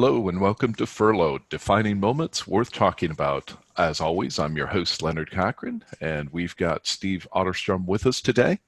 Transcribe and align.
Hello 0.00 0.28
and 0.28 0.40
welcome 0.40 0.74
to 0.74 0.86
Furlough, 0.86 1.40
defining 1.50 1.98
moments 1.98 2.46
worth 2.46 2.70
talking 2.70 3.10
about. 3.10 3.54
As 3.76 4.00
always, 4.00 4.38
I'm 4.38 4.56
your 4.56 4.68
host, 4.68 5.02
Leonard 5.02 5.32
Cochran, 5.32 5.84
and 6.00 6.30
we've 6.30 6.54
got 6.54 6.86
Steve 6.86 7.26
Otterstrom 7.34 7.84
with 7.84 8.06
us 8.06 8.20
today. 8.20 8.60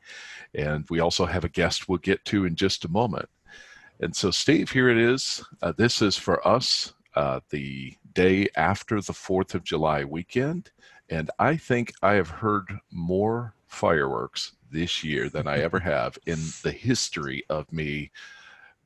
And 0.56 0.85
we 0.90 0.98
also 0.98 1.27
have 1.27 1.45
a 1.45 1.48
guest 1.48 1.88
we'll 1.88 1.98
get 1.98 2.24
to 2.24 2.47
in 2.47 2.56
just 2.56 2.85
a 2.85 2.90
moment. 2.90 3.29
And 4.01 4.16
so, 4.16 4.33
Steve, 4.33 4.72
here 4.72 4.88
it 4.88 4.98
is. 4.98 5.44
Uh, 5.62 5.71
this 5.71 6.03
is 6.03 6.16
for 6.16 6.44
us 6.44 6.94
uh, 7.15 7.38
the 7.51 7.94
day 8.12 8.49
after 8.56 9.01
the 9.01 9.12
4th 9.12 9.54
of 9.54 9.62
July 9.62 10.03
weekend. 10.03 10.72
And 11.10 11.31
I 11.38 11.56
think 11.56 11.92
I 12.03 12.15
have 12.15 12.31
heard 12.31 12.81
more 12.90 13.54
fireworks 13.69 14.54
this 14.72 15.04
year 15.04 15.28
than 15.28 15.47
I 15.47 15.60
ever 15.60 15.78
have 15.78 16.19
in 16.27 16.41
the 16.65 16.73
history 16.73 17.45
of 17.48 17.73
me 17.73 18.10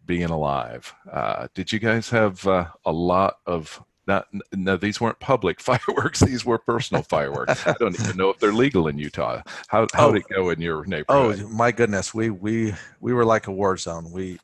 being 0.07 0.31
alive. 0.31 0.95
Uh, 1.11 1.49
did 1.55 1.73
you 1.73 1.79
guys 1.79 2.11
have 2.11 2.47
uh, 2.47 2.67
a 2.85 2.93
lot 2.93 3.39
of 3.47 3.83
not 4.07 4.27
no 4.53 4.77
these 4.77 5.01
weren't 5.01 5.19
public 5.19 5.61
fireworks 5.62 6.21
these 6.21 6.45
were 6.45 6.59
personal 6.59 7.03
fireworks. 7.09 7.67
I 7.67 7.75
don't 7.79 7.99
even 7.99 8.17
know 8.17 8.31
if 8.31 8.39
they're 8.39 8.53
legal 8.53 8.89
in 8.89 8.98
utah. 8.98 9.43
How 9.69 9.87
how 9.95 10.11
did 10.11 10.25
oh, 10.25 10.29
it 10.29 10.35
go 10.35 10.51
in 10.51 10.61
your 10.61 10.85
neighborhood? 10.85 11.41
oh 11.43 11.48
my 11.48 11.73
goodness 11.73 12.12
we 12.12 12.31
we 12.31 12.75
we 13.01 13.12
were 13.12 13.25
like 13.25 13.47
a 13.47 13.53
war 13.53 13.77
zone. 13.77 14.11
We 14.11 14.39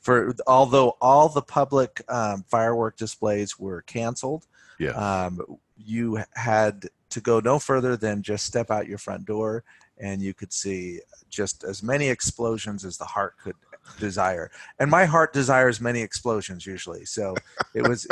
for 0.00 0.34
although 0.46 0.96
all 1.00 1.28
the 1.28 1.42
public 1.42 2.02
um, 2.08 2.44
firework 2.48 2.96
displays 2.96 3.58
were 3.58 3.82
canceled 3.82 4.46
yeah 4.78 4.92
um, 4.92 5.40
you 5.76 6.22
had 6.34 6.88
to 7.10 7.20
go 7.20 7.40
no 7.40 7.58
further 7.58 7.96
than 7.96 8.22
just 8.22 8.46
step 8.46 8.70
out 8.70 8.86
your 8.86 8.98
front 8.98 9.26
door 9.26 9.64
and 9.98 10.22
you 10.22 10.34
could 10.34 10.52
see 10.52 11.00
just 11.28 11.64
as 11.64 11.82
many 11.82 12.08
explosions 12.08 12.84
as 12.84 12.96
the 12.96 13.04
heart 13.04 13.34
could 13.42 13.56
desire. 13.98 14.50
And 14.78 14.90
my 14.90 15.04
heart 15.04 15.32
desires 15.32 15.80
many 15.80 16.00
explosions 16.00 16.66
usually. 16.66 17.04
So 17.04 17.34
it 17.74 17.86
was 17.86 18.06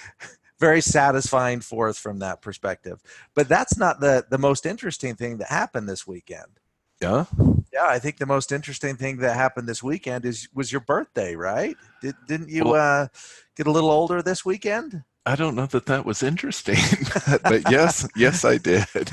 very 0.60 0.80
satisfying 0.80 1.60
for 1.60 1.88
us 1.88 1.98
from 1.98 2.18
that 2.20 2.42
perspective. 2.42 3.00
But 3.34 3.48
that's 3.48 3.78
not 3.78 4.00
the, 4.00 4.26
the 4.28 4.38
most 4.38 4.66
interesting 4.66 5.14
thing 5.14 5.38
that 5.38 5.48
happened 5.48 5.88
this 5.88 6.06
weekend. 6.06 6.60
Yeah. 7.00 7.26
Yeah, 7.72 7.86
I 7.86 7.98
think 7.98 8.18
the 8.18 8.26
most 8.26 8.50
interesting 8.50 8.96
thing 8.96 9.18
that 9.18 9.36
happened 9.36 9.68
this 9.68 9.82
weekend 9.82 10.24
is 10.24 10.48
was 10.54 10.72
your 10.72 10.80
birthday, 10.80 11.36
right? 11.36 11.76
Did, 12.02 12.16
didn't 12.26 12.48
you 12.48 12.64
well, 12.64 13.04
uh, 13.04 13.08
get 13.56 13.66
a 13.66 13.70
little 13.70 13.90
older 13.90 14.20
this 14.22 14.44
weekend? 14.44 15.04
I 15.28 15.36
don't 15.36 15.54
know 15.54 15.66
that 15.66 15.86
that 15.86 16.06
was 16.06 16.22
interesting, 16.22 16.78
but 17.42 17.70
yes, 17.70 18.08
yes, 18.16 18.44
I 18.44 18.58
did. 18.58 18.86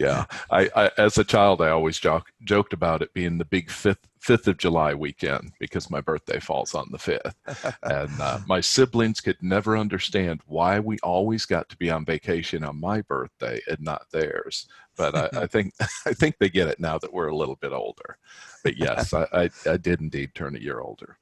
Yeah, 0.00 0.26
I, 0.50 0.68
I, 0.74 0.90
as 0.98 1.16
a 1.16 1.24
child, 1.24 1.62
I 1.62 1.70
always 1.70 1.98
joke, 1.98 2.26
joked 2.42 2.72
about 2.72 3.00
it 3.00 3.14
being 3.14 3.38
the 3.38 3.44
big 3.44 3.70
fifth 3.70 4.06
Fifth 4.24 4.48
of 4.48 4.56
July 4.56 4.94
weekend 4.94 5.52
because 5.60 5.90
my 5.90 6.00
birthday 6.00 6.40
falls 6.40 6.74
on 6.74 6.88
the 6.90 6.98
fifth, 6.98 7.36
and 7.82 8.10
uh, 8.18 8.38
my 8.46 8.58
siblings 8.58 9.20
could 9.20 9.36
never 9.42 9.76
understand 9.76 10.40
why 10.46 10.80
we 10.80 10.98
always 11.02 11.44
got 11.44 11.68
to 11.68 11.76
be 11.76 11.90
on 11.90 12.06
vacation 12.06 12.64
on 12.64 12.80
my 12.80 13.02
birthday 13.02 13.60
and 13.68 13.78
not 13.80 14.06
theirs. 14.12 14.66
But 14.96 15.14
I, 15.14 15.42
I 15.42 15.46
think 15.46 15.74
I 16.06 16.14
think 16.14 16.36
they 16.38 16.48
get 16.48 16.68
it 16.68 16.80
now 16.80 16.96
that 16.96 17.12
we're 17.12 17.28
a 17.28 17.36
little 17.36 17.56
bit 17.56 17.72
older. 17.72 18.16
But 18.62 18.78
yes, 18.78 19.12
I, 19.12 19.26
I, 19.30 19.50
I 19.68 19.76
did 19.76 20.00
indeed 20.00 20.34
turn 20.34 20.56
a 20.56 20.58
year 20.58 20.80
older. 20.80 21.18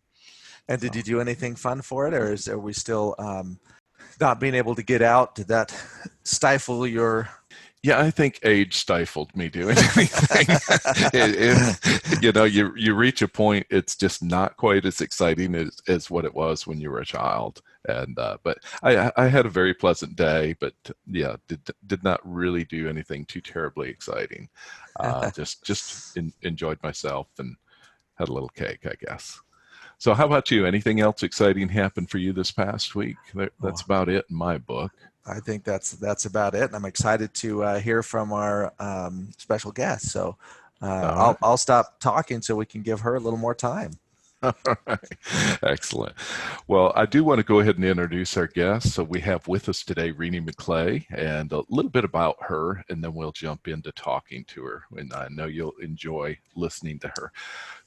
And 0.69 0.81
did 0.81 0.95
you 0.95 1.03
do 1.03 1.21
anything 1.21 1.57
fun 1.57 1.83
for 1.83 2.07
it, 2.07 2.15
or 2.15 2.33
is 2.33 2.47
are 2.47 2.57
we 2.57 2.73
still 2.73 3.17
um, 3.19 3.59
not 4.21 4.39
being 4.39 4.55
able 4.55 4.77
to 4.77 4.83
get 4.85 5.03
out, 5.03 5.35
did 5.35 5.49
that 5.49 5.75
stifle 6.23 6.87
your 6.87 7.29
yeah, 7.83 8.01
I 8.01 8.13
think 8.13 8.39
age 8.45 8.77
stifled 8.77 9.37
me 9.37 9.49
doing 9.49 9.77
anything. 9.97 10.47
it, 11.13 11.79
it, 11.83 12.23
you 12.23 12.31
know, 12.31 12.45
you 12.45 12.73
you 12.77 12.95
reach 12.95 13.23
a 13.23 13.29
point; 13.29 13.67
it's 13.71 13.97
just 13.97 14.23
not 14.23 14.57
quite 14.57 14.85
as 14.85 15.01
exciting 15.01 15.55
as, 15.57 15.81
as 15.89 16.11
what 16.11 16.25
it 16.25 16.35
was 16.35 16.67
when 16.67 16.81
you 16.81 16.91
were 16.91 17.01
a 17.01 17.05
child. 17.05 17.61
And 17.89 18.17
uh, 18.19 18.39
but 18.45 18.59
I 18.85 19.11
I 19.17 19.27
had 19.27 19.47
a 19.47 19.51
very 19.51 19.75
pleasant 19.75 20.15
day, 20.15 20.55
but 20.61 20.75
yeah, 21.07 21.37
did 21.49 21.61
did 21.87 22.05
not 22.05 22.21
really 22.23 22.65
do 22.65 22.89
anything 22.89 23.25
too 23.25 23.41
terribly 23.41 23.89
exciting. 23.89 24.49
Uh, 25.01 25.31
just 25.31 25.65
just 25.65 26.19
in, 26.19 26.35
enjoyed 26.43 26.79
myself 26.83 27.27
and 27.39 27.57
had 28.17 28.29
a 28.29 28.33
little 28.33 28.51
cake, 28.51 28.85
I 28.85 28.93
guess. 29.07 29.41
So, 29.97 30.13
how 30.13 30.27
about 30.27 30.51
you? 30.51 30.67
Anything 30.67 31.01
else 31.01 31.23
exciting 31.23 31.69
happened 31.71 32.11
for 32.11 32.19
you 32.19 32.35
this 32.35 32.51
past 32.51 32.95
week? 32.95 33.17
That's 33.63 33.81
about 33.81 34.11
it 34.11 34.27
in 34.29 34.37
my 34.37 34.59
book. 34.59 34.93
I 35.27 35.41
think 35.41 35.65
that's 35.65 35.93
that's 35.93 36.25
about 36.25 36.55
it. 36.55 36.63
And 36.63 36.75
I'm 36.75 36.85
excited 36.85 37.33
to 37.35 37.63
uh, 37.63 37.79
hear 37.79 38.03
from 38.03 38.33
our 38.33 38.73
um, 38.79 39.31
special 39.39 39.73
guest. 39.73 40.11
So, 40.11 40.37
uh. 40.81 40.87
I'll 40.87 41.39
I'll 41.43 41.57
stop 41.57 42.01
talking 42.01 42.43
so 42.43 42.57
we 42.57 42.67
can 42.67 42.83
give 42.83 43.01
her 43.01 43.15
a 43.15 43.21
little 43.21 43.39
more 43.39 43.55
time. 43.55 43.93
All 44.43 44.55
right. 44.87 44.99
Excellent. 45.63 46.15
Well, 46.67 46.93
I 46.97 47.07
do 47.07 47.23
want 47.23 47.39
to 47.39 47.45
go 47.45 47.61
ahead 47.61 47.77
and 47.77 47.85
introduce 47.85 48.37
our 48.37 48.49
guest. 48.49 48.93
So 48.93 49.05
we 49.05 49.21
have 49.21 49.47
with 49.47 49.69
us 49.69 49.85
today 49.85 50.11
Renie 50.11 50.41
McClay 50.41 51.05
and 51.11 51.53
a 51.53 51.63
little 51.69 51.91
bit 51.91 52.05
about 52.05 52.37
her, 52.41 52.85
and 52.89 53.05
then 53.05 53.15
we'll 53.15 53.31
jump 53.33 53.69
into 53.69 53.93
talking 53.93 54.45
to 54.49 54.65
her. 54.65 54.83
And 54.97 55.13
I 55.13 55.29
know 55.31 55.47
you'll 55.47 55.77
enjoy 55.81 56.39
listening 56.57 56.99
to 57.01 57.13
her. 57.17 57.31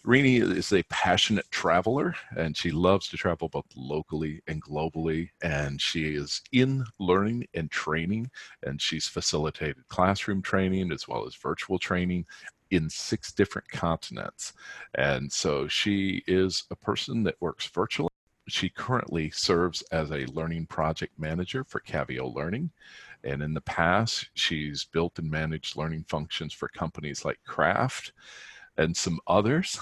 Renie 0.05 0.37
is 0.37 0.71
a 0.71 0.83
passionate 0.83 1.49
traveler, 1.51 2.15
and 2.37 2.55
she 2.55 2.71
loves 2.71 3.09
to 3.09 3.17
travel 3.17 3.49
both 3.49 3.65
locally 3.75 4.41
and 4.47 4.63
globally. 4.63 5.29
And 5.43 5.81
she 5.81 6.15
is 6.15 6.41
in 6.53 6.85
learning 6.99 7.47
and 7.53 7.69
training, 7.71 8.29
and 8.63 8.81
she's 8.81 9.07
facilitated 9.07 9.87
classroom 9.89 10.41
training 10.41 10.91
as 10.91 11.07
well 11.07 11.25
as 11.27 11.35
virtual 11.35 11.79
training 11.79 12.25
in 12.71 12.89
six 12.89 13.31
different 13.31 13.69
continents. 13.69 14.53
And 14.95 15.31
so 15.31 15.67
she 15.67 16.23
is 16.27 16.63
a 16.71 16.75
person 16.75 17.23
that 17.23 17.41
works 17.41 17.67
virtually. 17.67 18.09
She 18.47 18.69
currently 18.69 19.31
serves 19.31 19.81
as 19.91 20.11
a 20.11 20.25
learning 20.27 20.67
project 20.67 21.17
manager 21.17 21.63
for 21.63 21.79
Caveo 21.79 22.33
Learning. 22.33 22.71
And 23.23 23.41
in 23.41 23.53
the 23.53 23.61
past, 23.61 24.29
she's 24.35 24.85
built 24.85 25.17
and 25.17 25.29
managed 25.29 25.75
learning 25.75 26.05
functions 26.07 26.53
for 26.53 26.67
companies 26.67 27.25
like 27.25 27.39
Kraft 27.45 28.13
and 28.77 28.95
some 28.95 29.19
others. 29.27 29.79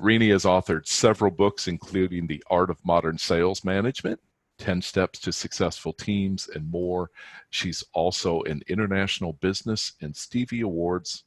Renie 0.00 0.30
has 0.30 0.44
authored 0.44 0.86
several 0.86 1.30
books, 1.30 1.68
including 1.68 2.26
The 2.26 2.42
Art 2.50 2.70
of 2.70 2.84
Modern 2.84 3.18
Sales 3.18 3.64
Management, 3.64 4.18
10 4.58 4.82
Steps 4.82 5.18
to 5.20 5.32
Successful 5.32 5.92
Teams, 5.92 6.48
and 6.54 6.68
more. 6.70 7.10
She's 7.50 7.84
also 7.92 8.42
an 8.42 8.62
International 8.66 9.34
Business 9.34 9.92
and 10.00 10.16
Stevie 10.16 10.62
Awards 10.62 11.24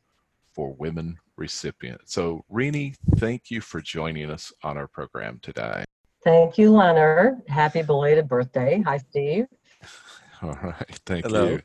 for 0.57 0.73
Women 0.73 1.17
recipient. 1.37 2.01
So, 2.05 2.43
Renie, 2.49 2.95
thank 3.17 3.51
you 3.51 3.61
for 3.61 3.79
joining 3.79 4.31
us 4.31 4.51
on 4.63 4.75
our 4.75 4.87
program 4.87 5.39
today. 5.43 5.85
Thank 6.23 6.57
you, 6.57 6.71
Leonard. 6.71 7.43
Happy 7.47 7.83
belated 7.83 8.27
birthday. 8.27 8.81
Hi, 8.81 8.97
Steve. 8.97 9.45
All 10.41 10.57
right. 10.63 10.99
Thank 11.05 11.25
Hello. 11.25 11.51
you. 11.51 11.61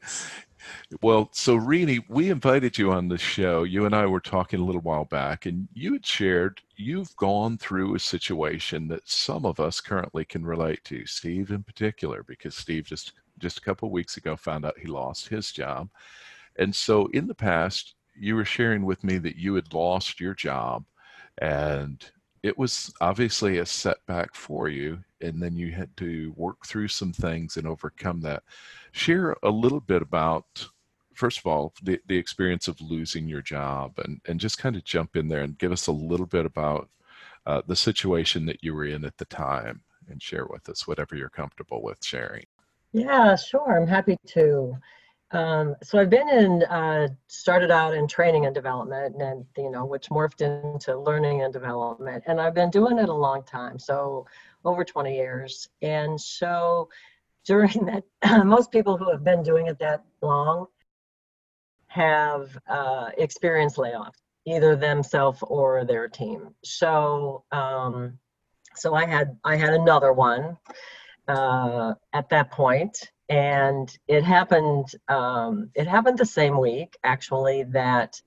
Well, 1.01 1.31
so 1.33 1.57
Renie, 1.57 2.05
we 2.09 2.31
invited 2.31 2.77
you 2.77 2.93
on 2.93 3.09
the 3.09 3.19
show. 3.19 3.65
You 3.65 3.87
and 3.87 3.97
I 3.97 4.05
were 4.05 4.21
talking 4.21 4.61
a 4.61 4.65
little 4.65 4.83
while 4.83 5.07
back, 5.07 5.47
and 5.47 5.67
you 5.73 5.95
had 5.95 6.07
shared 6.07 6.61
you've 6.77 7.17
gone 7.17 7.57
through 7.57 7.95
a 7.95 7.99
situation 7.99 8.89
that 8.89 9.09
some 9.09 9.47
of 9.47 9.59
us 9.59 9.81
currently 9.81 10.27
can 10.27 10.45
relate 10.45 10.85
to. 10.85 11.07
Steve, 11.07 11.51
in 11.51 11.63
particular, 11.63 12.23
because 12.29 12.55
Steve 12.55 12.85
just 12.85 13.13
just 13.39 13.59
a 13.59 13.63
couple 13.63 13.89
of 13.89 13.93
weeks 13.93 14.19
ago 14.19 14.37
found 14.37 14.67
out 14.67 14.79
he 14.79 14.87
lost 14.87 15.29
his 15.29 15.51
job, 15.51 15.89
and 16.59 16.73
so 16.73 17.07
in 17.09 17.27
the 17.27 17.35
past 17.35 17.95
you 18.15 18.37
were 18.37 18.45
sharing 18.45 18.85
with 18.85 19.03
me 19.05 19.19
that 19.19 19.37
you 19.37 19.55
had 19.55 19.73
lost 19.73 20.21
your 20.21 20.35
job 20.35 20.85
and 21.39 22.11
it 22.43 22.59
was 22.59 22.93
obviously 23.01 23.59
a 23.59 23.67
setback 23.67 24.35
for 24.35 24.69
you 24.69 24.99
and 25.21 25.41
then 25.41 25.55
you 25.55 25.71
had 25.71 25.97
to 25.97 26.33
work 26.37 26.67
through 26.67 26.89
some 26.89 27.13
things 27.13 27.57
and 27.57 27.67
overcome 27.67 28.21
that. 28.21 28.43
Share 28.91 29.37
a 29.43 29.51
little 29.51 29.81
bit 29.81 30.03
about 30.03 30.67
first 31.15 31.39
of 31.39 31.47
all 31.47 31.73
the, 31.83 32.01
the 32.07 32.17
experience 32.17 32.69
of 32.69 32.81
losing 32.81 33.29
your 33.29 33.43
job 33.43 33.93
and, 33.99 34.21
and 34.27 34.41
just 34.41 34.59
kind 34.59 34.77
of 34.77 34.85
jump 34.85 35.15
in 35.17 35.29
there 35.29 35.43
and 35.43 35.59
give 35.59 35.73
us 35.73 35.87
a 35.87 35.93
little 35.93 36.27
bit 36.27 36.47
about 36.47 36.89
uh, 37.47 37.63
the 37.67 37.77
situation 37.77 38.47
that 38.47 38.63
you 38.63 38.75
were 38.75 38.87
in 38.87 39.05
at 39.05 39.17
the 39.19 39.25
time 39.27 39.83
and 40.09 40.23
share 40.23 40.47
with 40.47 40.69
us 40.69 40.87
whatever 40.87 41.15
you're 41.15 41.29
comfortable 41.29 41.83
with 41.83 42.05
sharing. 42.05 42.45
Yeah 42.93 43.37
sure. 43.37 43.81
I'm 43.81 43.87
happy 43.87 44.17
to 44.29 44.77
um, 45.33 45.77
so 45.83 45.99
I've 45.99 46.11
been 46.11 46.29
in, 46.29 46.63
uh, 46.65 47.09
started 47.27 47.71
out 47.71 47.95
in 47.95 48.07
training 48.07 48.45
and 48.45 48.55
development 48.55 49.17
and, 49.21 49.47
you 49.57 49.71
know, 49.71 49.87
which 49.87 50.11
morphed 50.11 50.43
into 50.43 50.99
learning 50.99 51.43
and 51.43 51.53
development. 51.53 52.25
And 52.27 52.39
I've 52.39 52.55
been 52.55 52.71
doing 52.71 52.99
it 52.99 53.09
a 53.09 53.15
long 53.15 53.43
time, 53.43 53.79
so 53.79 54.27
over 54.65 54.85
20 54.85 55.15
years. 55.15 55.69
And 55.81 56.21
so 56.21 56.91
during 57.47 57.87
that, 57.87 58.05
most 58.47 58.71
people 58.71 58.99
who 58.99 59.11
have 59.11 59.25
been 59.25 59.43
doing 59.43 59.69
it 59.69 59.79
that 59.79 60.05
long 60.21 60.67
have 61.87 62.57
uh, 62.69 63.11
experienced 63.17 63.77
layoffs, 63.77 64.21
either 64.47 64.77
themselves 64.77 65.39
or 65.43 65.87
their 65.87 66.09
team. 66.09 66.55
So, 66.63 67.45
um, 67.53 68.19
so 68.75 68.95
I 68.95 69.07
had, 69.07 69.39
I 69.45 69.57
had 69.57 69.73
another 69.73 70.13
one 70.13 70.59
uh, 71.27 71.95
at 72.13 72.29
that 72.31 72.51
point 72.51 73.12
and 73.29 73.99
it 74.09 74.25
happened 74.25 74.87
um, 75.09 75.71
it 75.75 75.87
happened 75.87 76.19
the 76.19 76.27
same 76.27 76.59
week 76.59 76.97
actually 77.05 77.65
that 77.65 78.21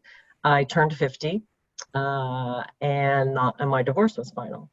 i 0.44 0.64
turned 0.64 0.96
50 0.96 1.44
uh, 1.96 2.64
and, 2.82 3.34
not, 3.34 3.56
and 3.60 3.70
my 3.70 3.84
divorce 3.84 4.18
was 4.18 4.32
final 4.32 4.70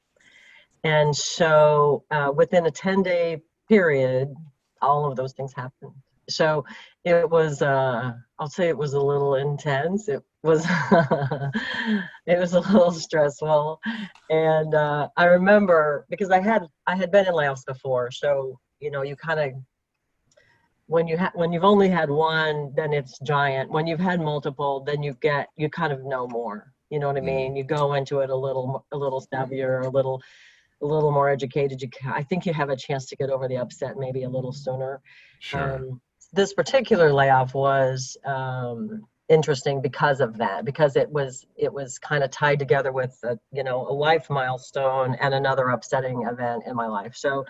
And 0.84 1.14
so 1.16 2.04
uh, 2.10 2.32
within 2.34 2.66
a 2.66 2.70
10 2.70 3.02
day 3.02 3.42
period, 3.68 4.34
all 4.82 5.06
of 5.10 5.16
those 5.16 5.32
things 5.32 5.52
happened. 5.54 5.92
So 6.28 6.64
it 7.04 7.28
was, 7.28 7.62
uh, 7.62 8.12
I'll 8.38 8.48
say 8.48 8.68
it 8.68 8.78
was 8.78 8.94
a 8.94 9.00
little 9.00 9.36
intense. 9.36 10.08
It 10.08 10.22
was, 10.42 10.66
it 12.26 12.38
was 12.38 12.54
a 12.54 12.60
little 12.60 12.92
stressful. 12.92 13.80
And 14.30 14.74
uh, 14.74 15.08
I 15.16 15.24
remember 15.26 16.06
because 16.10 16.30
I 16.30 16.40
had, 16.40 16.64
I 16.86 16.96
had 16.96 17.12
been 17.12 17.26
in 17.26 17.34
layoffs 17.34 17.66
before. 17.66 18.10
So, 18.10 18.58
you 18.80 18.90
know, 18.90 19.02
you 19.02 19.16
kind 19.16 19.40
of, 19.40 19.52
when 20.92 21.08
you 21.08 21.16
have 21.16 21.32
when 21.34 21.52
you've 21.52 21.64
only 21.64 21.88
had 21.88 22.10
one 22.10 22.72
then 22.76 22.92
it's 22.92 23.18
giant. 23.20 23.70
When 23.70 23.86
you've 23.86 24.06
had 24.10 24.20
multiple 24.20 24.84
then 24.84 25.02
you 25.02 25.14
get 25.20 25.48
you 25.56 25.68
kind 25.70 25.92
of 25.92 26.04
know 26.04 26.26
more. 26.28 26.72
You 26.90 26.98
know 26.98 27.06
what 27.06 27.16
i 27.16 27.20
mean? 27.20 27.56
You 27.56 27.64
go 27.64 27.94
into 27.94 28.20
it 28.20 28.28
a 28.28 28.36
little 28.36 28.86
a 28.92 28.96
little 28.96 29.26
savvier 29.32 29.84
a 29.86 29.88
little 29.88 30.22
a 30.82 30.86
little 30.86 31.10
more 31.10 31.30
educated. 31.30 31.80
You 31.80 31.88
ca- 31.88 32.14
i 32.14 32.22
think 32.22 32.44
you 32.46 32.52
have 32.52 32.68
a 32.68 32.76
chance 32.76 33.06
to 33.06 33.16
get 33.16 33.30
over 33.30 33.48
the 33.48 33.56
upset 33.56 33.96
maybe 33.96 34.24
a 34.24 34.28
little 34.28 34.52
sooner. 34.52 35.00
Sure. 35.40 35.76
um, 35.76 36.00
this 36.34 36.52
particular 36.54 37.12
layoff 37.12 37.54
was 37.54 38.16
um, 38.24 39.02
interesting 39.28 39.80
because 39.80 40.20
of 40.20 40.36
that 40.36 40.64
because 40.64 40.96
it 40.96 41.10
was 41.10 41.46
it 41.56 41.72
was 41.72 41.98
kind 41.98 42.22
of 42.22 42.30
tied 42.30 42.58
together 42.58 42.92
with 42.92 43.16
a, 43.24 43.38
you 43.50 43.64
know 43.64 43.86
a 43.88 43.94
life 44.08 44.28
milestone 44.28 45.16
and 45.20 45.32
another 45.32 45.68
upsetting 45.68 46.26
event 46.30 46.64
in 46.66 46.76
my 46.76 46.86
life. 46.86 47.14
So 47.16 47.44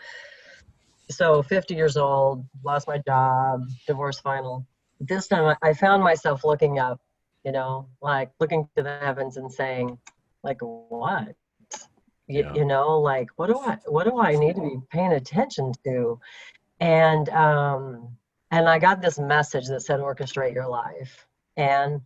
so 1.13 1.43
50 1.43 1.75
years 1.75 1.97
old 1.97 2.45
lost 2.65 2.89
my 2.89 2.99
job 2.99 3.63
divorce 3.87 4.19
final. 4.21 4.67
This 5.01 5.29
time 5.29 5.57
I- 5.63 5.75
found 5.75 6.03
myself 6.03 6.45
looking 6.45 6.79
up 6.79 7.01
you 7.45 7.51
know 7.53 7.89
like 8.01 8.31
looking 8.39 8.69
to 8.77 8.83
the 8.85 8.99
heavens 9.01 9.37
and 9.37 9.51
saying 9.53 9.99
like 10.45 10.59
what? 10.61 11.35
You, 12.29 12.45
Yeah. 12.45 12.55
you 12.55 12.65
know 12.65 13.01
like 13.01 13.29
what 13.37 13.49
do 13.49 13.59
i 13.59 13.79
what 13.87 14.05
do 14.05 14.21
i 14.21 14.35
need 14.37 14.55
to 14.57 14.61
be 14.63 14.77
paying 14.91 15.13
attention 15.13 15.73
to? 15.85 16.21
And 16.81 17.29
um 17.31 18.17
and 18.51 18.69
i 18.69 18.79
got 18.79 19.01
this 19.03 19.19
message 19.19 19.67
that 19.69 19.81
said 19.83 20.01
orchestrate 20.01 20.55
your 20.55 20.69
life. 20.69 21.27
And 21.57 22.01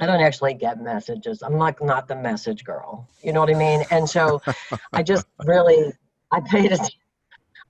i 0.00 0.06
don't 0.06 0.20
actually 0.20 0.54
get 0.54 0.80
messages. 0.80 1.42
I'm 1.42 1.58
like 1.58 1.82
not 1.82 2.06
the 2.06 2.16
message 2.16 2.62
girl. 2.64 3.08
You 3.22 3.32
know 3.32 3.40
what 3.40 3.50
i 3.50 3.58
mean? 3.58 3.82
And 3.90 4.08
so 4.08 4.40
i 4.92 5.02
just 5.02 5.26
really 5.44 5.92
i 6.30 6.40
paid 6.40 6.70
it 6.72 6.80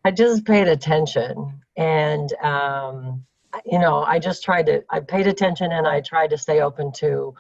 i 0.08 0.10
just 0.10 0.46
paid 0.46 0.68
attention 0.68 1.60
and 1.76 2.32
um 2.42 3.22
you 3.66 3.78
know 3.78 4.02
i 4.04 4.18
just 4.18 4.42
tried 4.42 4.64
to 4.64 4.82
i 4.88 4.98
paid 5.00 5.26
attention 5.26 5.70
and 5.70 5.86
i 5.86 6.00
tried 6.00 6.30
to 6.30 6.38
stay 6.38 6.62
open 6.62 6.90
to 6.90 7.34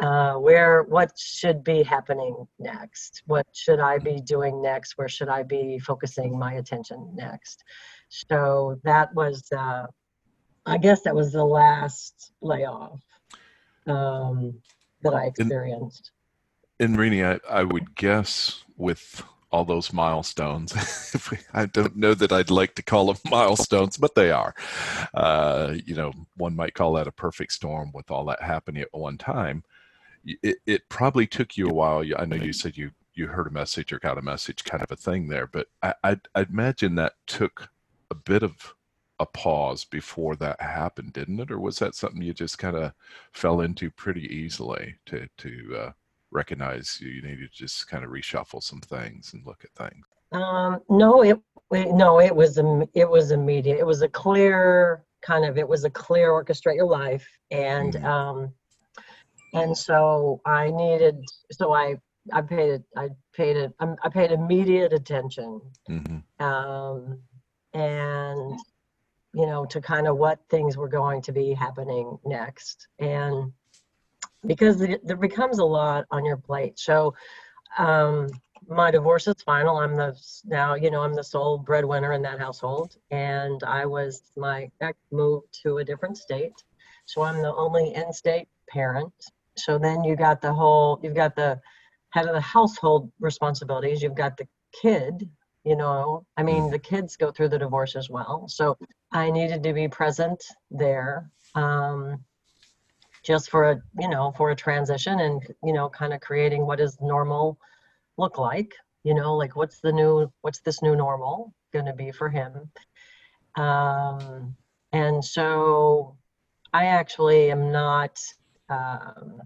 uh, 0.00 0.34
where 0.34 0.82
what 0.82 1.16
should 1.16 1.62
be 1.62 1.84
happening 1.84 2.48
next? 2.58 3.22
What 3.26 3.46
should 3.52 3.78
i 3.78 3.98
be 3.98 4.20
doing 4.20 4.60
next? 4.60 4.98
Where 4.98 5.08
should 5.08 5.28
i 5.28 5.44
be 5.44 5.78
focusing 5.78 6.36
my 6.36 6.54
attention 6.54 7.12
next? 7.14 7.62
So 8.08 8.80
that 8.82 9.14
was 9.14 9.44
uh, 9.56 9.86
i 10.66 10.78
guess 10.78 11.02
that 11.02 11.14
was 11.14 11.30
the 11.30 11.44
last 11.44 12.32
layoff 12.40 13.00
um, 13.86 14.54
that 15.02 15.14
i 15.14 15.26
experienced. 15.26 16.10
And 16.80 16.98
Renie, 16.98 17.22
I, 17.22 17.38
I 17.48 17.62
would 17.62 17.94
guess 17.94 18.64
with 18.76 19.22
all 19.54 19.64
those 19.64 19.92
milestones, 19.92 20.74
I 21.54 21.66
don't 21.66 21.94
know 21.94 22.12
that 22.14 22.32
I'd 22.32 22.50
like 22.50 22.74
to 22.74 22.82
call 22.82 23.06
them 23.06 23.18
milestones, 23.30 23.96
but 23.96 24.16
they 24.16 24.32
are. 24.32 24.52
Uh, 25.14 25.76
you 25.86 25.94
know, 25.94 26.12
one 26.36 26.56
might 26.56 26.74
call 26.74 26.94
that 26.94 27.06
a 27.06 27.12
perfect 27.12 27.52
storm 27.52 27.92
with 27.94 28.10
all 28.10 28.24
that 28.24 28.42
happening 28.42 28.82
at 28.82 28.92
one 28.92 29.16
time. 29.16 29.62
It, 30.24 30.56
it 30.66 30.88
probably 30.88 31.28
took 31.28 31.56
you 31.56 31.68
a 31.68 31.72
while. 31.72 32.02
I 32.18 32.24
know 32.24 32.34
you 32.34 32.52
said 32.52 32.76
you 32.76 32.90
you 33.14 33.28
heard 33.28 33.46
a 33.46 33.50
message 33.50 33.92
or 33.92 34.00
got 34.00 34.18
a 34.18 34.22
message, 34.22 34.64
kind 34.64 34.82
of 34.82 34.90
a 34.90 34.96
thing 34.96 35.28
there, 35.28 35.46
but 35.46 35.68
I, 35.84 35.94
I'd, 36.02 36.20
I'd 36.34 36.50
imagine 36.50 36.96
that 36.96 37.12
took 37.28 37.68
a 38.10 38.16
bit 38.16 38.42
of 38.42 38.74
a 39.20 39.26
pause 39.26 39.84
before 39.84 40.34
that 40.34 40.60
happened, 40.60 41.12
didn't 41.12 41.38
it? 41.38 41.52
Or 41.52 41.60
was 41.60 41.78
that 41.78 41.94
something 41.94 42.22
you 42.22 42.34
just 42.34 42.58
kind 42.58 42.76
of 42.76 42.92
fell 43.32 43.60
into 43.60 43.88
pretty 43.88 44.26
easily 44.34 44.96
to 45.06 45.28
to 45.38 45.76
uh, 45.78 45.92
recognize 46.34 46.98
you 47.00 47.08
you 47.08 47.22
need 47.22 47.38
to 47.38 47.48
just 47.48 47.88
kind 47.88 48.04
of 48.04 48.10
reshuffle 48.10 48.62
some 48.62 48.80
things 48.80 49.32
and 49.32 49.46
look 49.46 49.64
at 49.64 49.70
things. 49.72 50.04
Um, 50.32 50.80
no, 50.90 51.22
it, 51.22 51.38
no, 51.70 52.20
it 52.20 52.34
was 52.34 52.58
it 52.94 53.08
was 53.08 53.30
immediate. 53.30 53.78
It 53.78 53.86
was 53.86 54.02
a 54.02 54.08
clear 54.08 55.04
kind 55.22 55.44
of 55.44 55.56
it 55.56 55.66
was 55.66 55.84
a 55.84 55.90
clear 55.90 56.30
orchestrate 56.30 56.74
your 56.76 56.86
life, 56.86 57.26
and 57.50 57.94
Mhm. 57.94 58.04
um, 58.04 58.54
and 59.52 59.76
so 59.76 60.40
I 60.44 60.70
needed 60.70 61.24
so 61.52 61.72
I 61.72 61.96
I 62.32 62.42
paid 62.42 62.70
it 62.70 62.84
I 62.96 63.10
paid 63.32 63.56
it 63.56 63.72
um, 63.78 63.96
I 64.02 64.08
paid 64.08 64.32
immediate 64.32 64.92
attention, 64.92 65.60
hmm 65.86 66.18
um, 66.40 67.20
and 67.72 68.58
you 69.32 69.46
know 69.46 69.64
to 69.66 69.80
kind 69.80 70.08
of 70.08 70.16
what 70.16 70.40
things 70.50 70.76
were 70.76 70.88
going 70.88 71.22
to 71.22 71.32
be 71.32 71.54
happening 71.54 72.18
next, 72.24 72.88
and 72.98 73.52
because 74.46 74.80
it, 74.80 75.06
there 75.06 75.16
becomes 75.16 75.58
a 75.58 75.64
lot 75.64 76.04
on 76.10 76.24
your 76.24 76.36
plate. 76.36 76.78
So 76.78 77.14
um, 77.78 78.28
my 78.68 78.90
divorce 78.90 79.26
is 79.26 79.36
final. 79.44 79.76
I'm 79.76 79.96
the 79.96 80.16
now, 80.44 80.74
you 80.74 80.90
know, 80.90 81.02
I'm 81.02 81.14
the 81.14 81.24
sole 81.24 81.58
breadwinner 81.58 82.12
in 82.12 82.22
that 82.22 82.38
household, 82.38 82.96
and 83.10 83.62
I 83.64 83.86
was 83.86 84.22
my 84.36 84.70
ex 84.80 84.96
moved 85.10 85.46
to 85.62 85.78
a 85.78 85.84
different 85.84 86.16
state, 86.16 86.62
so 87.04 87.22
I'm 87.22 87.42
the 87.42 87.54
only 87.54 87.94
in-state 87.94 88.48
parent. 88.68 89.12
So 89.56 89.78
then 89.78 90.02
you 90.04 90.16
got 90.16 90.40
the 90.40 90.52
whole, 90.52 90.98
you've 91.02 91.14
got 91.14 91.36
the 91.36 91.60
head 92.10 92.26
of 92.26 92.34
the 92.34 92.40
household 92.40 93.10
responsibilities. 93.20 94.02
You've 94.02 94.14
got 94.14 94.36
the 94.36 94.48
kid. 94.72 95.28
You 95.64 95.76
know, 95.76 96.26
I 96.36 96.42
mean, 96.42 96.70
the 96.70 96.78
kids 96.78 97.16
go 97.16 97.30
through 97.32 97.48
the 97.48 97.58
divorce 97.58 97.96
as 97.96 98.10
well. 98.10 98.46
So 98.48 98.76
I 99.12 99.30
needed 99.30 99.62
to 99.62 99.72
be 99.72 99.88
present 99.88 100.44
there. 100.70 101.30
Um, 101.54 102.22
just 103.24 103.50
for 103.50 103.70
a 103.70 103.82
you 103.98 104.08
know 104.08 104.32
for 104.36 104.50
a 104.50 104.56
transition 104.56 105.20
and 105.20 105.42
you 105.64 105.72
know 105.72 105.88
kind 105.88 106.12
of 106.12 106.20
creating 106.20 106.66
what 106.66 106.80
is 106.80 107.00
normal 107.00 107.58
look 108.18 108.38
like 108.38 108.74
you 109.02 109.14
know 109.14 109.34
like 109.34 109.56
what's 109.56 109.80
the 109.80 109.92
new 109.92 110.30
what's 110.42 110.60
this 110.60 110.82
new 110.82 110.94
normal 110.94 111.52
going 111.72 111.86
to 111.86 111.92
be 111.92 112.12
for 112.12 112.28
him? 112.28 112.70
Um 113.56 114.54
and 114.92 115.24
so 115.24 116.16
i 116.72 116.86
actually 116.86 117.50
am 117.50 117.72
not 117.72 118.20
um 118.68 119.40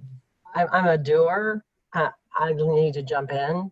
I, 0.55 0.67
i'm 0.67 0.87
a 0.87 0.99
doer. 0.99 1.65
I, 1.95 2.11
I 2.39 2.53
need 2.53 2.95
to 2.95 3.03
jump 3.03 3.33
in. 3.33 3.71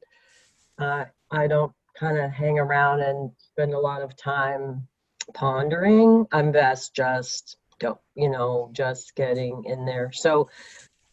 Uh, 0.79 1.05
i 1.31 1.47
don't 1.47 1.73
kind 1.99 2.19
of 2.19 2.31
hang 2.31 2.59
around 2.59 3.01
and 3.01 3.31
spend 3.39 3.73
a 3.73 3.79
lot 3.79 4.03
of 4.03 4.17
time 4.17 4.87
pondering. 5.35 6.27
I'm 6.33 6.53
best 6.53 6.95
just 6.95 7.57
don't 7.79 7.99
you 8.15 8.29
know 8.29 8.71
just 8.73 9.15
getting 9.15 9.65
in 9.65 9.85
there. 9.85 10.13
So 10.13 10.49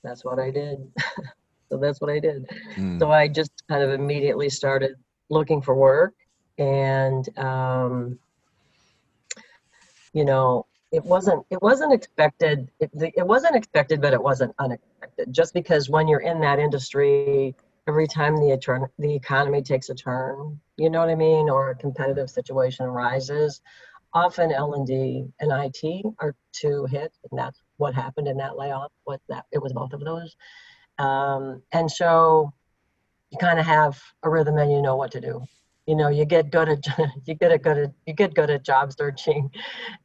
that's 0.03 0.23
what 0.23 0.39
i 0.39 0.51
did. 0.51 0.91
So 1.69 1.79
that's 1.79 1.99
what 1.99 2.11
i 2.11 2.19
did. 2.19 2.47
Mm. 2.75 2.99
so 2.99 3.09
i 3.09 3.27
just 3.27 3.51
kind 3.67 3.81
of 3.81 3.89
immediately 3.89 4.47
started 4.47 4.91
looking 5.31 5.59
for 5.59 5.73
work 5.73 6.13
and 6.59 7.27
um 7.39 8.19
you 10.13 10.23
know 10.23 10.67
it 10.91 11.03
wasn't 11.03 11.43
it 11.49 11.59
wasn't 11.63 11.91
expected 11.91 12.69
it, 12.79 12.91
it 12.93 13.25
wasn't 13.25 13.55
expected 13.55 14.01
but 14.01 14.13
it 14.13 14.21
wasn't 14.21 14.53
unexpected. 14.59 15.33
Just 15.33 15.55
because 15.55 15.89
when 15.89 16.07
you're 16.07 16.19
in 16.19 16.39
that 16.41 16.59
industry 16.59 17.55
every 17.87 18.07
time 18.07 18.37
the 18.37 18.55
turn 18.57 18.87
the 18.99 19.15
economy 19.15 19.63
takes 19.63 19.89
a 19.89 19.95
turn 19.95 20.59
you 20.77 20.91
know 20.91 20.99
what 20.99 21.09
i 21.09 21.15
mean 21.15 21.49
or 21.49 21.71
a 21.71 21.75
competitive 21.75 22.29
situation 22.29 22.85
arises 22.85 23.61
often 24.13 24.51
L&D 24.51 25.25
and 25.39 25.51
IT 25.51 26.05
are 26.19 26.35
two 26.51 26.85
hits, 26.85 27.17
and 27.29 27.39
that's 27.39 27.59
what 27.77 27.93
happened 27.93 28.27
in 28.27 28.37
that 28.37 28.57
layoff. 28.57 28.91
What 29.03 29.21
that 29.29 29.45
it 29.51 29.61
was 29.61 29.73
both 29.73 29.93
of 29.93 30.01
those, 30.01 30.35
um, 30.99 31.61
and 31.71 31.89
so 31.89 32.53
you 33.31 33.37
kind 33.37 33.59
of 33.59 33.65
have 33.65 33.99
a 34.23 34.29
rhythm 34.29 34.57
and 34.57 34.71
you 34.71 34.81
know 34.81 34.95
what 34.95 35.11
to 35.11 35.21
do. 35.21 35.43
You 35.87 35.95
know, 35.95 36.07
you 36.09 36.25
get 36.25 36.51
good 36.51 36.69
at 36.69 36.85
you 37.25 37.33
get 37.33 37.51
a 37.51 37.57
good 37.57 37.77
at 37.77 37.91
you 38.05 38.13
get 38.13 38.33
good 38.33 38.49
at 38.49 38.63
job 38.63 38.93
searching. 38.93 39.49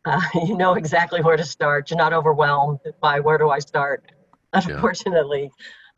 Uh, 0.04 0.20
you 0.34 0.56
know 0.56 0.74
exactly 0.74 1.20
where 1.20 1.36
to 1.36 1.44
start. 1.44 1.90
You're 1.90 1.98
not 1.98 2.12
overwhelmed 2.12 2.80
by 3.00 3.20
where 3.20 3.38
do 3.38 3.50
I 3.50 3.58
start. 3.58 4.10
Unfortunately, 4.52 5.50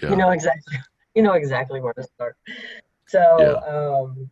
Yeah. 0.02 0.11
you 0.11 0.17
know 0.17 0.31
exactly 0.31 0.79
you 1.14 1.23
know 1.23 1.33
exactly 1.33 1.81
where 1.81 1.95
to 1.95 2.02
start. 2.02 2.37
So. 3.07 4.07
Um, 4.09 4.31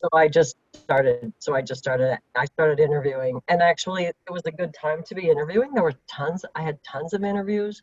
so 0.00 0.08
I 0.14 0.28
just 0.28 0.56
started. 0.72 1.32
So 1.38 1.54
I 1.54 1.62
just 1.62 1.80
started. 1.80 2.18
I 2.36 2.44
started 2.46 2.80
interviewing, 2.80 3.40
and 3.48 3.62
actually, 3.62 4.04
it 4.04 4.16
was 4.30 4.42
a 4.46 4.50
good 4.50 4.74
time 4.74 5.02
to 5.04 5.14
be 5.14 5.28
interviewing. 5.28 5.72
There 5.74 5.82
were 5.82 5.94
tons. 6.06 6.44
I 6.54 6.62
had 6.62 6.82
tons 6.82 7.12
of 7.12 7.22
interviews, 7.22 7.82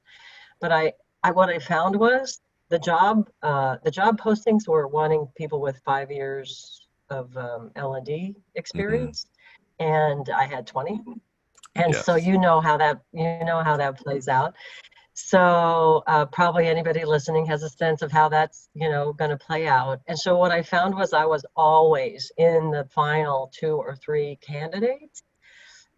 but 0.60 0.72
I, 0.72 0.94
I 1.24 1.32
what 1.32 1.50
I 1.50 1.60
found 1.60 1.96
was 1.96 2.42
the 2.70 2.80
job. 2.80 3.30
Uh, 3.44 3.78
the 3.84 3.92
job 3.92 4.20
postings 4.20 4.68
were 4.68 4.88
wanting 4.88 5.28
people 5.36 5.62
with 5.62 5.80
five 5.86 6.12
years 6.12 6.82
of 7.10 7.36
um, 7.38 7.72
L 7.76 7.96
and 7.96 8.06
D 8.06 8.36
experience, 8.56 9.28
and 9.80 10.30
I 10.30 10.46
had 10.46 10.66
twenty. 10.66 11.00
And 11.76 11.94
so 11.96 12.16
you 12.16 12.40
know 12.40 12.60
how 12.60 12.78
that 12.78 13.02
you 13.14 13.46
know 13.46 13.64
how 13.64 13.78
that 13.78 13.98
plays 13.98 14.28
out. 14.28 14.56
So 15.20 16.04
uh, 16.06 16.28
probably 16.28 16.68
anybody 16.68 17.04
listening 17.04 17.48
has 17.48 17.64
a 17.64 17.70
sense 17.70 18.04
of 18.04 18.12
how 18.12 18.30
that's 18.30 18.70
you 18.76 18.88
know 18.88 19.14
going 19.14 19.32
to 19.32 19.38
play 19.38 19.68
out. 19.68 20.00
And 20.08 20.18
so 20.18 20.38
what 20.38 20.52
I 20.52 20.62
found 20.62 20.94
was 20.94 21.12
I 21.12 21.26
was 21.26 21.44
always 21.56 22.32
in 22.38 22.70
the 22.70 22.86
final 22.94 23.52
two 23.52 23.78
or 23.78 23.96
three 23.96 24.38
candidates, 24.42 25.24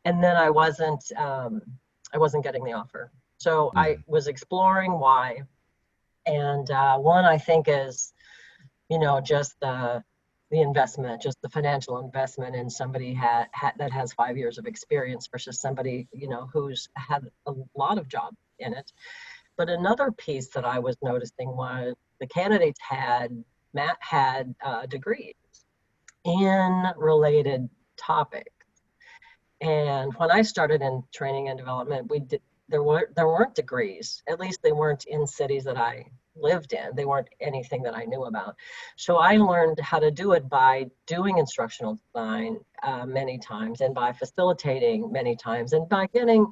and 0.05 0.23
then 0.23 0.37
I 0.37 0.49
wasn't 0.51 1.03
um, 1.17 1.61
I 2.13 2.17
wasn't 2.17 2.45
getting 2.45 2.63
the 2.63 2.71
offer. 2.71 3.11
So 3.39 3.73
I 3.75 3.97
was 4.07 4.27
exploring 4.27 4.93
why, 4.97 5.41
and 6.25 6.71
uh, 6.71 6.97
one 6.97 7.25
I 7.25 7.39
think 7.39 7.65
is, 7.67 8.13
you 8.87 8.99
know, 8.99 9.19
just 9.19 9.53
the 9.59 10.01
the 10.49 10.61
investment, 10.61 11.21
just 11.21 11.41
the 11.41 11.49
financial 11.49 11.99
investment 11.99 12.55
in 12.55 12.69
somebody 12.69 13.15
ha, 13.15 13.47
ha, 13.53 13.73
that 13.79 13.91
has 13.91 14.13
five 14.13 14.37
years 14.37 14.57
of 14.57 14.65
experience 14.65 15.27
versus 15.29 15.59
somebody, 15.59 16.07
you 16.13 16.29
know, 16.29 16.49
who's 16.53 16.87
had 16.95 17.29
a 17.45 17.53
lot 17.75 17.97
of 17.97 18.07
job 18.07 18.33
in 18.59 18.73
it. 18.73 18.91
But 19.57 19.69
another 19.69 20.11
piece 20.11 20.47
that 20.49 20.65
I 20.65 20.79
was 20.79 20.97
noticing 21.01 21.55
was 21.55 21.95
the 22.19 22.27
candidates 22.27 22.79
had 22.81 23.43
Matt 23.73 23.97
had 23.99 24.55
uh, 24.63 24.85
degrees 24.85 25.35
in 26.25 26.83
related 26.97 27.69
topics. 27.97 28.51
And 29.61 30.13
when 30.13 30.31
I 30.31 30.41
started 30.41 30.81
in 30.81 31.03
training 31.13 31.49
and 31.49 31.57
development, 31.57 32.09
we 32.09 32.19
did 32.19 32.41
there 32.69 32.83
were 32.83 33.11
there 33.15 33.27
weren't 33.27 33.55
degrees. 33.55 34.23
At 34.29 34.39
least 34.39 34.61
they 34.61 34.71
weren't 34.71 35.05
in 35.05 35.25
cities 35.25 35.63
that 35.63 35.77
I 35.77 36.05
lived 36.35 36.73
in. 36.73 36.95
They 36.95 37.05
weren't 37.05 37.27
anything 37.41 37.81
that 37.83 37.95
I 37.95 38.05
knew 38.05 38.25
about. 38.25 38.55
So 38.95 39.17
I 39.17 39.37
learned 39.37 39.79
how 39.79 39.99
to 39.99 40.11
do 40.11 40.33
it 40.33 40.47
by 40.47 40.85
doing 41.05 41.37
instructional 41.37 41.99
design 42.13 42.59
uh, 42.83 43.05
many 43.05 43.37
times 43.39 43.81
and 43.81 43.93
by 43.93 44.13
facilitating 44.13 45.11
many 45.11 45.35
times 45.35 45.73
and 45.73 45.89
by 45.89 46.07
getting 46.13 46.47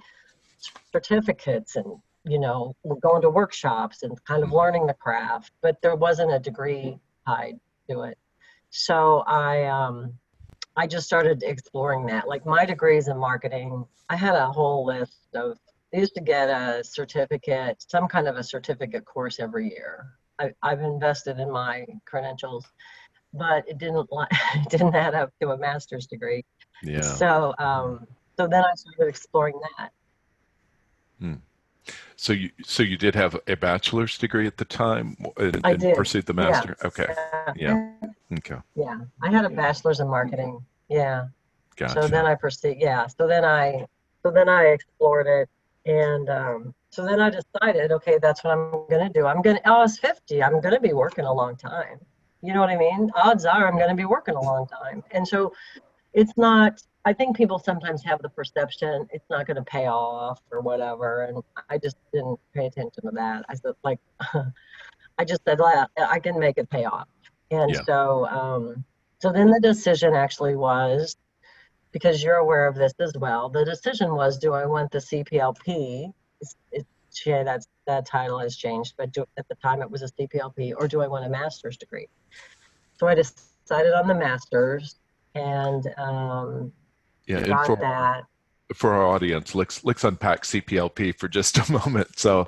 certificates 0.92 1.76
and, 1.76 1.86
you 2.26 2.40
know, 2.40 2.76
going 3.02 3.22
to 3.22 3.30
workshops 3.30 4.04
and 4.04 4.24
kind 4.26 4.44
of 4.44 4.52
learning 4.52 4.88
the 4.88 4.94
craft, 4.94 5.52
but 5.62 5.82
there 5.82 5.96
wasn't 5.96 6.34
a 6.34 6.40
degree 6.40 6.98
tied 7.26 7.60
to 7.90 8.02
it. 8.02 8.18
So 8.70 9.24
I, 9.28 9.66
um, 9.66 10.14
I 10.76 10.88
just 10.88 11.08
started 11.08 11.44
exploring 11.44 12.06
that. 12.08 12.28
Like 12.28 12.46
my 12.46 12.66
degrees 12.66 13.08
in 13.08 13.18
marketing, 13.18 13.86
I 14.10 14.16
had 14.16 14.36
a 14.36 14.52
whole 14.52 14.86
list 14.86 15.18
of 15.34 15.58
I 15.94 15.98
used 15.98 16.16
to 16.16 16.22
get 16.22 16.50
a 16.50 16.84
certificate, 16.84 17.84
some 17.88 18.08
kind 18.08 18.28
of 18.28 18.36
a 18.36 18.44
certificate 18.44 19.06
course 19.06 19.40
every 19.40 19.70
year. 19.70 20.08
I, 20.40 20.52
i've 20.62 20.82
invested 20.82 21.40
in 21.40 21.52
my 21.52 21.86
credentials, 22.06 22.66
but 23.34 23.68
it 23.68 23.78
didn't 23.78 24.08
it 24.56 24.70
didn't 24.70 24.96
add 24.96 25.16
up 25.16 25.32
to 25.42 25.52
a 25.52 25.58
master's 25.58 26.08
degree. 26.08 26.46
Yeah. 26.84 27.02
So 27.02 27.56
um, 27.58 28.06
so 28.38 28.48
then 28.48 28.64
I 28.64 28.72
started 28.76 29.10
exploring 29.10 29.60
that. 29.78 29.92
Hmm. 31.20 31.36
So 32.16 32.34
you 32.34 32.52
so 32.64 32.84
you 32.84 32.98
did 32.98 33.16
have 33.16 33.40
a 33.48 33.56
bachelor's 33.56 34.18
degree 34.18 34.48
at 34.48 34.58
the 34.58 34.66
time 34.66 35.16
and, 35.38 35.62
I 35.64 35.72
and 35.72 35.82
pursued 35.96 36.26
the 36.26 36.34
master. 36.34 36.76
Yeah. 36.82 36.88
Okay. 36.88 37.08
Yeah. 37.56 37.92
Okay. 38.34 38.58
Yeah, 38.76 39.00
I 39.22 39.32
had 39.32 39.46
a 39.46 39.50
bachelor's 39.50 40.00
in 40.00 40.10
marketing. 40.10 40.60
Yeah. 40.90 41.28
Gotcha. 41.78 42.02
So 42.02 42.08
then 42.08 42.26
I 42.26 42.36
pursued. 42.36 42.78
Yeah. 42.80 43.08
So 43.08 43.28
then 43.28 43.46
I 43.46 43.86
so 44.24 44.32
then 44.32 44.50
I 44.50 44.66
explored 44.66 45.28
it 45.28 45.50
and 45.86 46.30
um, 46.30 46.74
so 46.90 47.06
then 47.06 47.22
I 47.22 47.30
decided, 47.30 47.92
okay, 47.92 48.18
that's 48.22 48.44
what 48.44 48.52
I'm 48.52 48.72
going 48.90 49.08
to 49.08 49.10
do. 49.14 49.26
I'm 49.26 49.42
going 49.42 49.58
to, 49.58 49.68
I 49.68 49.78
was 49.78 49.98
50. 49.98 50.44
I'm 50.44 50.60
going 50.60 50.74
to 50.74 50.80
be 50.80 50.94
working 50.94 51.26
a 51.26 51.34
long 51.34 51.56
time. 51.56 52.00
You 52.42 52.54
know 52.54 52.60
what 52.60 52.70
I 52.70 52.78
mean? 52.78 53.10
Odds 53.16 53.46
are 53.46 53.68
I'm 53.68 53.78
going 53.78 53.90
to 53.90 53.96
be 53.96 54.06
working 54.06 54.36
a 54.36 54.42
long 54.42 54.68
time. 54.68 55.04
And 55.12 55.28
so 55.28 55.54
it's 56.18 56.34
not, 56.36 56.82
I 57.06 57.14
think 57.14 57.38
people 57.38 57.60
sometimes 57.60 58.04
have 58.04 58.24
the 58.24 58.30
perception 58.30 59.08
it's 59.12 59.30
not 59.30 59.46
going 59.46 59.58
to 59.58 59.64
pay 59.64 59.86
off 59.86 60.42
or 60.52 60.62
whatever. 60.62 61.26
And 61.26 61.44
I 61.70 61.78
just 61.78 61.96
didn't 62.12 62.40
pay 62.56 62.66
attention 62.66 63.04
to 63.04 63.12
that. 63.14 63.46
I 63.48 63.54
said, 63.54 63.74
like, 63.84 64.00
I 65.20 65.24
just 65.24 65.42
said, 65.46 65.60
I 65.62 66.20
can 66.20 66.40
make 66.40 66.58
it 66.58 66.72
pay 66.72 66.86
off. 66.86 67.08
And 67.52 67.72
Yeah. 67.72 67.84
so, 67.84 68.26
um, 68.28 68.84
so 69.20 69.32
then 69.32 69.52
the 69.52 69.60
decision 69.60 70.16
actually 70.16 70.56
was 70.56 71.16
because 71.92 72.24
you're 72.24 72.38
aware 72.38 72.66
of 72.66 72.74
this 72.74 72.94
as 73.00 73.14
well. 73.16 73.50
The 73.50 73.64
decision 73.64 74.16
was, 74.16 74.40
do 74.40 74.54
I 74.54 74.66
want 74.66 74.92
the 74.92 74.98
CPLP? 74.98 76.12
It's, 76.42 76.56
it's, 76.72 76.88
yeah, 77.28 77.44
that's, 77.44 77.68
that 77.86 78.08
title 78.08 78.40
has 78.40 78.58
changed, 78.58 78.96
but 78.98 79.12
do, 79.12 79.24
at 79.38 79.48
the 79.50 79.56
time 79.56 79.84
it 79.84 79.90
was 79.90 80.02
a 80.02 80.10
CPLP, 80.20 80.74
or 80.76 80.88
do 80.88 81.02
I 81.02 81.08
want 81.08 81.26
a 81.26 81.30
master's 81.30 81.78
degree? 81.78 82.08
So 83.00 83.08
I 83.08 83.14
decided 83.14 83.94
on 83.94 84.08
the 84.08 84.16
master's 84.16 84.96
and 85.38 85.88
um, 85.98 86.72
Yeah. 87.28 87.38
And 87.38 87.66
for 87.66 87.76
that. 87.78 88.24
for 88.74 88.94
our 88.94 89.06
audience, 89.06 89.56
let's 89.56 89.84
let's 89.84 90.04
unpack 90.04 90.44
CPLP 90.44 91.18
for 91.18 91.28
just 91.28 91.58
a 91.70 91.72
moment. 91.72 92.20
So, 92.20 92.46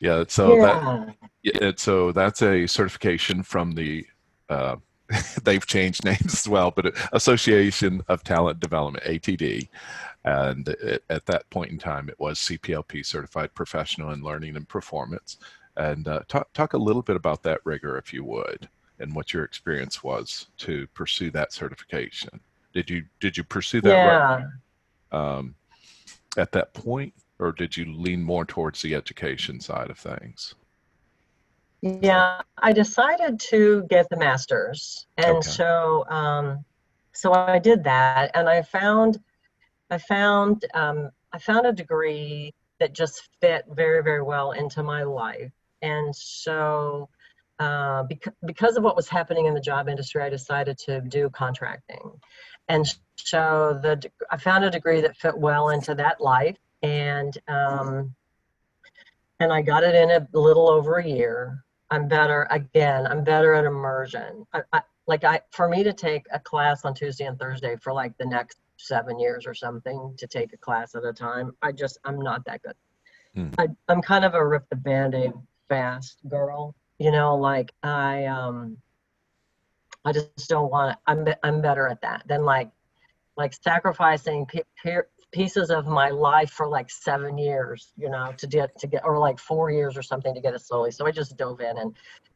yeah. 0.00 0.24
So 0.28 0.56
that 0.62 0.82
yeah, 0.82 1.52
Yeah, 1.54 1.68
and 1.68 1.78
so 1.78 2.12
that's 2.12 2.42
a 2.42 2.66
certification 2.66 3.42
from 3.42 3.72
the 3.72 4.06
uh, 4.48 4.76
they've 5.42 5.66
changed 5.66 6.04
names 6.04 6.34
as 6.34 6.48
well, 6.48 6.70
but 6.70 6.94
Association 7.12 8.02
of 8.08 8.22
Talent 8.24 8.60
Development 8.60 9.04
(ATD), 9.04 9.68
and 10.24 10.68
it, 10.68 11.04
at 11.08 11.26
that 11.26 11.48
point 11.50 11.70
in 11.70 11.78
time, 11.78 12.08
it 12.08 12.18
was 12.18 12.38
CPLP 12.38 13.04
Certified 13.06 13.54
Professional 13.54 14.10
in 14.10 14.22
Learning 14.22 14.56
and 14.56 14.68
Performance. 14.68 15.38
And 15.76 16.08
uh, 16.08 16.20
talk 16.28 16.52
talk 16.52 16.74
a 16.74 16.78
little 16.78 17.02
bit 17.02 17.16
about 17.16 17.42
that 17.44 17.60
rigor, 17.64 17.96
if 17.96 18.12
you 18.12 18.24
would, 18.24 18.68
and 19.00 19.14
what 19.14 19.32
your 19.32 19.44
experience 19.44 20.02
was 20.02 20.48
to 20.58 20.86
pursue 20.88 21.30
that 21.30 21.52
certification. 21.52 22.40
Did 22.72 22.90
you 22.90 23.04
did 23.20 23.36
you 23.36 23.44
pursue 23.44 23.80
that 23.82 24.04
right, 24.04 24.46
yeah. 25.12 25.36
um, 25.38 25.54
at 26.36 26.52
that 26.52 26.74
point, 26.74 27.14
or 27.38 27.52
did 27.52 27.76
you 27.76 27.92
lean 27.94 28.22
more 28.22 28.44
towards 28.44 28.82
the 28.82 28.94
education 28.94 29.60
side 29.60 29.90
of 29.90 29.98
things? 29.98 30.54
Yeah, 31.80 32.40
I 32.58 32.72
decided 32.72 33.38
to 33.50 33.84
get 33.88 34.08
the 34.10 34.16
master's, 34.16 35.06
and 35.16 35.36
Okay. 35.36 35.48
so 35.48 36.04
um, 36.08 36.64
so 37.12 37.32
I 37.32 37.58
did 37.58 37.84
that, 37.84 38.32
and 38.34 38.48
I 38.48 38.62
found 38.62 39.18
I 39.90 39.98
found 39.98 40.64
um, 40.74 41.10
I 41.32 41.38
found 41.38 41.66
a 41.66 41.72
degree 41.72 42.52
that 42.80 42.92
just 42.92 43.28
fit 43.40 43.64
very 43.70 44.02
very 44.02 44.22
well 44.22 44.52
into 44.52 44.82
my 44.82 45.04
life, 45.04 45.52
and 45.82 46.14
so 46.14 47.08
uh, 47.58 48.04
because 48.04 48.32
because 48.44 48.76
of 48.76 48.84
what 48.84 48.96
was 48.96 49.08
happening 49.08 49.46
in 49.46 49.54
the 49.54 49.60
job 49.60 49.88
industry, 49.88 50.22
I 50.22 50.28
decided 50.28 50.78
to 50.78 51.00
do 51.00 51.28
contracting, 51.30 52.12
and 52.68 52.86
so 53.16 53.78
the 53.82 53.96
deg- 53.96 54.12
I 54.30 54.36
found 54.36 54.64
a 54.64 54.70
degree 54.70 55.00
that 55.00 55.16
fit 55.16 55.36
well 55.36 55.70
into 55.70 55.94
that 55.96 56.20
life, 56.20 56.58
and 56.82 57.36
um, 57.48 58.14
and 59.40 59.52
I 59.52 59.62
got 59.62 59.82
it 59.82 59.94
in 59.94 60.10
a 60.10 60.26
little 60.32 60.68
over 60.68 60.96
a 60.96 61.06
year. 61.06 61.64
I'm 61.90 62.06
better 62.06 62.46
again. 62.50 63.06
I'm 63.06 63.24
better 63.24 63.54
at 63.54 63.64
immersion. 63.64 64.46
I, 64.52 64.62
I, 64.72 64.82
like 65.06 65.24
I, 65.24 65.40
for 65.50 65.68
me 65.68 65.82
to 65.82 65.92
take 65.92 66.26
a 66.32 66.38
class 66.38 66.84
on 66.84 66.94
Tuesday 66.94 67.24
and 67.24 67.38
Thursday 67.38 67.76
for 67.76 67.92
like 67.92 68.16
the 68.18 68.26
next 68.26 68.58
seven 68.76 69.18
years 69.18 69.46
or 69.46 69.54
something 69.54 70.14
to 70.18 70.26
take 70.26 70.52
a 70.52 70.56
class 70.58 70.94
at 70.94 71.04
a 71.04 71.12
time. 71.12 71.52
I 71.62 71.72
just 71.72 71.98
I'm 72.04 72.20
not 72.20 72.44
that 72.44 72.62
good. 72.62 72.74
Hmm. 73.34 73.48
I, 73.58 73.68
I'm 73.88 74.02
kind 74.02 74.24
of 74.24 74.34
a 74.34 74.46
rip 74.46 74.68
the 74.68 74.76
band-aid 74.76 75.32
fast 75.68 76.18
girl. 76.28 76.74
You 76.98 77.10
know, 77.12 77.36
like 77.36 77.72
I 77.82 78.26
um 78.26 78.78
I 80.04 80.12
just 80.12 80.48
don't 80.48 80.70
want. 80.70 80.98
I'm 81.06 81.26
I'm 81.42 81.60
better 81.60 81.88
at 81.88 82.00
that 82.02 82.26
than 82.26 82.44
like 82.44 82.70
like 83.36 83.54
sacrificing 83.62 84.46
pieces 85.30 85.70
of 85.70 85.86
my 85.86 86.08
life 86.08 86.50
for 86.50 86.66
like 86.66 86.90
seven 86.90 87.38
years, 87.38 87.92
you 87.96 88.08
know, 88.08 88.32
to 88.38 88.46
get 88.46 88.76
to 88.78 88.86
get 88.86 89.04
or 89.04 89.18
like 89.18 89.38
four 89.38 89.70
years 89.70 89.96
or 89.96 90.02
something 90.02 90.34
to 90.34 90.40
get 90.40 90.54
it 90.54 90.60
slowly. 90.60 90.90
So 90.90 91.06
I 91.06 91.10
just 91.10 91.36
dove 91.36 91.60
in 91.60 91.78
and 91.78 91.94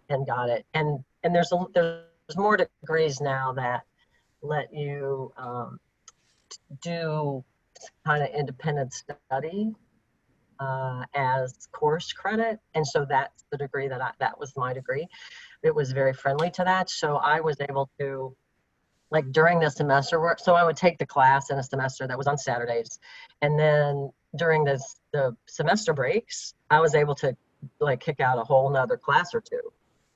and 0.09 0.27
got 0.27 0.49
it. 0.49 0.65
And 0.75 1.03
and 1.23 1.35
there's 1.35 1.53
a 1.53 1.65
there's 1.75 2.37
more 2.37 2.57
degrees 2.57 3.21
now 3.21 3.53
that 3.55 3.83
let 4.43 4.73
you 4.73 5.33
um, 5.37 5.79
do 6.83 7.45
kind 8.05 8.23
of 8.23 8.29
independent 8.31 8.93
study 8.93 9.75
uh, 10.63 11.01
as 11.15 11.69
course 11.81 12.09
credit. 12.23 12.57
And 12.75 12.85
so 12.93 12.99
that's 13.15 13.41
the 13.51 13.59
degree 13.65 13.89
that 13.93 14.01
I, 14.09 14.11
that 14.25 14.35
was 14.41 14.51
my 14.65 14.73
degree. 14.81 15.07
It 15.69 15.75
was 15.75 15.89
very 16.01 16.15
friendly 16.23 16.51
to 16.59 16.65
that. 16.71 16.87
So 16.91 17.09
I 17.35 17.41
was 17.49 17.57
able 17.69 17.87
to, 17.99 18.37
like 19.17 19.27
during 19.39 19.61
the 19.61 19.71
semester 19.71 20.19
work, 20.27 20.39
so 20.47 20.55
I 20.61 20.65
would 20.67 20.79
take 20.85 20.97
the 20.99 21.07
class 21.17 21.51
in 21.51 21.59
a 21.59 21.63
semester 21.63 22.05
that 22.09 22.19
was 22.23 22.29
on 22.33 22.39
Saturdays. 22.39 22.93
And 23.43 23.53
then 23.59 24.11
during 24.43 24.65
this, 24.65 24.85
the 25.13 25.25
semester 25.47 25.93
breaks, 25.93 26.55
I 26.71 26.79
was 26.81 26.95
able 26.95 27.17
to 27.17 27.29
like 27.79 28.01
kick 28.01 28.21
out 28.21 28.39
a 28.39 28.45
whole 28.51 28.71
nother 28.71 28.99
class 29.07 29.35
or 29.35 29.43
two. 29.53 29.65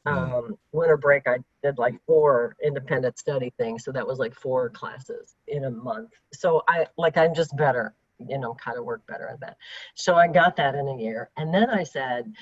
Mm. 0.06 0.12
Um, 0.12 0.58
winter 0.72 0.96
break, 0.96 1.24
I 1.26 1.38
did 1.62 1.78
like 1.78 1.94
four 2.06 2.56
independent 2.62 3.18
study 3.18 3.52
things. 3.58 3.84
So 3.84 3.92
that 3.92 4.06
was 4.06 4.18
like 4.18 4.34
four 4.34 4.70
classes 4.70 5.36
in 5.46 5.64
a 5.64 5.70
month. 5.70 6.12
So 6.32 6.62
I 6.74 6.86
like, 6.96 7.16
I'm 7.22 7.34
just 7.34 7.52
better, 7.56 7.94
you 8.18 8.38
know, 8.38 8.54
kind 8.54 8.78
of 8.78 8.84
work 8.84 9.06
better 9.06 9.28
at 9.28 9.40
that. 9.40 9.56
So 9.94 10.14
I 10.14 10.28
got 10.28 10.56
that 10.56 10.74
in 10.74 10.88
a 10.88 10.96
year. 10.96 11.30
And 11.36 11.52
then 11.52 11.70
I 11.70 11.82
said, 11.82 12.32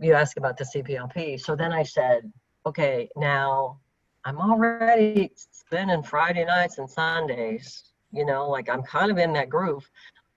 you 0.00 0.14
ask 0.14 0.36
about 0.36 0.56
the 0.56 0.64
CPLP. 0.64 1.40
So 1.40 1.54
then 1.54 1.72
I 1.72 1.82
said, 1.82 2.30
okay, 2.66 3.08
now 3.16 3.80
I'm 4.24 4.38
already 4.38 5.30
spending 5.50 6.02
Friday 6.02 6.44
nights 6.44 6.78
and 6.78 6.88
Sundays, 6.88 7.92
you 8.12 8.24
know, 8.24 8.48
like 8.48 8.68
I'm 8.68 8.82
kind 8.82 9.10
of 9.10 9.18
in 9.18 9.32
that 9.34 9.48
groove. 9.48 9.88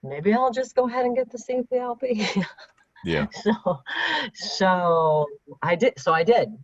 Maybe 0.02 0.32
I'll 0.32 0.52
just 0.52 0.74
go 0.76 0.88
ahead 0.88 1.06
and 1.06 1.16
get 1.16 1.30
the 1.30 1.38
CPLP. 1.38 2.44
Yeah. 3.04 3.26
so, 3.42 3.80
so 4.34 5.26
I 5.62 5.74
did. 5.74 5.98
So 5.98 6.12
I 6.12 6.22
did. 6.22 6.56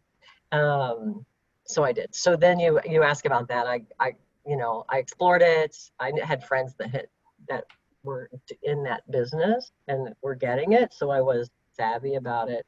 Um, 0.52 1.24
so 1.64 1.84
I 1.84 1.92
did. 1.92 2.14
So 2.14 2.36
then 2.36 2.58
you 2.58 2.80
you 2.84 3.02
ask 3.02 3.24
about 3.24 3.48
that. 3.48 3.66
I 3.66 3.82
I 3.98 4.14
you 4.46 4.56
know 4.56 4.84
I 4.88 4.98
explored 4.98 5.42
it. 5.42 5.76
I 5.98 6.12
had 6.22 6.44
friends 6.44 6.74
that 6.78 6.90
hit 6.90 7.10
that 7.48 7.64
were 8.04 8.30
in 8.62 8.82
that 8.84 9.08
business 9.10 9.72
and 9.88 10.14
were 10.22 10.34
getting 10.34 10.72
it. 10.72 10.92
So 10.92 11.10
I 11.10 11.20
was 11.20 11.50
savvy 11.72 12.14
about 12.14 12.50
it. 12.50 12.64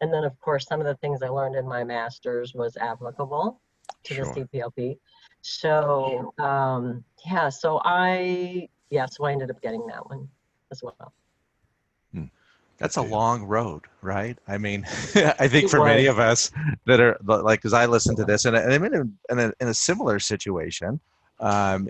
And 0.00 0.12
then 0.12 0.24
of 0.24 0.38
course 0.40 0.66
some 0.66 0.80
of 0.80 0.86
the 0.86 0.96
things 0.96 1.22
I 1.22 1.28
learned 1.28 1.56
in 1.56 1.66
my 1.68 1.84
master's 1.84 2.54
was 2.54 2.76
applicable 2.76 3.60
to 4.04 4.14
Sure. 4.14 4.24
the 4.24 4.40
CPLP. 4.46 4.98
So 5.42 6.34
um, 6.38 7.04
yeah. 7.26 7.48
So 7.48 7.80
I 7.84 8.68
yeah. 8.90 9.06
So 9.06 9.24
I 9.24 9.32
ended 9.32 9.50
up 9.50 9.60
getting 9.62 9.86
that 9.86 10.08
one 10.08 10.28
as 10.72 10.82
well. 10.82 11.12
That's 12.80 12.96
a 12.96 13.02
long 13.02 13.44
road, 13.44 13.82
right? 14.00 14.38
I 14.48 14.56
mean, 14.56 14.84
I 15.14 15.48
think 15.48 15.64
It 15.66 15.70
for 15.70 15.84
many 15.84 16.06
of 16.06 16.18
us 16.18 16.50
that 16.86 16.98
are 16.98 17.18
like, 17.22 17.62
as 17.66 17.74
I 17.74 17.84
listen 17.84 18.16
to 18.16 18.24
this, 18.24 18.46
and, 18.46 18.56
and 18.56 18.72
I'm 18.72 18.84
in 18.84 18.94
a, 18.94 19.32
in 19.32 19.38
a, 19.38 19.52
in 19.60 19.68
a 19.68 19.74
similar 19.74 20.18
situation, 20.18 20.98
um, 21.40 21.88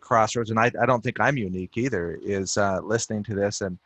crossroads, 0.00 0.50
and 0.50 0.58
I, 0.58 0.70
I 0.80 0.86
don't 0.86 1.02
think 1.02 1.20
I'm 1.20 1.36
unique 1.36 1.76
either. 1.76 2.18
Is 2.22 2.56
uh, 2.56 2.80
listening 2.82 3.22
to 3.24 3.34
this, 3.34 3.60
and 3.60 3.78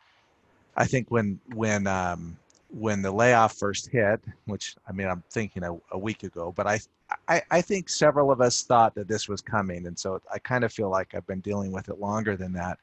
I 0.75 0.85
think 0.85 1.09
when 1.09 1.39
when 1.55 1.87
um, 1.87 2.37
when 2.69 3.01
the 3.01 3.11
layoff 3.11 3.57
first 3.57 3.89
hit, 3.89 4.21
which 4.45 4.75
I 4.87 4.91
mean, 4.91 5.07
I'm 5.07 5.23
thinking 5.29 5.63
a, 5.63 5.75
a 5.91 5.97
week 5.97 6.23
ago, 6.23 6.53
but 6.55 6.67
I, 6.67 6.79
I 7.27 7.41
I 7.49 7.61
think 7.61 7.89
several 7.89 8.31
of 8.31 8.41
us 8.41 8.61
thought 8.61 8.95
that 8.95 9.07
this 9.07 9.27
was 9.27 9.41
coming, 9.41 9.87
and 9.87 9.97
so 9.97 10.21
I 10.31 10.39
kind 10.39 10.63
of 10.63 10.71
feel 10.71 10.89
like 10.89 11.15
I've 11.15 11.27
been 11.27 11.41
dealing 11.41 11.71
with 11.71 11.89
it 11.89 11.99
longer 11.99 12.35
than 12.35 12.53
that 12.53 12.77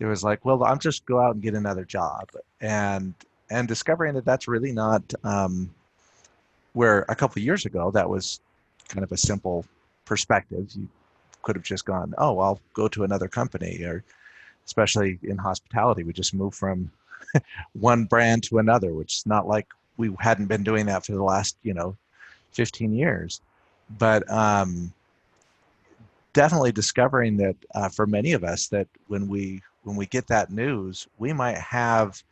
there 0.00 0.08
was 0.08 0.24
like, 0.24 0.44
well, 0.46 0.64
I'm 0.64 0.78
just 0.78 1.04
go 1.04 1.20
out 1.20 1.34
and 1.34 1.42
get 1.42 1.54
another 1.54 1.84
job, 1.84 2.30
and 2.60 3.14
and 3.50 3.68
discovering 3.68 4.14
that 4.14 4.24
that's 4.24 4.48
really 4.48 4.72
not 4.72 5.02
um, 5.22 5.72
where 6.72 7.04
a 7.08 7.14
couple 7.14 7.42
years 7.42 7.66
ago 7.66 7.90
that 7.90 8.08
was 8.08 8.40
kind 8.88 9.04
of 9.04 9.12
a 9.12 9.16
simple 9.16 9.64
perspective. 10.06 10.66
You 10.74 10.88
could 11.42 11.56
have 11.56 11.64
just 11.64 11.84
gone, 11.84 12.14
oh, 12.18 12.38
I'll 12.38 12.60
go 12.74 12.88
to 12.88 13.04
another 13.04 13.28
company, 13.28 13.82
or 13.84 14.04
especially 14.66 15.18
in 15.22 15.36
hospitality, 15.36 16.04
we 16.04 16.12
just 16.12 16.34
move 16.34 16.54
from 16.54 16.90
one 17.72 18.04
brand 18.04 18.42
to 18.44 18.58
another, 18.58 18.92
which 18.92 19.18
is 19.18 19.26
not 19.26 19.46
like 19.46 19.66
we 19.96 20.14
hadn't 20.18 20.46
been 20.46 20.64
doing 20.64 20.86
that 20.86 21.04
for 21.04 21.12
the 21.12 21.22
last 21.22 21.56
you 21.62 21.74
know 21.74 21.96
15 22.52 22.92
years, 22.92 23.40
but 23.98 24.28
um, 24.30 24.92
definitely 26.32 26.72
discovering 26.72 27.36
that 27.36 27.56
uh, 27.74 27.88
for 27.88 28.06
many 28.06 28.32
of 28.32 28.44
us 28.44 28.68
that 28.68 28.86
when 29.08 29.28
we 29.28 29.62
when 29.82 29.96
we 29.96 30.06
get 30.06 30.26
that 30.26 30.50
news 30.50 31.06
we 31.18 31.32
might 31.32 31.56
have 31.58 32.22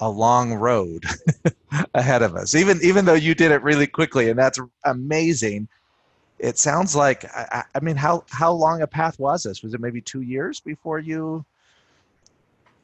a 0.00 0.08
long 0.08 0.54
road 0.54 1.04
ahead 1.94 2.22
of 2.22 2.34
us 2.34 2.54
even 2.54 2.78
even 2.82 3.04
though 3.04 3.14
you 3.14 3.34
did 3.34 3.50
it 3.50 3.62
really 3.62 3.86
quickly 3.86 4.30
and 4.30 4.38
that's 4.38 4.58
amazing 4.84 5.68
it 6.38 6.58
sounds 6.58 6.94
like 6.96 7.24
I, 7.34 7.64
I- 7.74 7.80
mean 7.80 7.96
how 7.96 8.24
how 8.30 8.52
long 8.52 8.82
a 8.82 8.86
path 8.86 9.18
was 9.18 9.44
this 9.44 9.62
was 9.62 9.74
it 9.74 9.80
maybe 9.80 10.00
two 10.00 10.22
years 10.22 10.60
before 10.60 10.98
you 10.98 11.44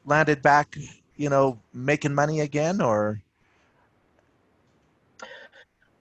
landed 0.05 0.41
back 0.41 0.75
you 1.15 1.29
know 1.29 1.59
making 1.73 2.13
money 2.13 2.41
again 2.41 2.81
or 2.81 3.21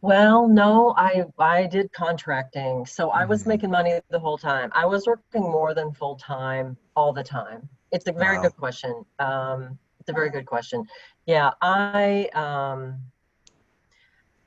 Well, 0.03 0.49
no, 0.49 0.95
I 0.97 1.27
I 1.39 1.67
did 1.67 1.93
contracting. 1.93 2.87
So 2.87 3.11
I 3.11 3.27
was 3.27 3.45
Mhm. 3.45 3.49
making 3.49 3.71
money 3.71 4.01
the 4.09 4.19
whole 4.19 4.39
time. 4.39 4.71
I 4.75 4.87
was 4.87 5.07
working 5.07 5.43
more 5.43 5.75
than 5.75 5.93
full 5.93 6.17
time 6.17 6.77
all 6.97 7.13
the 7.13 7.23
time. 7.23 7.69
It's 7.93 8.07
a 8.09 8.13
very 8.13 8.37
Wow. 8.37 8.43
good 8.45 8.57
question. 8.57 9.05
Um, 9.19 9.79
it's 9.99 10.09
a 10.09 10.15
very 10.15 10.31
good 10.31 10.47
question. 10.47 10.87
Yeah, 11.27 11.51
I 11.61 12.31
um, 12.33 12.99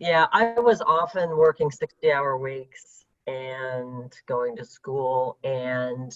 yeah, 0.04 0.28
I 0.34 0.60
was 0.60 0.82
often 0.82 1.38
working 1.38 1.72
60 1.72 2.12
hour 2.12 2.38
weeks 2.38 3.06
and 3.26 4.14
going 4.28 4.56
to 4.58 4.66
school 4.66 5.38
and 5.46 6.14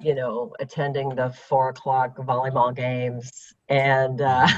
you 0.00 0.16
know 0.16 0.52
attending 0.58 1.10
the 1.10 1.30
four 1.30 1.68
o'clock 1.68 2.16
volleyball 2.16 2.74
games 2.74 3.54
and 3.68 4.20
uh, 4.20 4.48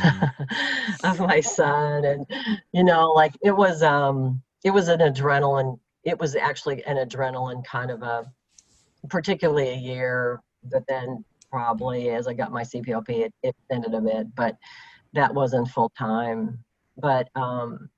of 1.05 1.21
my 1.21 1.39
son 1.39 2.07
and 2.07 2.27
you 2.73 2.83
know 2.83 3.13
like 3.13 3.35
it 3.43 3.51
was 3.55 3.83
um 3.83 4.41
it 4.65 4.71
was 4.71 4.89
an 4.89 5.01
adrenaline 5.01 5.79
it 6.05 6.19
was 6.19 6.35
actually 6.35 6.83
an 6.85 6.97
adrenaline 6.97 7.63
kind 7.67 7.91
of 7.91 8.03
a 8.03 8.25
particularly 9.11 9.69
a 9.69 9.77
year 9.77 10.41
but 10.65 10.83
then 10.89 11.23
probably 11.51 12.09
as 12.09 12.27
i 12.27 12.33
got 12.33 12.51
my 12.51 12.63
CPLP 12.63 13.11
it, 13.11 13.35
it 13.43 13.55
extended 13.59 13.93
a 13.93 14.01
bit 14.01 14.35
but 14.35 14.57
that 15.13 15.35
wasn't 15.35 15.69
full 15.69 15.91
time. 15.99 16.59
But 16.97 17.29
um 17.35 17.91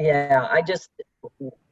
yeah 0.00 0.48
i 0.50 0.62
just 0.62 0.88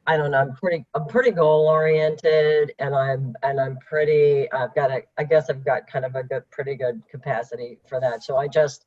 i 0.05 0.15
don't 0.15 0.31
know 0.31 0.37
i'm 0.37 0.53
pretty 0.53 0.85
i'm 0.93 1.05
pretty 1.07 1.31
goal 1.31 1.67
oriented 1.67 2.71
and 2.79 2.93
i'm 2.95 3.33
and 3.43 3.59
i'm 3.59 3.75
pretty 3.77 4.49
i've 4.51 4.73
got 4.75 4.91
a 4.91 5.01
i 5.17 5.23
guess 5.23 5.49
i've 5.49 5.65
got 5.65 5.87
kind 5.87 6.05
of 6.05 6.15
a 6.15 6.23
good 6.23 6.43
pretty 6.51 6.75
good 6.75 7.01
capacity 7.09 7.79
for 7.87 7.99
that 7.99 8.23
so 8.23 8.37
i 8.37 8.47
just 8.47 8.85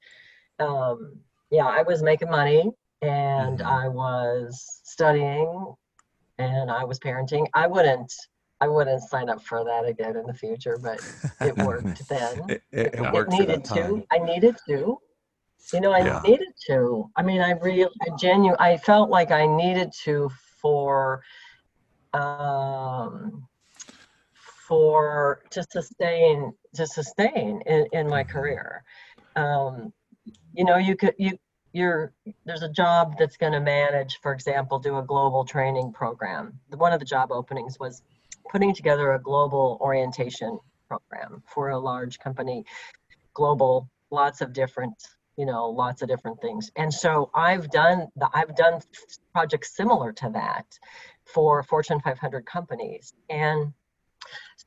um 0.60 1.16
yeah 1.50 1.66
i 1.66 1.82
was 1.82 2.02
making 2.02 2.30
money 2.30 2.70
and 3.02 3.58
Mhm. 3.58 3.66
i 3.66 3.88
was 3.88 4.80
studying 4.84 5.74
and 6.38 6.70
i 6.70 6.84
was 6.84 6.98
parenting 7.00 7.46
i 7.54 7.66
wouldn't 7.66 8.12
i 8.60 8.68
wouldn't 8.68 9.02
sign 9.02 9.28
up 9.28 9.42
for 9.42 9.64
that 9.64 9.84
again 9.86 10.16
in 10.16 10.24
the 10.26 10.34
future 10.34 10.78
but 10.80 11.00
it 11.44 11.56
worked 11.66 12.08
then 12.08 12.48
it, 12.48 12.62
it, 12.70 12.86
it 12.94 13.00
it 13.00 13.12
worked 13.12 13.32
needed 13.32 13.64
to. 13.64 14.06
I 14.12 14.18
needed 14.18 14.56
to. 14.68 14.98
You 15.72 15.80
know, 15.80 15.92
I 15.92 16.02
Yeah. 16.02 16.20
needed 16.24 16.52
to. 16.66 17.10
I 17.16 17.22
mean, 17.22 17.40
I 17.40 17.52
really, 17.52 17.90
I 18.02 18.08
genu, 18.18 18.54
I 18.58 18.76
felt 18.76 19.10
like 19.10 19.30
I 19.30 19.46
needed 19.46 19.90
to 20.04 20.30
for, 20.60 21.22
um, 22.14 23.46
for 24.68 25.42
to 25.50 25.64
sustain 25.70 26.52
to 26.74 26.86
sustain 26.86 27.60
in, 27.66 27.86
in 27.92 28.08
my 28.08 28.22
Mhm. 28.22 28.28
career. 28.28 28.84
Um, 29.36 29.92
you 30.52 30.64
know, 30.64 30.76
you 30.76 30.96
could 30.96 31.14
you 31.18 31.38
you're 31.72 32.12
there's 32.44 32.62
a 32.62 32.68
job 32.68 33.16
that's 33.18 33.36
going 33.36 33.52
to 33.52 33.60
manage, 33.60 34.18
for 34.22 34.32
example, 34.32 34.78
do 34.78 34.98
a 34.98 35.02
global 35.02 35.44
training 35.44 35.92
program. 35.92 36.58
One 36.68 36.92
of 36.92 37.00
the 37.00 37.06
job 37.06 37.32
openings 37.32 37.78
was 37.80 38.02
putting 38.50 38.74
together 38.74 39.12
a 39.12 39.22
global 39.22 39.78
orientation 39.80 40.58
program 40.88 41.42
for 41.46 41.70
a 41.70 41.78
large 41.78 42.18
company, 42.18 42.64
global, 43.34 43.88
lots 44.10 44.40
of 44.42 44.52
different, 44.52 44.94
you 45.36 45.46
know, 45.46 45.68
lots 45.68 46.02
of 46.02 46.08
different 46.08 46.40
things. 46.40 46.70
And 46.76 46.92
so 46.92 47.30
I've 47.34 47.70
done 47.70 48.08
the, 48.16 48.28
I've 48.34 48.54
done 48.54 48.80
projects 49.32 49.74
similar 49.74 50.12
to 50.12 50.30
that 50.30 50.66
for 51.24 51.62
Fortune 51.62 52.00
500 52.00 52.44
companies. 52.44 53.14
And 53.30 53.72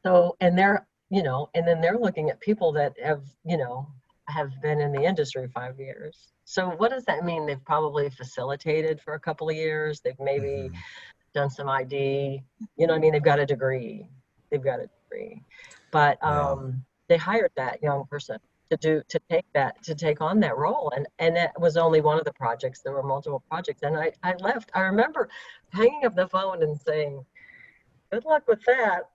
so, 0.04 0.36
and 0.42 0.58
they're, 0.58 0.88
you 1.10 1.24
know, 1.24 1.50
and 1.54 1.68
then 1.68 1.82
they're 1.82 2.00
looking 2.00 2.30
at 2.30 2.40
people 2.42 2.72
that 2.74 2.94
have, 3.04 3.24
you 3.46 3.58
know, 3.58 3.88
have 4.28 4.60
been 4.62 4.82
in 4.82 4.92
the 4.92 5.04
industry 5.04 5.48
five 5.54 5.80
years. 5.80 6.34
So 6.46 6.70
what 6.70 6.90
does 6.90 7.06
that 7.06 7.24
mean? 7.24 7.46
They've 7.46 7.64
probably 7.64 8.10
facilitated 8.10 9.00
for 9.02 9.14
a 9.14 9.20
couple 9.20 9.50
of 9.50 9.56
years. 9.56 10.02
They've 10.02 10.20
maybe 10.20 10.70
Mhm. 10.72 10.76
done 11.34 11.50
some 11.50 11.70
ID. 11.70 12.44
You 12.76 12.88
know, 12.88 12.94
what 12.94 12.98
I 12.98 13.02
mean, 13.02 13.12
they've 13.14 13.22
got 13.22 13.40
a 13.40 13.46
degree. 13.46 14.10
They've 14.50 14.64
got 14.64 14.80
a 14.80 14.88
degree, 14.88 15.44
but 15.92 16.18
Yeah. 16.24 16.50
um, 16.50 16.86
they 17.08 17.18
hired 17.18 17.52
that 17.56 17.84
young 17.84 18.06
person 18.08 18.40
to 18.70 18.78
do 18.78 19.02
to 19.10 19.20
take 19.30 19.46
that 19.54 19.82
to 19.84 19.96
take 19.96 20.22
on 20.22 20.40
that 20.42 20.58
role, 20.58 20.92
and 20.96 21.08
and 21.20 21.36
that 21.36 21.60
was 21.60 21.78
only 21.78 22.02
one 22.02 22.18
of 22.18 22.26
the 22.26 22.34
projects. 22.34 22.82
There 22.82 22.94
were 22.94 23.04
multiple 23.04 23.44
projects, 23.50 23.84
and 23.84 23.98
I 23.98 24.12
I 24.24 24.34
left. 24.40 24.72
I 24.74 24.82
remember 24.82 25.30
hanging 25.70 26.06
up 26.06 26.16
the 26.16 26.28
phone 26.28 26.64
and 26.64 26.80
saying, 26.80 27.26
"Good 28.12 28.26
luck 28.26 28.48
with 28.48 28.64
that." 28.66 29.10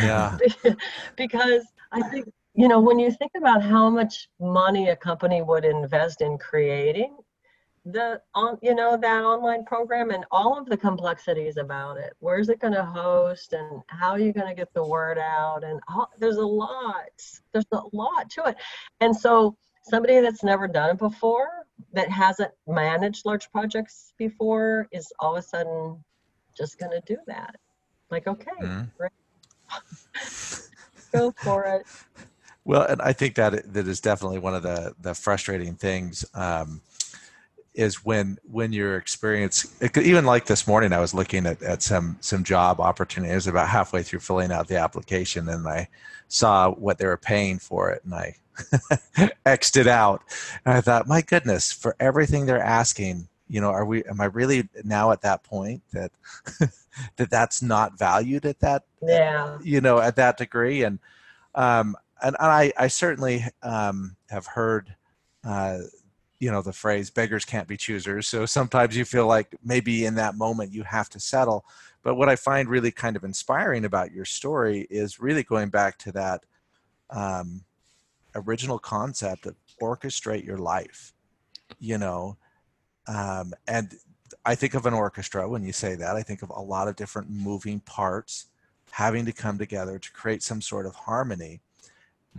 yeah 0.00 0.36
because 1.16 1.66
I 1.92 2.02
think, 2.08 2.32
you 2.54 2.68
know, 2.68 2.80
when 2.80 2.98
you 2.98 3.10
think 3.10 3.32
about 3.36 3.62
how 3.62 3.90
much 3.90 4.28
money 4.40 4.88
a 4.88 4.96
company 4.96 5.42
would 5.42 5.64
invest 5.64 6.20
in 6.22 6.38
creating 6.38 7.16
the 7.84 8.20
on 8.34 8.58
you 8.62 8.74
know 8.74 8.96
that 8.96 9.22
online 9.24 9.64
program 9.64 10.10
and 10.10 10.24
all 10.30 10.58
of 10.58 10.66
the 10.66 10.76
complexities 10.76 11.58
about 11.58 11.98
it 11.98 12.14
where's 12.20 12.48
it 12.48 12.58
going 12.58 12.72
to 12.72 12.84
host 12.84 13.52
and 13.52 13.82
how 13.88 14.12
are 14.12 14.18
you 14.18 14.32
going 14.32 14.48
to 14.48 14.54
get 14.54 14.72
the 14.72 14.86
word 14.86 15.18
out 15.18 15.62
and 15.62 15.78
all, 15.88 16.10
there's 16.18 16.38
a 16.38 16.46
lot 16.46 17.10
there's 17.52 17.66
a 17.72 17.80
lot 17.92 18.30
to 18.30 18.42
it 18.44 18.56
and 19.00 19.14
so 19.14 19.54
somebody 19.82 20.20
that's 20.20 20.42
never 20.42 20.66
done 20.66 20.90
it 20.90 20.98
before 20.98 21.48
that 21.92 22.08
hasn't 22.10 22.50
managed 22.66 23.26
large 23.26 23.50
projects 23.50 24.14
before 24.16 24.88
is 24.90 25.12
all 25.18 25.36
of 25.36 25.44
a 25.44 25.46
sudden 25.46 26.02
just 26.56 26.78
going 26.78 26.92
to 26.92 27.02
do 27.06 27.18
that 27.26 27.54
like 28.10 28.26
okay 28.26 28.50
Mhm. 28.62 28.88
go 31.12 31.34
for 31.42 31.64
it 31.64 31.86
Well, 32.64 32.82
and 32.86 33.02
I 33.02 33.12
think 33.12 33.34
that 33.34 33.74
that 33.74 33.86
is 33.86 34.00
definitely 34.00 34.38
one 34.38 34.54
of 34.54 34.62
the 34.62 34.94
the 34.98 35.14
frustrating 35.14 35.74
things. 35.74 36.24
Um, 36.32 36.80
is 37.74 38.04
when 38.04 38.38
when 38.50 38.72
your 38.72 38.96
experience 38.96 39.66
even 39.96 40.24
like 40.24 40.46
this 40.46 40.66
morning 40.66 40.92
i 40.92 41.00
was 41.00 41.12
looking 41.12 41.44
at, 41.44 41.60
at 41.62 41.82
some 41.82 42.16
some 42.20 42.44
job 42.44 42.80
opportunities 42.80 43.46
about 43.46 43.68
halfway 43.68 44.02
through 44.02 44.20
filling 44.20 44.52
out 44.52 44.68
the 44.68 44.76
application 44.76 45.48
and 45.48 45.66
i 45.66 45.88
saw 46.28 46.70
what 46.70 46.98
they 46.98 47.06
were 47.06 47.16
paying 47.16 47.58
for 47.58 47.90
it 47.90 48.02
and 48.04 48.14
i 48.14 48.34
xed 49.46 49.76
it 49.76 49.88
out. 49.88 50.22
And 50.64 50.74
i 50.74 50.80
thought 50.80 51.08
my 51.08 51.20
goodness 51.20 51.72
for 51.72 51.96
everything 51.98 52.46
they're 52.46 52.62
asking 52.62 53.28
you 53.48 53.60
know 53.60 53.70
are 53.70 53.84
we 53.84 54.04
am 54.04 54.20
i 54.20 54.26
really 54.26 54.68
now 54.84 55.10
at 55.10 55.22
that 55.22 55.42
point 55.42 55.82
that 55.92 56.12
that 57.16 57.30
that's 57.30 57.62
not 57.62 57.98
valued 57.98 58.46
at 58.46 58.60
that 58.60 58.84
yeah. 59.02 59.58
you 59.62 59.80
know 59.80 59.98
at 59.98 60.16
that 60.16 60.36
degree? 60.36 60.82
And 60.82 60.98
um 61.54 61.96
and, 62.22 62.36
and 62.38 62.50
i 62.50 62.72
i 62.76 62.88
certainly 62.88 63.44
um 63.62 64.16
have 64.30 64.46
heard 64.46 64.94
uh 65.44 65.78
you 66.44 66.50
know 66.50 66.62
the 66.62 66.72
phrase 66.72 67.10
beggars 67.10 67.44
can't 67.44 67.68
be 67.68 67.76
choosers. 67.76 68.28
So 68.28 68.46
sometimes 68.46 68.96
you 68.96 69.04
feel 69.04 69.26
like 69.26 69.54
maybe 69.64 70.04
in 70.04 70.14
that 70.16 70.36
moment 70.36 70.72
you 70.72 70.82
have 70.82 71.08
to 71.10 71.20
settle. 71.20 71.64
But 72.02 72.16
what 72.16 72.28
i 72.28 72.36
find 72.36 72.68
really 72.68 72.90
kind 72.90 73.16
of 73.16 73.24
inspiring 73.24 73.84
about 73.84 74.12
your 74.12 74.26
story 74.26 74.86
is 74.90 75.20
really 75.20 75.42
going 75.42 75.70
back 75.70 75.98
to 75.98 76.12
that 76.12 76.44
um, 77.10 77.64
original 78.34 78.78
concept 78.78 79.46
of 79.46 79.54
orchestrate 79.80 80.44
your 80.44 80.58
life 80.58 81.12
you 81.80 81.98
know? 81.98 82.36
Um, 83.08 83.52
and 83.66 83.94
i 84.44 84.54
think 84.54 84.74
of 84.74 84.86
an 84.86 84.94
orchestra 84.94 85.48
when 85.48 85.62
you 85.62 85.72
say 85.72 85.94
that 85.94 86.16
i 86.16 86.22
think 86.22 86.42
of 86.42 86.50
a 86.50 86.60
lot 86.60 86.88
of 86.88 86.96
different 86.96 87.28
moving 87.30 87.80
parts 87.80 88.46
having 88.94 89.24
to 89.26 89.32
come 89.32 89.58
together 89.58 89.98
to 89.98 90.12
create 90.12 90.40
some 90.40 90.60
sort 90.60 90.86
of 90.86 90.94
harmony. 90.94 91.60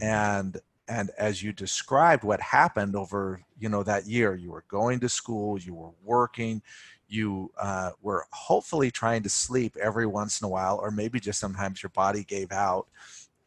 And 0.01 0.57
and 0.87 1.11
as 1.17 1.41
you 1.41 1.51
described 1.51 2.23
what 2.23 2.39
happened 2.41 2.95
over 2.95 3.41
you 3.59 3.69
know 3.69 3.83
that 3.83 4.05
year 4.05 4.35
you 4.35 4.51
were 4.51 4.65
going 4.67 4.99
to 4.99 5.09
school 5.09 5.59
you 5.59 5.73
were 5.73 5.91
working 6.03 6.61
you 7.07 7.51
uh, 7.59 7.91
were 8.01 8.25
hopefully 8.31 8.89
trying 8.89 9.21
to 9.21 9.29
sleep 9.29 9.77
every 9.79 10.07
once 10.07 10.41
in 10.41 10.45
a 10.45 10.49
while 10.49 10.79
or 10.81 10.89
maybe 10.89 11.19
just 11.19 11.39
sometimes 11.39 11.83
your 11.83 11.91
body 11.91 12.23
gave 12.23 12.51
out 12.51 12.87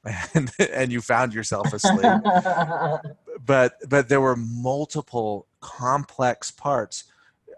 and, 0.34 0.50
and 0.72 0.92
you 0.92 1.00
found 1.00 1.34
yourself 1.34 1.72
asleep. 1.72 2.04
But 3.46 3.76
but 3.88 4.08
there 4.10 4.20
were 4.20 4.36
multiple 4.36 5.46
complex 5.60 6.50
parts. 6.50 7.04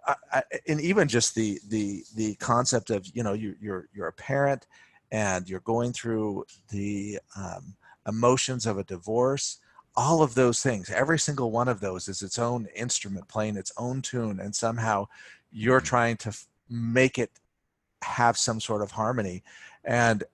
I, 0.07 0.15
I, 0.31 0.43
and 0.69 0.81
even 0.81 1.09
just 1.09 1.35
the 1.35 1.59
the 1.69 2.05
the 2.15 2.35
concept 2.37 2.91
of 2.91 3.09
you 3.13 3.25
know 3.25 3.33
you, 3.33 3.57
you're 3.61 3.89
you're 3.93 4.07
a 4.07 4.13
parent 4.13 4.67
and 5.11 5.49
you're 5.49 5.61
going 5.61 5.93
through 5.93 6.45
the 6.69 7.19
um, 7.35 7.75
emotions 8.07 8.67
of 8.67 8.79
a 8.79 8.85
divorce 8.85 9.59
all 9.97 10.23
of 10.23 10.35
those 10.35 10.63
things 10.63 10.91
every 10.91 11.19
single 11.19 11.51
one 11.51 11.69
of 11.69 11.81
those 11.81 12.09
is 12.09 12.23
its 12.23 12.39
own 12.39 12.67
instrument 12.75 13.27
playing 13.29 13.57
its 13.57 13.73
own 13.77 14.01
tune 14.01 14.41
and 14.41 14.55
somehow 14.55 15.07
you're 15.51 15.79
mm-hmm. 15.79 15.87
trying 15.87 16.17
to 16.17 16.29
f- 16.29 16.47
make 16.69 17.19
it 17.19 17.31
have 18.03 18.37
some 18.37 18.61
sort 18.61 18.83
of 18.83 18.93
harmony 18.93 19.43
and 19.85 20.25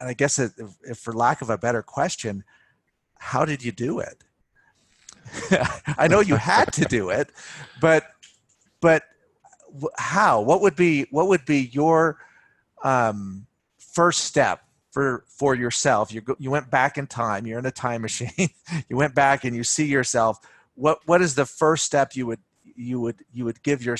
and 0.00 0.08
i 0.08 0.12
guess 0.12 0.38
it, 0.38 0.52
if, 0.58 0.76
if 0.82 0.98
for 0.98 1.12
lack 1.12 1.42
of 1.42 1.50
a 1.50 1.58
better 1.58 1.82
question 1.82 2.44
how 3.18 3.44
did 3.44 3.64
you 3.64 3.72
do 3.72 3.98
it 3.98 4.22
i 5.98 6.06
know 6.06 6.20
you 6.20 6.36
had 6.36 6.72
to 6.72 6.84
do 6.84 7.10
it 7.10 7.30
but 7.80 8.12
but 8.80 9.04
how 9.96 10.40
what 10.40 10.60
would 10.60 10.76
be 10.76 11.06
what 11.10 11.28
would 11.28 11.44
be 11.44 11.70
your 11.72 12.18
um, 12.82 13.46
first 13.78 14.24
step 14.24 14.62
for 14.90 15.24
for 15.28 15.54
yourself. 15.54 16.12
You 16.12 16.20
go, 16.20 16.36
you 16.38 16.50
went 16.50 16.70
back 16.70 16.98
in 16.98 17.06
time 17.06 17.46
you're 17.46 17.58
in 17.58 17.66
a 17.66 17.70
time 17.70 18.02
machine 18.08 18.50
you 18.88 18.96
went 18.96 19.14
back 19.14 19.44
and 19.44 19.54
you 19.54 19.64
see 19.64 19.86
yourself. 19.86 20.38
What 20.74 21.00
what 21.06 21.22
is 21.22 21.34
the 21.34 21.46
first 21.46 21.84
step 21.84 22.16
you 22.16 22.26
would 22.26 22.40
you 22.62 23.00
would 23.00 23.24
you 23.32 23.44
would 23.44 23.62
give 23.62 23.84
your 23.84 23.96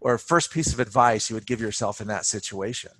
or 0.00 0.18
first 0.18 0.52
piece 0.52 0.72
of 0.72 0.80
advice 0.80 1.28
you 1.28 1.34
would 1.34 1.46
give 1.46 1.60
yourself 1.60 2.00
in 2.00 2.08
that 2.08 2.24
situation? 2.24 2.92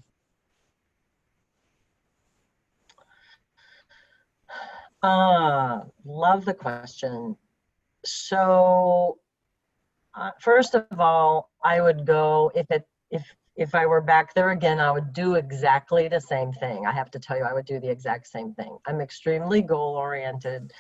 Uh 5.03 5.81
love 6.05 6.44
the 6.44 6.55
question. 6.55 7.37
So 8.05 9.18
uh, 10.14 10.31
first 10.40 10.74
of 10.74 10.87
all 10.98 11.51
i 11.62 11.81
would 11.81 12.05
go 12.05 12.51
if 12.55 12.70
it 12.70 12.87
if 13.11 13.22
if 13.59 13.75
I 13.75 13.87
were 13.87 14.01
back 14.01 14.35
there 14.35 14.51
again, 14.51 14.79
I 14.79 14.92
would 14.92 15.12
do 15.12 15.35
exactly 15.35 16.07
the 16.07 16.21
same 16.21 16.53
thing. 16.53 16.87
I 16.87 16.92
have 16.92 17.11
to 17.11 17.18
tell 17.18 17.37
you, 17.37 17.42
I 17.42 17.53
would 17.53 17.66
do 17.66 17.81
the 17.81 17.90
exact 17.90 18.29
same 18.29 18.55
thing. 18.55 18.79
I'm 18.87 19.01
extremely 19.01 19.62
goal 19.62 19.97
oriented. 19.97 20.73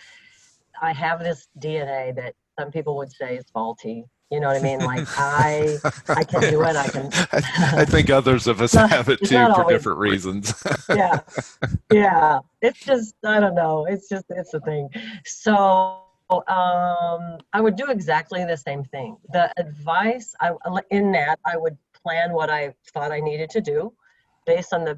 I 0.80 0.92
have 0.92 1.18
this 1.18 1.48
DNA 1.58 2.14
that 2.14 2.34
some 2.58 2.70
people 2.70 2.96
would 2.96 3.10
say 3.10 3.36
is 3.36 3.46
faulty. 3.52 4.04
You 4.30 4.38
know 4.40 4.46
what 4.46 4.58
I 4.58 4.60
mean? 4.60 4.78
Like 4.78 5.08
I, 5.16 5.78
I 6.08 6.22
can 6.22 6.42
do 6.42 6.62
it. 6.62 6.76
I 6.76 6.88
can. 6.88 7.10
I, 7.32 7.84
think 7.84 8.10
others 8.10 8.46
of 8.46 8.60
us 8.60 8.74
not, 8.74 8.90
have 8.90 9.08
it 9.08 9.20
too 9.20 9.28
for 9.28 9.62
always, 9.62 9.76
different 9.76 9.98
reasons. 9.98 10.62
yeah, 10.88 11.20
yeah. 11.90 12.38
It's 12.62 12.78
just 12.84 13.14
I 13.24 13.40
don't 13.40 13.54
know. 13.54 13.86
It's 13.86 14.08
just 14.08 14.26
it's 14.28 14.52
a 14.54 14.60
thing. 14.60 14.90
So 15.24 16.02
um, 16.30 17.38
I 17.54 17.60
would 17.60 17.76
do 17.76 17.86
exactly 17.86 18.44
the 18.44 18.56
same 18.56 18.84
thing. 18.84 19.16
The 19.32 19.50
advice 19.58 20.34
I 20.40 20.52
in 20.90 21.10
that 21.12 21.38
I 21.46 21.56
would 21.56 21.78
plan 22.08 22.32
what 22.32 22.48
I 22.48 22.74
thought 22.94 23.12
I 23.12 23.20
needed 23.20 23.50
to 23.50 23.60
do 23.60 23.92
based 24.46 24.72
on 24.72 24.82
the 24.84 24.96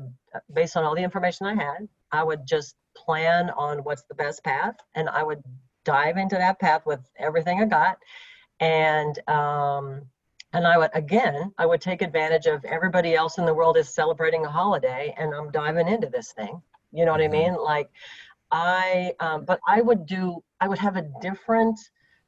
based 0.54 0.76
on 0.76 0.84
all 0.84 0.94
the 0.94 1.02
information 1.02 1.46
I 1.46 1.54
had. 1.54 1.88
I 2.12 2.22
would 2.22 2.46
just 2.46 2.76
plan 2.96 3.50
on 3.50 3.78
what's 3.78 4.04
the 4.04 4.14
best 4.14 4.44
path 4.44 4.76
and 4.94 5.08
I 5.08 5.24
would 5.24 5.42
dive 5.84 6.16
into 6.18 6.36
that 6.36 6.60
path 6.60 6.82
with 6.86 7.00
everything 7.18 7.60
I 7.60 7.64
got. 7.64 7.98
And 8.60 9.18
um 9.28 10.02
and 10.52 10.66
I 10.66 10.78
would 10.78 10.90
again, 10.94 11.52
I 11.58 11.66
would 11.66 11.80
take 11.80 12.00
advantage 12.00 12.46
of 12.46 12.64
everybody 12.64 13.14
else 13.16 13.38
in 13.38 13.44
the 13.44 13.54
world 13.54 13.76
is 13.76 13.88
celebrating 13.88 14.44
a 14.44 14.50
holiday 14.50 15.12
and 15.18 15.34
I'm 15.34 15.50
diving 15.50 15.88
into 15.88 16.08
this 16.08 16.32
thing. 16.32 16.62
You 16.92 17.04
know 17.04 17.12
what 17.12 17.20
mm-hmm. 17.20 17.34
I 17.34 17.50
mean? 17.50 17.54
Like 17.56 17.90
I 18.52 19.14
um 19.18 19.44
but 19.44 19.58
I 19.66 19.80
would 19.80 20.06
do 20.06 20.44
I 20.60 20.68
would 20.68 20.78
have 20.78 20.96
a 20.96 21.10
different 21.20 21.78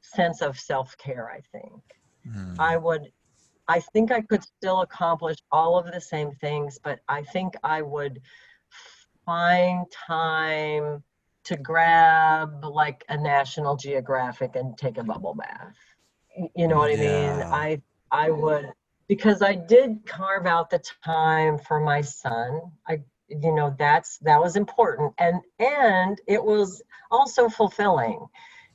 sense 0.01 0.41
of 0.41 0.59
self-care, 0.59 1.31
I 1.31 1.39
think. 1.53 1.81
Mm. 2.27 2.59
I 2.59 2.75
would 2.75 3.11
I 3.67 3.79
think 3.79 4.11
I 4.11 4.21
could 4.21 4.43
still 4.43 4.81
accomplish 4.81 5.37
all 5.51 5.77
of 5.77 5.91
the 5.91 6.01
same 6.01 6.31
things, 6.33 6.79
but 6.83 6.99
I 7.07 7.23
think 7.23 7.55
I 7.63 7.81
would 7.81 8.21
find 9.25 9.85
time 9.91 11.03
to 11.45 11.57
grab 11.57 12.63
like 12.63 13.03
a 13.09 13.17
National 13.17 13.75
Geographic 13.75 14.55
and 14.55 14.77
take 14.77 14.97
a 14.97 15.03
bubble 15.03 15.35
bath. 15.35 15.75
You 16.55 16.67
know 16.67 16.77
what 16.77 16.91
I 16.91 16.95
mean? 16.95 17.43
I 17.43 17.81
I 18.11 18.31
would 18.31 18.71
because 19.07 19.41
I 19.41 19.55
did 19.55 20.05
carve 20.05 20.45
out 20.45 20.69
the 20.69 20.81
time 21.03 21.57
for 21.57 21.79
my 21.79 22.01
son. 22.01 22.61
I 22.87 23.01
you 23.27 23.53
know 23.53 23.75
that's 23.77 24.17
that 24.19 24.39
was 24.39 24.55
important 24.55 25.13
and 25.17 25.41
and 25.59 26.19
it 26.27 26.43
was 26.43 26.81
also 27.11 27.49
fulfilling. 27.49 28.25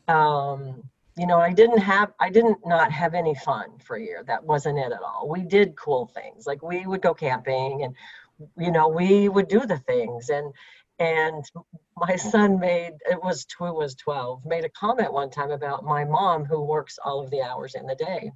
Um 0.06 0.84
you 1.18 1.26
know 1.26 1.38
i 1.38 1.52
didn't 1.52 1.78
have 1.78 2.12
i 2.20 2.30
didn't 2.30 2.58
not 2.64 2.92
have 2.92 3.14
any 3.14 3.34
fun 3.34 3.78
for 3.88 3.96
a 3.96 4.02
year. 4.02 4.22
That 4.26 4.44
wasn't 4.44 4.78
it 4.78 4.92
at 4.92 5.02
all. 5.02 5.28
We 5.28 5.42
did 5.42 5.76
cool 5.76 6.06
things. 6.14 6.46
Like 6.46 6.62
we 6.62 6.86
would 6.86 7.02
go 7.02 7.14
camping 7.14 7.82
and 7.82 7.94
you 8.56 8.70
know 8.70 8.88
we 8.88 9.28
would 9.28 9.48
do 9.48 9.66
the 9.66 9.78
things. 9.78 10.28
And 10.28 10.52
and 10.98 11.44
my 11.96 12.16
son 12.32 12.60
made 12.60 12.92
it 13.10 13.22
was 13.22 13.46
two 13.46 13.72
was 13.72 13.94
12 13.94 14.44
made 14.44 14.64
a 14.64 14.70
comment 14.70 15.12
one 15.12 15.30
time 15.30 15.50
about 15.50 15.84
my 15.84 16.04
mom 16.04 16.44
who 16.44 16.62
works 16.62 16.98
all 17.04 17.20
of 17.20 17.30
the 17.30 17.42
hours 17.42 17.74
in 17.74 17.86
the 17.86 17.96
day. 17.96 18.30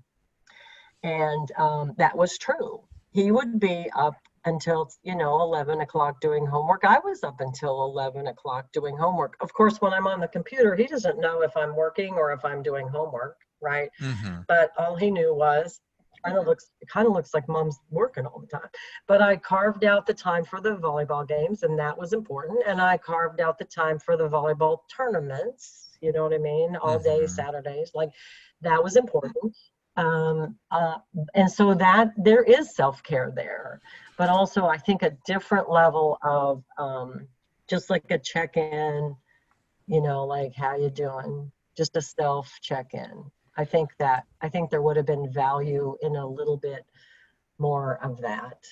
And 1.05 1.51
um, 1.59 1.95
that 1.99 2.17
was 2.17 2.39
true. 2.39 2.83
He 3.11 3.31
would 3.31 3.59
be 3.61 3.91
up 3.95 4.15
until 4.45 4.91
you 5.03 5.15
know 5.15 5.41
11 5.43 5.81
o'clock 5.81 6.21
doing 6.21 6.47
homework. 6.47 6.85
I 6.85 6.99
was 6.99 7.23
up 7.23 7.41
until 7.41 7.85
11 7.85 8.27
o'clock 8.27 8.73
doing 8.73 8.97
homework. 8.97 9.37
Of 9.41 9.53
course 9.53 9.81
when 9.81 9.93
i'm 9.93 10.07
on 10.07 10.21
the 10.21 10.29
computer 10.29 10.75
he 10.75 10.87
doesn't 10.87 11.19
know 11.19 11.43
if 11.43 11.57
i'm 11.57 11.75
working 11.77 12.15
or 12.15 12.33
if 12.33 12.45
i'm 12.45 12.63
doing 12.63 12.89
homework 12.89 13.37
right? 13.63 13.91
Mm-hmm. 14.01 14.41
but 14.49 14.73
all 14.77 14.97
he 14.97 15.11
knew 15.11 15.33
was 15.33 15.81
kind 16.25 16.37
of 16.37 16.47
looks 16.47 16.71
it 16.81 16.89
kind 16.89 17.07
of 17.07 17.13
looks 17.13 17.35
like 17.35 17.49
mom's 17.49 17.79
working 17.91 18.27
all 18.27 18.41
the 18.41 18.47
time. 18.47 18.69
But 19.07 19.23
i 19.23 19.37
carved 19.37 19.85
out 19.85 20.07
the 20.07 20.15
time 20.15 20.45
for 20.45 20.61
the 20.61 20.77
volleyball 20.77 21.27
games 21.27 21.63
and 21.63 21.79
that 21.79 21.97
was 21.97 22.13
important. 22.13 22.61
And 22.67 22.81
i 22.81 22.97
carved 22.97 23.41
out 23.41 23.59
the 23.59 23.65
time 23.65 23.99
for 23.99 24.17
the 24.17 24.29
volleyball 24.29 24.79
tournaments 24.95 25.91
you 26.01 26.13
know 26.13 26.25
what 26.25 26.35
i 26.35 26.39
mean? 26.39 26.77
All 26.77 26.99
mm-hmm. 26.99 27.21
day 27.21 27.27
saturdays 27.27 27.93
like 27.95 28.11
that 28.61 28.83
was 28.83 28.97
important 28.97 29.57
um, 29.97 30.57
uh, 30.71 30.97
and 31.35 31.51
so 31.51 31.75
that 31.75 32.13
there 32.17 32.43
is 32.43 32.75
self-care 32.75 33.33
there 33.35 33.81
but 34.23 34.29
also 34.29 34.67
I 34.67 34.77
think 34.77 35.03
a 35.03 35.17
different 35.27 35.69
level 35.69 36.17
of 36.23 36.63
um, 36.79 37.27
just 37.69 37.91
like 37.91 38.11
a 38.11 38.19
check-in, 38.19 39.17
you 39.89 40.01
know, 40.01 40.25
like 40.25 40.55
how 40.55 40.77
you 40.77 40.91
doing, 40.91 41.51
just 41.77 41.97
a 41.97 42.03
self 42.03 42.53
check-in. 42.61 43.25
I 43.57 43.65
think 43.65 43.91
that 43.99 44.25
I 44.41 44.49
think 44.49 44.71
there 44.71 44.81
would 44.81 44.97
have 44.97 45.07
been 45.07 45.33
value 45.33 45.97
in 46.03 46.15
a 46.15 46.25
little 46.25 46.57
bit 46.57 46.85
more 47.59 47.99
of 48.03 48.21
that 48.21 48.65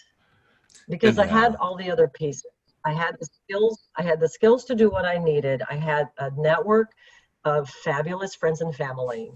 because 0.89 1.19
I 1.19 1.27
had 1.27 1.57
all 1.57 1.77
the 1.77 1.91
other 1.91 2.07
pieces. 2.07 2.47
I 2.85 2.93
had 2.93 3.17
the 3.19 3.27
skills. 3.27 3.89
I 3.97 4.03
had 4.03 4.21
the 4.21 4.29
skills 4.29 4.65
to 4.67 4.75
do 4.75 4.89
what 4.89 5.05
I 5.05 5.19
needed. 5.19 5.63
I 5.69 5.75
had 5.75 6.09
a 6.19 6.31
network 6.37 6.93
of 7.45 7.69
fabulous 7.69 8.37
friends 8.37 8.61
and 8.61 8.75
family 8.75 9.33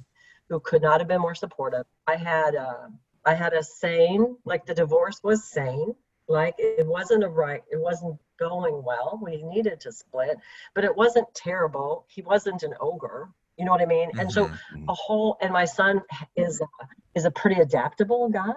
who 0.49 0.61
could 0.61 0.83
not 0.83 1.01
have 1.01 1.09
been 1.09 1.21
more 1.21 1.35
supportive. 1.35 1.87
I 2.07 2.17
had 2.17 2.55
a, 2.55 2.91
I 3.25 3.35
had 3.35 3.53
a 3.55 3.63
sane, 3.63 4.37
like 4.45 4.67
the 4.67 4.75
divorce 4.75 5.21
was 5.23 5.45
sane, 5.45 5.95
like 6.29 6.55
it 6.59 6.87
wasn't 6.87 7.25
a 7.25 7.29
right, 7.29 7.63
it 7.71 7.81
wasn't 7.81 8.19
going 8.39 8.83
well. 8.83 9.21
We 9.23 9.43
needed 9.43 9.81
to 9.81 9.93
split, 9.93 10.39
but 10.75 10.85
it 10.85 10.95
wasn't 10.95 11.33
terrible. 11.35 12.07
He 12.09 12.23
wasn't 12.23 12.63
an 12.63 12.75
ogre. 12.81 13.31
You 13.57 13.65
know 13.65 13.71
what 13.71 13.81
I 13.83 13.87
mean? 13.87 14.11
And 14.19 14.31
so 14.31 14.47
Mhm. 14.47 14.59
a 14.89 14.95
whole 14.95 15.37
and 15.41 15.53
my 15.53 15.65
son 15.65 16.03
is 16.37 16.61
a, 16.61 16.67
is 17.15 17.25
a 17.25 17.31
pretty 17.31 17.61
adaptable 17.61 18.29
guy 18.29 18.53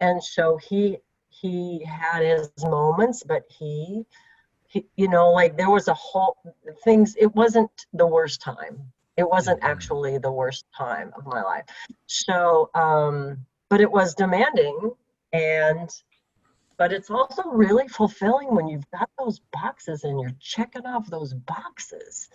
and 0.00 0.22
so 0.22 0.56
he 0.56 0.98
he 1.28 1.84
had 1.84 2.22
his 2.22 2.50
moments 2.64 3.22
but 3.22 3.42
he 3.48 4.04
he 4.68 4.86
you 4.96 5.08
know 5.08 5.30
like 5.30 5.56
there 5.56 5.70
was 5.70 5.88
a 5.88 5.94
whole 5.94 6.36
things 6.84 7.14
it 7.18 7.34
wasn't 7.34 7.70
the 7.92 8.06
worst 8.06 8.40
time 8.42 8.92
it 9.16 9.28
wasn't 9.28 9.58
Mhm. 9.58 9.62
actually 9.62 10.18
the 10.18 10.30
worst 10.30 10.64
time 10.76 11.12
of 11.16 11.26
my 11.26 11.42
life. 11.42 11.64
So 12.06 12.70
um 12.74 13.38
but 13.70 13.80
it 13.80 13.90
was 13.90 14.14
demanding 14.14 14.92
and 15.32 15.90
but 16.78 16.92
it's 16.92 17.10
also 17.10 17.42
really 17.50 17.88
fulfilling 17.88 18.54
when 18.54 18.68
you've 18.68 18.90
got 18.90 19.08
those 19.18 19.40
boxes 19.52 20.04
and 20.04 20.20
you're 20.20 20.34
checking 20.40 20.86
off 20.86 21.08
those 21.10 21.34
boxes 21.34 22.28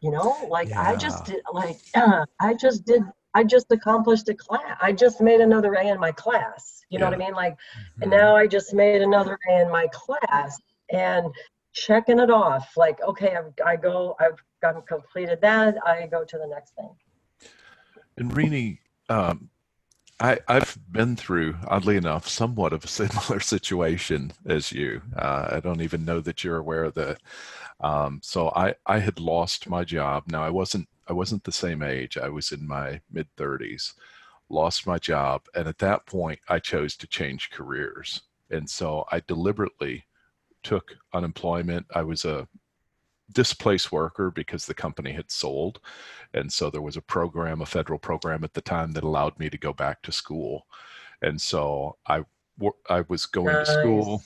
you 0.00 0.10
know? 0.10 0.46
Like 0.50 0.70
i 0.76 0.94
just 0.96 1.24
did 1.24 1.42
like 1.52 1.80
i 2.40 2.54
just 2.54 2.84
did 2.84 3.02
i 3.34 3.44
just 3.44 3.66
accomplished 3.70 4.28
a 4.28 4.34
class 4.34 4.76
i 4.80 4.92
just 4.92 5.20
made 5.20 5.40
another 5.40 5.74
a 5.74 5.86
in 5.86 5.98
my 6.00 6.12
class 6.12 6.82
you 6.90 6.98
know 6.98 7.06
what 7.06 7.14
i 7.14 7.18
mean? 7.18 7.34
Like 7.34 7.56
and 8.02 8.10
Mhm. 8.10 8.16
now 8.16 8.36
i 8.36 8.46
just 8.46 8.72
made 8.74 9.02
another 9.02 9.38
a 9.50 9.62
in 9.62 9.70
my 9.70 9.88
class 9.92 10.58
and 10.90 11.26
checking 11.74 12.18
it 12.18 12.30
off 12.30 12.76
like 12.76 13.00
okay 13.02 13.36
I've, 13.36 13.52
i 13.66 13.76
go 13.76 14.16
i've 14.20 14.42
gotten 14.62 14.82
completed 14.82 15.40
that 15.40 15.76
i 15.86 16.06
go 16.06 16.24
to 16.24 16.38
the 16.38 16.46
next 16.46 16.74
thing 16.74 16.90
And 18.16 18.36
Renie, 18.36 18.80
um, 19.08 19.50
I, 20.20 20.40
I've 20.48 20.78
been 20.90 21.16
through, 21.16 21.56
oddly 21.68 21.96
enough, 21.96 22.28
somewhat 22.28 22.72
of 22.72 22.84
a 22.84 22.88
similar 23.00 23.40
situation 23.40 24.32
as 24.46 24.72
you. 24.72 25.02
Uh, 25.16 25.50
I 25.52 25.60
don't 25.60 25.82
even 25.82 26.04
know 26.04 26.20
that 26.20 26.44
you're 26.44 26.58
aware 26.58 26.84
of 26.84 26.94
that. 26.94 27.18
Um, 27.80 28.20
so 28.22 28.50
I, 28.56 28.74
I 28.86 28.98
had 29.00 29.20
lost 29.20 29.68
my 29.68 29.84
job. 29.84 30.24
Now 30.28 30.42
I 30.44 30.50
wasn't 30.50 30.88
I 31.08 31.14
wasn't 31.14 31.44
the 31.44 31.52
same 31.52 31.82
age. 31.82 32.18
I 32.18 32.28
was 32.28 32.52
in 32.52 32.66
my 32.68 33.00
mid 33.10 33.28
30s. 33.36 33.94
Lost 34.50 34.86
my 34.86 34.98
job, 34.98 35.42
and 35.54 35.68
at 35.68 35.78
that 35.78 36.06
point, 36.06 36.40
I 36.48 36.58
chose 36.58 36.96
to 36.98 37.06
change 37.06 37.50
careers. 37.50 38.22
And 38.50 38.68
so 38.68 39.04
I 39.12 39.20
deliberately 39.20 40.04
took 40.62 40.96
unemployment. 41.14 41.86
I 41.94 42.02
was 42.02 42.24
a 42.24 42.48
displaced 43.32 43.92
worker 43.92 44.30
because 44.30 44.66
the 44.66 44.74
company 44.74 45.12
had 45.12 45.30
sold. 45.30 45.80
And 46.34 46.52
so 46.52 46.70
there 46.70 46.82
was 46.82 46.96
a 46.96 47.02
program, 47.02 47.60
a 47.60 47.66
federal 47.66 47.98
program 47.98 48.44
at 48.44 48.54
the 48.54 48.60
time 48.60 48.92
that 48.92 49.04
allowed 49.04 49.38
me 49.38 49.50
to 49.50 49.58
go 49.58 49.72
back 49.72 50.02
to 50.02 50.12
school. 50.12 50.66
And 51.22 51.40
so 51.40 51.96
I 52.06 52.24
I 52.90 53.04
was 53.08 53.26
going 53.26 53.54
to 53.54 53.66
school 53.66 54.22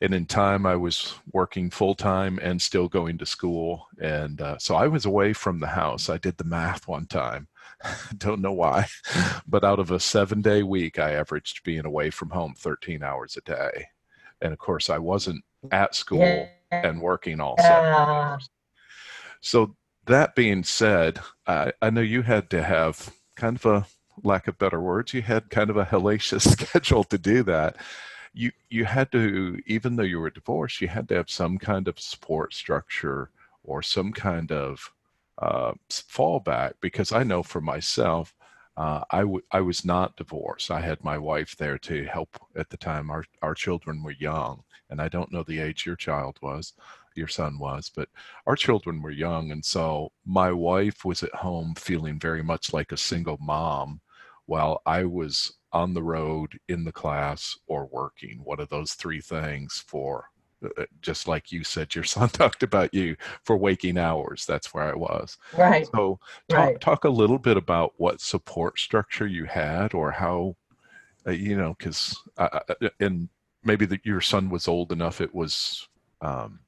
and 0.00 0.14
in 0.14 0.24
time 0.24 0.64
I 0.64 0.76
was 0.76 1.14
working 1.32 1.68
full 1.70 1.94
time 1.94 2.38
and 2.40 2.60
still 2.60 2.88
going 2.88 3.18
to 3.18 3.26
school. 3.26 3.86
And 4.00 4.40
uh, 4.40 4.56
so 4.58 4.76
I 4.76 4.86
was 4.86 5.04
away 5.04 5.34
from 5.34 5.60
the 5.60 5.66
house. 5.66 6.08
I 6.08 6.16
did 6.16 6.38
the 6.38 6.44
math 6.44 6.88
one 6.88 7.06
time. 7.06 7.48
Don't 8.16 8.40
know 8.40 8.52
why, 8.52 8.86
but 9.46 9.62
out 9.62 9.78
of 9.78 9.90
a 9.90 10.00
seven 10.00 10.40
day 10.40 10.62
week, 10.62 10.98
I 10.98 11.12
averaged 11.12 11.64
being 11.64 11.84
away 11.84 12.08
from 12.08 12.30
home 12.30 12.54
13 12.56 13.02
hours 13.02 13.36
a 13.36 13.42
day. 13.42 13.88
And 14.40 14.54
of 14.54 14.58
course, 14.58 14.88
I 14.88 14.98
wasn't 14.98 15.44
at 15.70 15.94
school 15.94 16.20
yeah, 16.20 16.46
and 16.70 17.00
working 17.00 17.40
all 17.40 17.56
seven 17.58 17.92
yeah. 17.92 18.38
so 19.40 19.76
that 20.06 20.34
being 20.34 20.64
said, 20.64 21.20
I, 21.46 21.72
I 21.82 21.90
know 21.90 22.00
you 22.00 22.22
had 22.22 22.48
to 22.50 22.62
have 22.62 23.12
kind 23.34 23.56
of 23.56 23.66
a 23.66 23.86
lack 24.22 24.48
of 24.48 24.58
better 24.58 24.80
words, 24.80 25.12
you 25.12 25.22
had 25.22 25.50
kind 25.50 25.68
of 25.68 25.76
a 25.76 25.84
hellacious 25.84 26.48
schedule 26.52 27.04
to 27.04 27.18
do 27.18 27.42
that. 27.44 27.76
You 28.32 28.52
you 28.68 28.84
had 28.84 29.10
to, 29.12 29.60
even 29.66 29.96
though 29.96 30.02
you 30.02 30.20
were 30.20 30.30
divorced, 30.30 30.80
you 30.80 30.88
had 30.88 31.08
to 31.08 31.16
have 31.16 31.30
some 31.30 31.58
kind 31.58 31.88
of 31.88 31.98
support 31.98 32.54
structure 32.54 33.30
or 33.64 33.82
some 33.82 34.12
kind 34.12 34.52
of 34.52 34.92
uh, 35.38 35.72
fallback. 35.90 36.74
Because 36.80 37.12
I 37.12 37.22
know 37.22 37.42
for 37.42 37.60
myself, 37.60 38.34
uh, 38.76 39.04
I 39.10 39.20
w- 39.20 39.42
I 39.52 39.60
was 39.62 39.84
not 39.84 40.16
divorced. 40.16 40.70
I 40.70 40.80
had 40.80 41.02
my 41.04 41.18
wife 41.18 41.56
there 41.56 41.78
to 41.78 42.04
help 42.04 42.38
at 42.56 42.70
the 42.70 42.76
time. 42.76 43.10
Our 43.10 43.24
our 43.42 43.54
children 43.54 44.02
were 44.02 44.12
young, 44.12 44.64
and 44.90 45.00
I 45.00 45.08
don't 45.08 45.32
know 45.32 45.42
the 45.42 45.60
age 45.60 45.86
your 45.86 45.96
child 45.96 46.38
was, 46.42 46.74
your 47.14 47.28
son 47.28 47.58
was, 47.58 47.90
but 47.94 48.08
our 48.46 48.56
children 48.56 49.02
were 49.02 49.10
young 49.10 49.50
and 49.50 49.64
so 49.64 50.12
my 50.24 50.52
wife 50.52 51.04
was 51.04 51.22
at 51.22 51.34
home 51.34 51.74
feeling 51.76 52.18
very 52.18 52.42
much 52.42 52.72
like 52.72 52.92
a 52.92 52.96
single 52.96 53.38
mom 53.40 54.00
while 54.46 54.80
i 54.86 55.04
was 55.04 55.52
on 55.72 55.94
the 55.94 56.02
road 56.02 56.58
in 56.68 56.84
the 56.84 56.92
class 56.92 57.56
or 57.66 57.86
working 57.86 58.40
one 58.44 58.60
of 58.60 58.68
those 58.68 58.92
three 58.94 59.20
things 59.20 59.84
for 59.86 60.26
Uh, 60.64 60.68
uh, 60.78 60.84
just 61.02 61.28
like 61.28 61.52
you 61.52 61.62
said 61.62 61.94
your 61.94 62.04
son 62.14 62.28
talked 62.28 62.62
about 62.62 62.92
you 62.94 63.16
for 63.44 63.56
waking 63.56 63.98
hours 63.98 64.46
that's 64.46 64.72
where 64.72 64.84
i 64.84 64.94
was. 64.94 65.36
Right. 65.56 65.86
So 65.94 66.18
talk, 66.48 66.58
right. 66.58 66.80
talk 66.80 67.04
a 67.04 67.10
little 67.10 67.38
bit 67.38 67.56
about 67.56 67.92
what 67.98 68.20
support 68.20 68.78
structure 68.78 69.26
you 69.26 69.44
had 69.44 69.94
or 69.94 70.10
how 70.10 70.56
uh, 71.26 71.32
you 71.32 71.56
know 71.56 71.74
because 71.78 72.16
uh, 72.38 72.60
and 73.00 73.28
maybe 73.64 73.86
that 73.86 74.06
your 74.06 74.20
son 74.20 74.48
was 74.48 74.68
old 74.68 74.92
enough 74.92 75.20
it 75.20 75.34
was 75.34 75.88
um, 76.22 76.60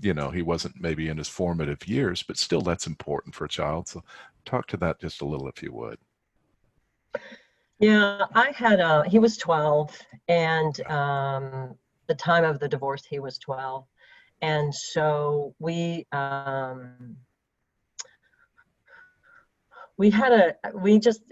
you 0.00 0.14
know 0.14 0.30
he 0.30 0.42
wasn't 0.42 0.80
maybe 0.80 1.08
in 1.08 1.18
his 1.18 1.28
formative 1.28 1.86
years 1.88 2.22
but 2.22 2.36
still 2.36 2.60
that's 2.60 2.86
important 2.86 3.34
for 3.34 3.44
a 3.44 3.48
child 3.48 3.88
so 3.88 4.02
talk 4.44 4.66
to 4.66 4.76
that 4.78 5.00
just 5.00 5.20
a 5.20 5.26
little 5.26 5.48
if 5.48 5.62
you 5.62 5.72
would. 5.72 5.98
Yeah, 7.78 8.26
I 8.34 8.52
had 8.54 8.80
a, 8.80 9.08
he 9.08 9.18
was 9.18 9.36
12 9.38 9.98
and 10.28 10.80
um, 10.86 11.74
the 12.10 12.14
time 12.16 12.42
of 12.42 12.58
the 12.58 12.68
divorce, 12.68 13.04
he 13.06 13.20
was 13.20 13.38
12. 13.38 13.86
And 14.42 14.74
so 14.74 15.54
we, 15.60 16.08
um, 16.10 17.16
we 19.96 20.10
had 20.10 20.32
a, 20.32 20.54
we 20.74 20.98
just, 20.98 21.22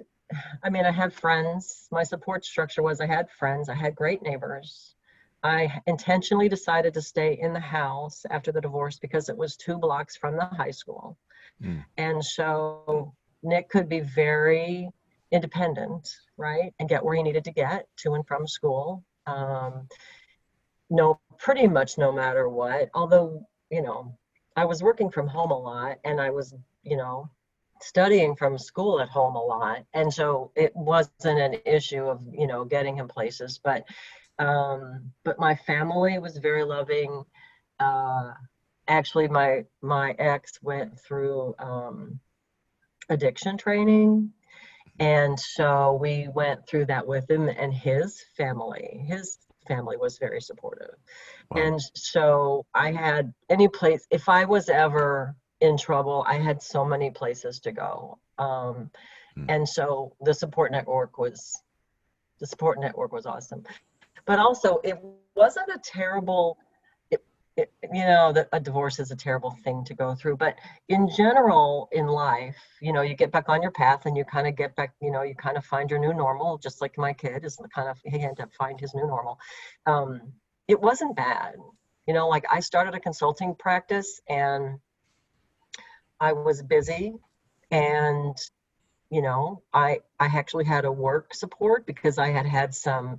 I 0.62 0.70
mean, 0.70 0.86
I 0.86 0.92
had 0.92 1.12
friends. 1.12 1.88
My 1.90 2.04
support 2.04 2.44
structure 2.44 2.80
was 2.80 3.00
I 3.00 3.06
had 3.06 3.28
friends, 3.28 3.68
I 3.68 3.74
had 3.74 3.96
great 3.96 4.22
neighbors. 4.22 4.94
I 5.42 5.82
intentionally 5.88 6.48
decided 6.48 6.94
to 6.94 7.02
stay 7.02 7.36
in 7.40 7.52
the 7.52 7.60
house 7.60 8.24
after 8.30 8.52
the 8.52 8.60
divorce 8.60 9.00
because 9.00 9.28
it 9.28 9.36
was 9.36 9.56
two 9.56 9.78
blocks 9.78 10.16
from 10.16 10.36
the 10.36 10.44
high 10.44 10.70
school. 10.70 11.18
Mm. 11.60 11.84
And 11.96 12.24
so 12.24 13.14
Nick 13.42 13.68
could 13.68 13.88
be 13.88 14.00
very 14.00 14.90
independent, 15.32 16.08
right? 16.36 16.72
And 16.78 16.88
get 16.88 17.04
where 17.04 17.16
he 17.16 17.22
needed 17.24 17.44
to 17.44 17.52
get 17.52 17.88
to 17.98 18.14
and 18.14 18.24
from 18.28 18.46
school. 18.46 19.02
Um, 19.26 19.88
no, 20.90 21.20
pretty 21.38 21.66
much 21.66 21.98
no 21.98 22.12
matter 22.12 22.48
what. 22.48 22.90
Although, 22.94 23.46
you 23.70 23.82
know, 23.82 24.16
I 24.56 24.64
was 24.64 24.82
working 24.82 25.10
from 25.10 25.28
home 25.28 25.50
a 25.50 25.58
lot 25.58 25.98
and 26.04 26.20
I 26.20 26.30
was, 26.30 26.54
you 26.82 26.96
know, 26.96 27.30
studying 27.80 28.34
from 28.34 28.58
school 28.58 29.00
at 29.00 29.08
home 29.08 29.36
a 29.36 29.42
lot. 29.44 29.84
And 29.94 30.12
so 30.12 30.50
it 30.56 30.74
wasn't 30.74 31.38
an 31.38 31.56
issue 31.64 32.04
of, 32.04 32.20
you 32.32 32.46
know, 32.46 32.64
getting 32.64 32.96
him 32.96 33.08
places. 33.08 33.60
But 33.62 33.84
um, 34.38 35.10
but 35.24 35.38
my 35.40 35.56
family 35.56 36.18
was 36.18 36.38
very 36.38 36.64
loving. 36.64 37.24
Uh, 37.80 38.32
actually, 38.86 39.28
my 39.28 39.64
my 39.82 40.12
ex 40.18 40.62
went 40.62 40.98
through 41.00 41.54
um, 41.58 42.20
addiction 43.08 43.56
training 43.56 44.32
and 45.00 45.38
so 45.38 45.96
we 46.00 46.28
went 46.34 46.66
through 46.66 46.86
that 46.86 47.06
with 47.06 47.30
him 47.30 47.48
and 47.48 47.72
his 47.72 48.24
family 48.36 49.04
his 49.06 49.38
family 49.68 49.96
was 49.96 50.18
very 50.18 50.40
supportive 50.40 50.94
Wow. 51.50 51.62
and 51.62 51.80
so 51.94 52.66
i 52.74 52.90
had 52.90 53.32
any 53.50 53.68
place 53.68 54.06
if 54.10 54.28
i 54.28 54.44
was 54.44 54.68
ever 54.68 55.34
in 55.60 55.76
trouble 55.76 56.24
i 56.26 56.36
had 56.48 56.62
so 56.62 56.84
many 56.84 57.10
places 57.10 57.60
to 57.60 57.72
go 57.72 58.18
um, 58.38 58.90
Hmm. 59.36 59.44
and 59.50 59.68
so 59.68 60.12
the 60.22 60.32
support 60.34 60.72
network 60.72 61.18
was 61.18 61.62
the 62.40 62.46
support 62.46 62.80
network 62.80 63.12
was 63.12 63.26
awesome 63.26 63.62
but 64.26 64.38
also 64.38 64.80
it 64.84 64.98
wasn't 65.36 65.68
a 65.68 65.78
terrible 65.84 66.58
it, 67.58 67.72
you 67.92 68.04
know 68.04 68.32
that 68.32 68.48
a 68.52 68.60
divorce 68.60 69.00
is 69.00 69.10
a 69.10 69.16
terrible 69.16 69.56
thing 69.64 69.84
to 69.84 69.92
go 69.92 70.14
through 70.14 70.36
but 70.36 70.54
in 70.88 71.08
general 71.16 71.88
in 71.92 72.06
life 72.06 72.56
you 72.80 72.92
know 72.92 73.02
you 73.02 73.14
get 73.14 73.32
back 73.32 73.48
on 73.48 73.60
your 73.60 73.72
path 73.72 74.06
and 74.06 74.16
you 74.16 74.24
kind 74.24 74.46
of 74.46 74.54
get 74.54 74.74
back 74.76 74.94
you 75.02 75.10
know 75.10 75.22
you 75.22 75.34
kind 75.34 75.56
of 75.56 75.64
find 75.64 75.90
your 75.90 75.98
new 75.98 76.14
normal 76.14 76.56
just 76.58 76.80
like 76.80 76.96
my 76.96 77.12
kid 77.12 77.44
is 77.44 77.60
kind 77.74 77.88
of 77.88 77.98
he 78.04 78.18
had 78.18 78.36
to 78.36 78.46
find 78.56 78.78
his 78.80 78.94
new 78.94 79.06
normal. 79.06 79.38
Um, 79.86 80.32
it 80.68 80.80
wasn't 80.80 81.16
bad. 81.16 81.54
You 82.06 82.14
know 82.14 82.28
like 82.28 82.44
i 82.50 82.60
started 82.60 82.94
a 82.94 83.00
consulting 83.00 83.54
practice 83.54 84.20
and 84.28 84.78
i 86.20 86.32
was 86.32 86.62
busy 86.62 87.14
and 87.70 88.36
you 89.10 89.20
know 89.20 89.62
i 89.74 89.98
i 90.18 90.26
actually 90.26 90.64
had 90.64 90.86
a 90.86 90.92
work 90.92 91.34
support 91.34 91.86
because 91.86 92.16
i 92.16 92.28
had 92.28 92.46
had 92.46 92.74
some 92.74 93.18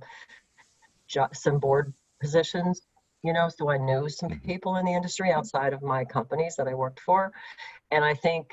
some 1.32 1.58
board 1.60 1.92
positions 2.20 2.82
you 3.22 3.32
know 3.32 3.48
so 3.48 3.70
i 3.70 3.76
knew 3.76 4.08
some 4.08 4.30
Mhm. 4.30 4.44
people 4.44 4.76
in 4.76 4.84
the 4.86 4.94
industry 4.94 5.30
outside 5.30 5.72
of 5.72 5.82
my 5.82 6.04
companies 6.04 6.56
that 6.56 6.68
i 6.68 6.74
worked 6.74 7.00
for 7.00 7.32
and 7.90 8.04
i 8.04 8.14
think 8.14 8.52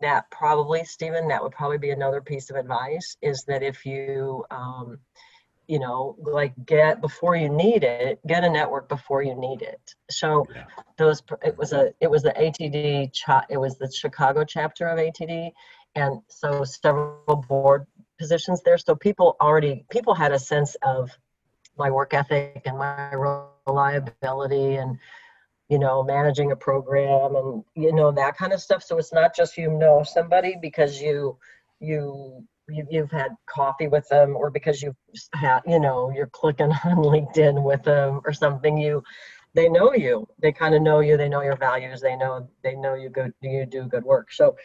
that 0.00 0.30
probably, 0.30 0.84
Stephen, 0.84 1.28
that 1.28 1.42
would 1.42 1.52
probably 1.52 1.78
be 1.78 1.90
another 1.90 2.20
piece 2.20 2.50
of 2.50 2.56
advice 2.56 3.16
is 3.22 3.44
that 3.44 3.62
if 3.62 3.86
you, 3.86 4.44
um, 4.50 4.98
you 5.68 5.78
know, 5.78 6.16
like 6.20 6.52
get 6.66 7.00
before 7.00 7.34
you 7.36 7.48
need 7.48 7.82
it, 7.82 8.20
get 8.26 8.44
a 8.44 8.50
network 8.50 8.88
before 8.88 9.22
you 9.22 9.34
need 9.34 9.62
it. 9.62 9.80
So 10.10 10.46
Yeah. 10.54 10.64
those, 10.96 11.22
it 11.44 11.56
was 11.56 11.72
a, 11.72 11.92
it 12.00 12.10
was 12.10 12.22
the 12.22 12.32
ATD, 12.32 13.10
it 13.48 13.56
was 13.56 13.78
the 13.78 13.90
Chicago 13.90 14.44
chapter 14.44 14.86
of 14.86 14.98
ATD. 14.98 15.50
And 15.94 16.20
so 16.28 16.62
several 16.62 17.44
board 17.48 17.86
positions 18.18 18.62
there. 18.62 18.78
So 18.78 18.94
people 18.94 19.36
already, 19.40 19.84
people 19.90 20.14
had 20.14 20.32
a 20.32 20.38
sense 20.38 20.76
of 20.82 21.10
my 21.78 21.90
work 21.90 22.14
ethic 22.14 22.62
and 22.66 22.78
my 22.78 23.14
reliability 23.66 24.76
and 24.76 24.98
you 25.68 25.78
know 25.78 26.02
managing 26.02 26.52
a 26.52 26.56
program 26.56 27.34
and 27.36 27.64
you 27.74 27.92
know 27.92 28.12
that 28.12 28.36
kind 28.36 28.52
of 28.52 28.60
stuff. 28.60 28.82
So 28.82 28.98
it's 28.98 29.12
not 29.12 29.34
just 29.34 29.56
you 29.56 29.70
know 29.70 30.02
somebody 30.04 30.56
because 30.60 31.00
you 31.00 31.38
you, 31.80 32.44
you 32.68 32.86
you've 32.90 33.10
had 33.10 33.32
coffee 33.46 33.88
with 33.88 34.08
them 34.08 34.36
or 34.36 34.50
because 34.50 34.82
you've 34.82 34.96
had 35.34 35.60
you 35.66 35.80
know 35.80 36.10
you're 36.14 36.28
clicking 36.32 36.72
on 36.84 36.96
linkedin 36.98 37.62
with 37.62 37.82
them 37.82 38.20
or 38.24 38.32
something. 38.32 38.76
You 38.78 39.02
they 39.54 39.68
know 39.68 39.92
you. 39.94 40.26
They 40.40 40.52
kind 40.52 40.74
of 40.74 40.82
know 40.82 41.00
you. 41.00 41.16
They 41.16 41.28
know 41.28 41.42
your 41.42 41.56
values. 41.56 42.00
They 42.00 42.16
know 42.16 42.48
they 42.62 42.76
know 42.76 42.94
you 42.94 43.08
good 43.10 43.32
you 43.40 43.66
do 43.66 43.84
good 43.84 44.04
work. 44.04 44.32
So 44.32 44.56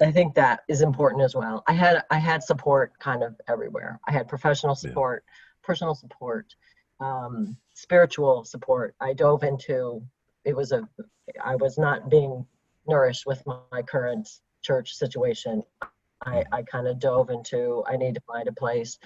i 0.00 0.10
think 0.10 0.34
that 0.34 0.60
is 0.68 0.82
important 0.82 1.22
as 1.22 1.34
well. 1.34 1.62
I 1.68 1.72
had 1.72 2.02
i 2.10 2.18
had 2.18 2.42
support 2.42 2.92
kind 2.98 3.22
of 3.22 3.34
everywhere. 3.48 4.00
I 4.08 4.12
had 4.12 4.28
professional 4.28 4.74
Yeah. 4.82 4.90
support 4.90 5.24
personal 5.62 5.94
support 5.94 6.54
um, 7.02 7.56
spiritual 7.74 8.44
support. 8.44 8.94
I 9.00 9.12
dove 9.12 9.42
into 9.42 10.02
it 10.44 10.56
was 10.56 10.72
a 10.72 10.88
i 11.44 11.54
was 11.56 11.78
not 11.78 12.10
being 12.10 12.44
nourished 12.86 13.26
with 13.26 13.44
my, 13.46 13.56
my 13.70 13.82
current 13.82 14.28
church 14.62 14.94
situation. 14.94 15.62
I 16.24 16.44
i 16.52 16.62
kind 16.62 16.86
of 16.86 16.98
dove 16.98 17.30
into 17.30 17.84
i 17.86 17.96
need 17.96 18.14
to 18.14 18.20
find 18.20 18.48
a 18.48 18.52
place 18.52 18.98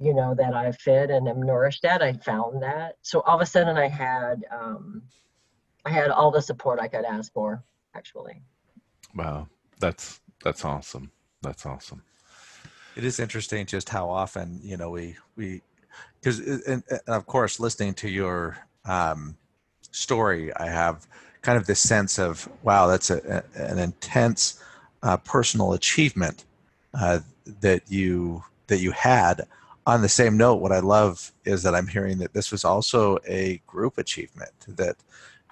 you 0.00 0.14
know 0.14 0.34
that 0.34 0.54
i 0.54 0.72
fit 0.72 1.10
and 1.10 1.28
am 1.28 1.42
nourished 1.42 1.84
at. 1.84 2.02
I 2.02 2.14
found 2.14 2.62
that. 2.62 2.96
So 3.02 3.20
all 3.20 3.36
of 3.36 3.42
a 3.42 3.46
sudden 3.46 3.76
i 3.76 3.88
had 3.88 4.44
um 4.50 5.02
i 5.84 5.90
had 5.90 6.10
all 6.10 6.30
the 6.30 6.42
support 6.42 6.80
i 6.80 6.88
could 6.88 7.04
ask 7.04 7.32
for 7.32 7.62
actually. 7.94 8.42
Wow, 9.14 9.48
that's 9.78 10.20
that's 10.42 10.64
awesome. 10.64 11.10
That's 11.42 11.64
awesome. 11.66 12.02
It 12.96 13.04
is 13.04 13.20
interesting 13.20 13.66
just 13.66 13.88
how 13.88 14.08
often 14.08 14.60
you 14.62 14.76
know 14.76 14.90
we 14.90 15.16
we 15.36 15.62
because 16.24 16.40
and, 16.66 16.84
and 16.90 17.00
of 17.08 17.26
course 17.26 17.60
listening 17.60 17.94
to 17.96 18.10
your 18.10 18.58
um, 18.86 19.36
story, 19.92 20.54
I 20.56 20.66
have 20.66 21.06
kind 21.42 21.58
of 21.58 21.66
this 21.66 21.80
sense 21.80 22.18
of 22.18 22.48
wow, 22.62 22.86
that's 22.88 23.10
a, 23.10 23.44
a- 23.56 23.62
an 23.62 23.78
intense 23.78 24.60
uh, 25.02 25.18
personal 25.18 25.74
achievement 25.74 26.44
uh, 26.94 27.20
that 27.60 27.82
you 27.90 28.44
that 28.68 28.78
you 28.80 28.92
had. 28.92 29.42
On 29.86 30.02
the 30.02 30.08
same 30.08 30.38
note, 30.38 30.56
what 30.56 30.72
I 30.72 30.80
love 30.80 31.32
is 31.44 31.62
that 31.64 31.74
I'm 31.74 31.88
hearing 31.88 32.18
that 32.18 32.34
this 32.34 32.52
was 32.52 32.64
also 32.64 33.18
a 33.28 33.62
group 33.66 33.98
achievement. 33.98 34.52
That 34.68 34.96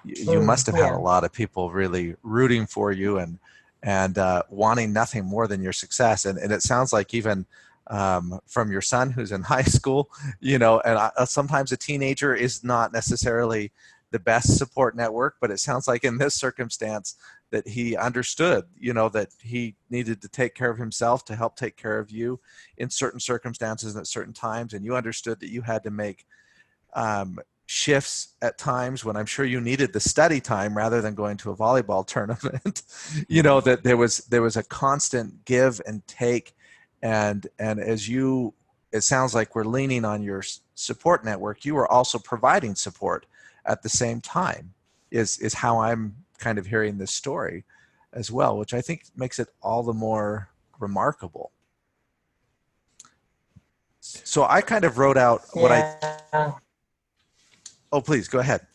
y- 0.05 0.15
you 0.17 0.41
Mm, 0.41 0.41
must 0.41 0.67
have 0.67 0.77
had 0.77 0.93
a 0.93 0.97
lot 0.99 1.23
of 1.25 1.33
people 1.33 1.71
really 1.71 2.15
rooting 2.23 2.67
for 2.67 2.91
you 2.91 3.17
and 3.19 3.39
and 3.83 4.17
uh, 4.17 4.43
wanting 4.49 4.93
nothing 4.93 5.25
more 5.25 5.47
than 5.47 5.61
your 5.61 5.73
success. 5.73 6.25
And, 6.25 6.39
and 6.39 6.53
it 6.53 6.63
sounds 6.63 6.93
like 6.93 7.13
even 7.13 7.45
um, 7.87 8.39
from 8.45 8.71
your 8.71 8.81
son 8.81 9.11
who's 9.11 9.31
in 9.31 9.41
high 9.55 9.63
school, 9.63 10.09
you 10.39 10.57
know, 10.57 10.79
and 10.81 10.97
I, 10.97 11.11
uh, 11.17 11.25
sometimes 11.25 11.71
a 11.71 11.77
teenager 11.77 12.33
is 12.35 12.63
not 12.63 12.93
necessarily 12.93 13.71
the 14.11 14.19
best 14.19 14.57
support 14.57 14.95
network, 14.95 15.35
but 15.41 15.49
it 15.49 15.59
sounds 15.59 15.87
like 15.87 16.03
in 16.03 16.19
this 16.19 16.35
circumstance 16.35 17.15
that 17.49 17.67
he 17.67 17.97
understood, 17.97 18.63
you 18.79 18.93
know, 18.93 19.09
that 19.09 19.29
he 19.41 19.75
needed 19.89 20.21
to 20.21 20.27
take 20.27 20.55
care 20.55 20.69
of 20.69 20.77
himself 20.77 21.25
to 21.25 21.35
help 21.35 21.55
take 21.55 21.77
care 21.77 21.99
of 21.99 22.11
you 22.11 22.39
in 22.77 22.89
certain 22.89 23.19
circumstances 23.19 23.95
and 23.95 24.01
at 24.01 24.07
certain 24.07 24.33
times. 24.33 24.73
And 24.73 24.85
you 24.85 24.95
understood 24.95 25.39
that 25.39 25.49
you 25.49 25.61
had 25.61 25.83
to 25.83 25.91
make 25.91 26.25
um, 26.95 27.39
shifts 27.65 28.35
at 28.41 28.57
times 28.57 29.05
when 29.05 29.15
I'm 29.15 29.25
sure 29.25 29.45
you 29.45 29.61
needed 29.61 29.93
the 29.93 29.99
study 29.99 30.39
time 30.39 30.75
rather 30.75 31.01
than 31.01 31.15
going 31.15 31.37
to 31.37 31.51
a 31.51 31.55
volleyball 31.55 32.05
tournament. 32.15 32.83
you 33.27 33.41
know 33.41 33.61
that 33.61 33.83
there 33.83 33.97
was 33.97 34.19
there 34.29 34.41
was 34.41 34.57
a 34.57 34.63
constant 34.63 35.45
give 35.45 35.81
and 35.85 36.05
take, 36.07 36.55
and 37.03 37.47
and 37.59 37.79
as 37.79 38.07
you, 38.07 38.53
it 38.91 39.01
sounds 39.01 39.35
like 39.35 39.55
we're 39.55 39.65
leaning 39.65 40.05
on 40.05 40.23
your 40.23 40.41
support 40.73 41.23
network. 41.23 41.65
You 41.65 41.77
are 41.77 41.91
also 41.91 42.17
providing 42.17 42.75
support 42.75 43.25
at 43.65 43.83
the 43.83 43.89
same 43.89 44.21
time. 44.21 44.73
Is 45.11 45.37
is 45.39 45.53
how 45.53 45.79
I'm 45.79 46.15
kind 46.39 46.57
of 46.57 46.65
hearing 46.65 46.97
this 46.97 47.11
story 47.11 47.65
as 48.13 48.31
well, 48.31 48.57
which 48.57 48.73
I 48.73 48.81
think 48.81 49.03
makes 49.15 49.37
it 49.37 49.49
all 49.61 49.83
the 49.83 49.93
more 49.93 50.49
remarkable. 50.79 51.51
So 53.99 54.45
I 54.45 54.61
kind 54.61 54.85
of 54.85 54.97
wrote 54.97 55.17
out 55.17 55.41
what 55.53 55.71
I. 55.71 55.95
yeah. 56.33 56.53
Oh, 57.91 58.01
please 58.01 58.27
go 58.27 58.39
ahead. 58.39 58.65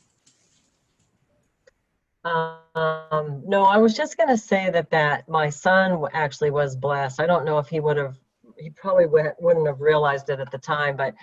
Um, 2.74 3.42
no, 3.46 3.64
I 3.64 3.76
was 3.78 3.94
just 3.96 4.16
going 4.16 4.28
to 4.28 4.36
say 4.36 4.70
that 4.70 4.90
that 4.90 5.28
my 5.28 5.48
son 5.50 6.04
actually 6.12 6.50
was 6.50 6.76
blessed. 6.76 7.20
I 7.20 7.26
don't 7.26 7.44
know 7.44 7.58
if 7.58 7.68
he 7.68 7.80
would 7.80 7.96
have, 7.96 8.16
he 8.56 8.70
probably 8.70 9.06
wouldn't 9.06 9.66
have 9.66 9.80
realized 9.80 10.28
it 10.30 10.40
at 10.40 10.50
the 10.50 10.58
time, 10.58 10.96
but 10.96 11.14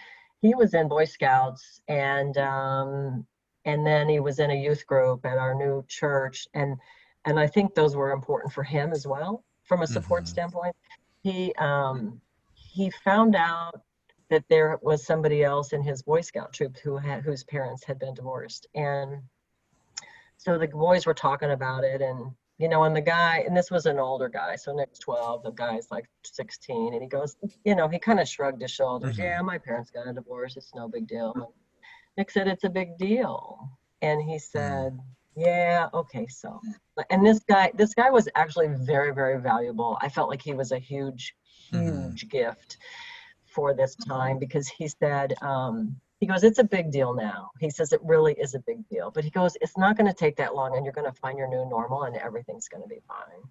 he 0.42 0.54
was 0.56 0.74
in 0.74 0.88
Boy 0.88 1.06
Scouts 1.06 1.82
and 1.88 2.38
um, 2.38 3.26
and 3.66 3.86
then 3.86 4.08
he 4.10 4.20
was 4.20 4.40
in 4.40 4.52
a 4.52 4.56
youth 4.56 4.86
group 4.86 5.26
at 5.26 5.38
our 5.38 5.56
new 5.56 5.84
church, 5.88 6.48
and 6.54 6.78
and 7.26 7.40
I 7.40 7.48
think 7.48 7.74
those 7.74 7.96
were 7.96 8.12
important 8.12 8.54
for 8.54 8.64
him 8.64 8.92
as 8.92 9.08
well 9.08 9.44
from 9.64 9.82
a 9.82 9.88
support 9.88 10.24
Mhm. 10.24 10.28
standpoint. 10.28 10.76
He 11.24 11.54
um, 11.58 12.22
he 12.54 12.92
found 13.04 13.36
out 13.36 13.82
that 14.30 14.44
there 14.50 14.78
was 14.82 15.06
somebody 15.06 15.44
else 15.44 15.74
in 15.74 15.82
his 15.82 16.02
Boy 16.04 16.22
Scout 16.22 16.54
troop 16.54 16.78
who 16.84 16.98
had 16.98 17.24
whose 17.24 17.44
parents 17.44 17.84
had 17.84 17.98
been 18.00 18.14
divorced, 18.14 18.68
and 18.76 19.22
so 20.38 20.58
the 20.58 20.68
boys 20.68 21.06
were 21.06 21.14
talking 21.14 21.52
about 21.52 21.84
it 21.84 22.02
and 22.02 22.32
you 22.58 22.68
know 22.70 22.84
and 22.84 22.96
the 22.96 23.02
guy 23.02 23.44
and 23.48 23.56
this 23.56 23.70
was 23.72 23.86
an 23.86 24.00
older 24.00 24.30
guy 24.30 24.56
so 24.56 24.74
nick's 24.74 25.00
12 25.00 25.44
the 25.44 25.52
guy's 25.52 25.88
like 25.92 26.06
16 26.24 26.94
and 26.94 27.02
he 27.02 27.08
goes 27.08 27.36
you 27.64 27.76
know 27.76 27.88
he 27.88 28.00
kind 28.00 28.20
of 28.20 28.28
shrugged 28.28 28.62
his 28.62 28.72
shoulders. 28.72 29.18
Mhm. 29.18 29.24
yeah 29.24 29.42
my 29.42 29.58
parents 29.58 29.92
got 29.92 30.08
a 30.08 30.14
divorce 30.14 30.56
it's 30.58 30.74
no 30.76 30.88
big 30.88 31.08
deal. 31.08 31.54
Nick 32.18 32.32
said 32.32 32.48
it's 32.48 32.64
a 32.64 32.70
big 32.70 32.98
deal. 32.98 33.70
And 34.02 34.22
he 34.22 34.40
said 34.40 34.98
yeah 35.36 35.90
okay 35.94 36.28
so. 36.28 36.62
And 37.10 37.26
this 37.26 37.40
guy 37.40 37.72
this 37.76 37.94
guy 37.94 38.10
was 38.10 38.30
actually 38.36 38.70
very 38.70 39.14
very 39.14 39.42
valuable. 39.42 39.98
I 40.02 40.08
felt 40.10 40.30
like 40.30 40.42
he 40.42 40.54
was 40.54 40.72
a 40.72 40.80
huge 40.80 41.36
Mhm. 41.74 42.12
huge 42.12 42.30
gift 42.30 42.78
for 43.48 43.74
this 43.74 43.96
time 43.96 44.38
because 44.40 44.68
he 44.68 44.88
said 44.88 45.34
um, 45.42 46.00
he 46.20 46.26
goes 46.28 46.44
it's 46.44 46.60
a 46.60 46.64
big 46.64 46.92
deal 46.92 47.14
now. 47.14 47.50
He 47.60 47.70
says 47.70 47.92
it 47.94 48.00
really 48.04 48.34
is 48.34 48.54
a 48.56 48.60
big 48.60 48.88
deal. 48.90 49.12
But 49.12 49.24
he 49.24 49.30
goes 49.30 49.58
it's 49.62 49.78
not 49.78 49.98
going 49.98 50.08
to 50.08 50.14
take 50.14 50.38
that 50.38 50.56
long 50.56 50.76
and 50.76 50.86
you're 50.86 50.94
going 50.94 51.12
to 51.12 51.20
find 51.20 51.38
your 51.38 51.48
new 51.48 51.68
normal 51.70 52.04
and 52.04 52.16
everything's 52.18 52.68
going 52.68 52.84
to 52.84 52.90
be 52.90 53.02
fine. 53.08 53.44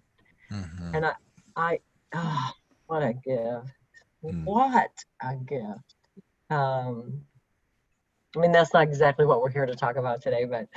Mhm. 0.61 0.95
and 0.95 1.05
i 1.05 1.13
i 1.55 1.79
ah, 2.13 2.53
what 2.87 3.01
a 3.01 3.13
gift. 3.13 3.71
Mm. 4.23 4.43
what 4.43 4.91
a 5.21 5.35
gift. 5.35 5.95
Um 6.49 7.21
i 8.35 8.39
mean 8.39 8.51
that's 8.51 8.73
not 8.73 8.83
exactly 8.83 9.25
what 9.25 9.41
we're 9.41 9.49
here 9.49 9.65
to 9.65 9.75
talk 9.75 9.95
about 9.95 10.21
today 10.21 10.45
but 10.45 10.67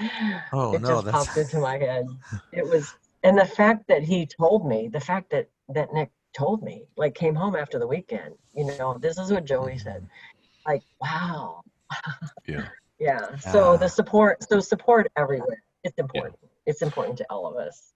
Oh, 0.52 0.74
it 0.74 0.80
no, 0.82 0.88
just 0.88 1.04
that's- 1.06 1.26
popped 1.26 1.36
into 1.38 1.58
my 1.58 1.76
head. 1.78 2.06
It 2.52 2.64
was 2.66 2.94
and 3.24 3.36
the 3.36 3.44
fact 3.44 3.88
that 3.88 4.02
he 4.02 4.26
told 4.26 4.66
me 4.66 4.88
the 4.88 5.00
fact 5.00 5.30
that 5.30 5.48
that 5.70 5.92
nick 5.92 6.10
told 6.34 6.62
me 6.62 6.84
like 6.96 7.14
came 7.14 7.34
home 7.34 7.56
after 7.56 7.78
the 7.78 7.86
weekend 7.86 8.34
you 8.54 8.64
know 8.78 8.96
this 9.00 9.18
is 9.18 9.30
what 9.32 9.44
joey 9.44 9.76
said. 9.78 10.06
Like 10.66 10.82
wow 11.00 11.62
Yeah. 12.46 12.66
yeah 12.98 13.36
so 13.36 13.74
Ah. 13.74 13.76
the 13.76 13.88
support 13.88 14.42
so 14.48 14.60
support 14.60 15.10
everywhere 15.16 15.62
it's 15.84 15.98
important 15.98 16.36
it's 16.66 16.82
important 16.82 17.16
to 17.18 17.26
all 17.30 17.46
of 17.46 17.56
us 17.56 17.92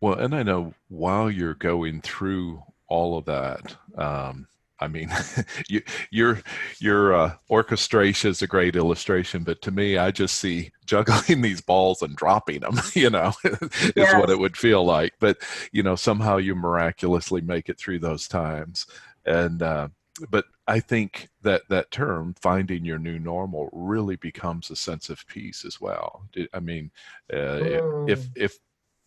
Well, 0.00 0.14
and 0.18 0.34
I 0.34 0.42
know 0.42 0.74
while 0.88 1.30
you're 1.30 1.54
going 1.54 2.00
through 2.00 2.62
all 2.88 3.18
of 3.18 3.24
that, 3.26 3.76
um, 3.96 4.46
I 4.80 4.88
mean, 4.88 5.10
you, 5.68 5.82
your 6.10 6.40
your 6.78 7.14
uh, 7.14 7.34
orchestration 7.50 8.30
is 8.30 8.40
a 8.42 8.46
great 8.46 8.76
illustration, 8.76 9.44
but 9.44 9.60
to 9.62 9.70
me, 9.70 9.98
I 9.98 10.10
just 10.10 10.38
see 10.38 10.72
juggling 10.86 11.42
these 11.46 11.60
balls 11.60 12.00
and 12.02 12.16
dropping 12.16 12.60
them. 12.60 12.80
You 12.94 13.10
know, 13.10 13.32
is 13.44 13.92
Yes. 13.94 14.14
what 14.18 14.30
it 14.30 14.38
would 14.38 14.56
feel 14.56 14.82
like. 14.84 15.12
But 15.20 15.36
you 15.70 15.82
know, 15.82 15.96
somehow 15.96 16.38
you 16.38 16.54
miraculously 16.54 17.42
make 17.42 17.68
it 17.68 17.78
through 17.78 17.98
those 18.00 18.26
times. 18.26 18.86
And 19.26 19.62
uh, 19.62 19.88
but 20.30 20.46
I 20.70 20.80
think 20.80 21.28
that 21.42 21.62
that 21.68 21.90
term, 21.90 22.34
finding 22.40 22.84
your 22.84 22.98
new 22.98 23.18
normal, 23.18 23.70
really 23.72 24.16
becomes 24.16 24.70
a 24.70 24.76
sense 24.76 25.10
of 25.10 25.26
peace 25.26 25.64
as 25.64 25.80
well. 25.80 26.28
I 26.54 26.60
mean, 26.60 26.92
uh, 27.32 27.80
if 28.06 28.28
Mm. 28.28 28.36
if 28.36 28.58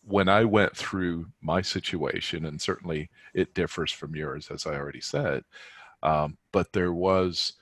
when 0.02 0.28
I 0.28 0.44
went 0.44 0.76
through 0.76 1.26
my 1.40 1.62
situation, 1.62 2.44
and 2.46 2.60
certainly 2.60 3.10
it 3.34 3.54
differs 3.54 3.92
from 3.92 4.14
yours, 4.16 4.50
as 4.50 4.66
I 4.66 4.74
already 4.76 5.00
said, 5.00 5.44
um, 6.02 6.38
but 6.52 6.72
there 6.72 6.92
was 6.94 7.54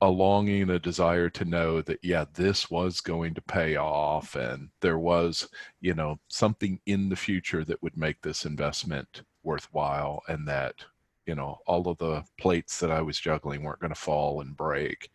a 0.00 0.08
longing, 0.10 0.70
a 0.70 0.78
desire 0.78 1.30
to 1.30 1.44
know 1.44 1.82
that, 1.82 2.00
yeah, 2.02 2.26
this 2.34 2.70
was 2.70 3.00
going 3.00 3.34
to 3.34 3.42
pay 3.42 3.76
off 3.76 4.34
and 4.36 4.70
there 4.80 4.98
was, 4.98 5.48
you 5.80 5.94
know, 5.94 6.18
something 6.28 6.80
in 6.86 7.08
the 7.10 7.16
future 7.16 7.64
that 7.64 7.82
would 7.82 7.96
make 7.96 8.20
this 8.22 8.46
investment 8.46 9.22
worthwhile 9.44 10.22
and 10.28 10.48
that, 10.48 10.84
you 11.26 11.34
know, 11.34 11.58
all 11.66 11.88
of 11.88 11.98
the 11.98 12.24
plates 12.40 12.80
that 12.80 12.90
I 12.90 13.02
was 13.02 13.18
juggling 13.18 13.62
weren't 13.62 13.80
going 13.80 13.92
to 13.94 14.00
fall 14.00 14.40
and 14.40 14.56
break. 14.56 15.10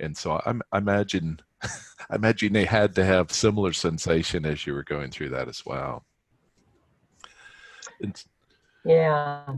And 0.00 0.16
so 0.16 0.32
I, 0.34 0.54
I 0.72 0.78
imagine, 0.78 1.40
I 1.62 2.16
imagine 2.16 2.52
they 2.52 2.64
had 2.66 2.94
to 2.96 3.04
have 3.04 3.32
similar 3.32 3.72
sensation 3.72 4.46
as 4.46 4.66
you 4.66 4.74
were 4.74 4.84
going 4.84 5.10
through 5.10 5.30
that 5.30 5.48
as 5.48 5.64
well. 5.66 6.04
It's, 8.00 8.26
yeah, 8.84 9.54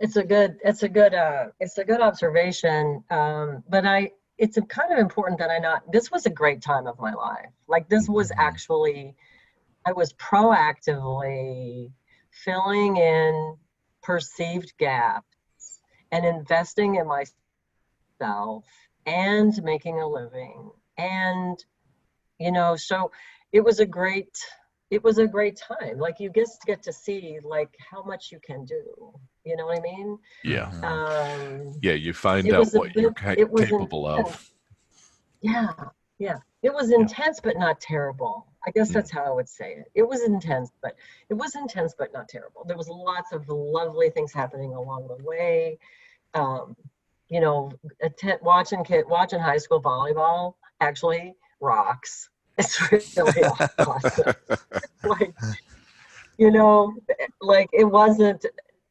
it's 0.00 0.16
a 0.16 0.24
good, 0.24 0.58
it's 0.64 0.82
a 0.82 0.88
good, 0.88 1.14
uh, 1.14 1.46
it's 1.60 1.78
a 1.78 1.84
good 1.84 2.00
observation. 2.00 3.02
Um, 3.10 3.64
but 3.68 3.86
I, 3.86 4.12
it's 4.38 4.58
kind 4.68 4.92
of 4.92 4.98
important 4.98 5.38
that 5.40 5.50
I 5.50 5.58
not, 5.58 5.90
this 5.92 6.10
was 6.10 6.26
a 6.26 6.30
great 6.30 6.62
time 6.62 6.86
of 6.86 6.98
my 7.00 7.12
life. 7.12 7.50
Like 7.66 7.88
this 7.88 8.08
was 8.08 8.30
Mm-hmm. 8.36 8.38
actually, 8.38 9.16
I 9.86 9.92
was 9.92 10.12
proactively 10.14 11.92
filling 12.30 12.96
in 12.96 13.56
perceived 14.02 14.72
gaps 14.78 15.27
and 16.12 16.24
investing 16.24 16.96
in 16.96 17.06
myself 17.06 18.64
and 19.06 19.62
making 19.62 20.00
a 20.00 20.06
living. 20.06 20.70
And, 20.96 21.58
you 22.38 22.52
know, 22.52 22.76
so 22.76 23.10
it 23.52 23.62
was 23.64 23.80
a 23.80 23.86
great, 23.86 24.36
it 24.90 25.02
was 25.02 25.18
a 25.18 25.26
great 25.26 25.60
time. 25.60 25.98
Like 25.98 26.20
you 26.20 26.30
just 26.34 26.62
get 26.66 26.82
to 26.84 26.92
see 26.92 27.38
like 27.42 27.70
how 27.90 28.02
much 28.02 28.30
you 28.32 28.40
can 28.44 28.64
do. 28.64 29.12
You 29.44 29.56
know 29.56 29.66
what 29.66 29.78
I 29.78 29.82
mean? 29.82 30.18
yeah. 30.44 30.70
Um, 30.82 31.74
Yeah, 31.82 31.92
you 31.92 32.12
find 32.12 32.52
out 32.52 32.60
was 32.60 32.74
a 32.74 32.78
what 32.78 32.94
you're 32.96 33.12
ca- 33.12 33.34
it 33.38 33.50
was 33.50 33.66
capable 33.66 34.06
of. 34.06 34.50
Yeah, 35.40 35.72
yeah. 36.18 36.38
It 36.62 36.72
was 36.74 36.90
intense, 36.90 37.40
but 37.40 37.56
not 37.56 37.80
terrible. 37.80 38.46
I 38.66 38.70
guess 38.72 38.90
Mm. 38.90 38.94
that's 38.94 39.10
how 39.10 39.24
I 39.24 39.30
would 39.30 39.48
say 39.48 39.74
it. 39.74 39.90
It 39.94 40.02
was 40.02 40.22
intense, 40.24 40.72
but 40.82 40.96
it 41.28 41.34
was 41.34 41.54
intense, 41.54 41.94
but 41.96 42.12
not 42.12 42.28
terrible. 42.28 42.64
There 42.64 42.76
was 42.76 42.88
lots 42.88 43.32
of 43.32 43.48
lovely 43.48 44.10
things 44.10 44.32
happening 44.32 44.74
along 44.74 45.06
the 45.06 45.22
way. 45.24 45.78
Um, 46.34 46.76
you 47.28 47.40
know, 47.40 47.70
atten- 48.02 48.40
watching 48.42 48.82
kid, 48.82 49.04
watching 49.08 49.38
high 49.38 49.58
school 49.58 49.80
volleyball 49.80 50.54
actually 50.80 51.34
rocks. 51.60 52.28
It's 52.58 52.90
really 52.90 53.44
awesome. 53.78 54.34
like, 55.04 55.32
you 56.38 56.50
know, 56.50 56.92
like 57.40 57.68
it 57.72 57.84
wasn't, 57.84 58.44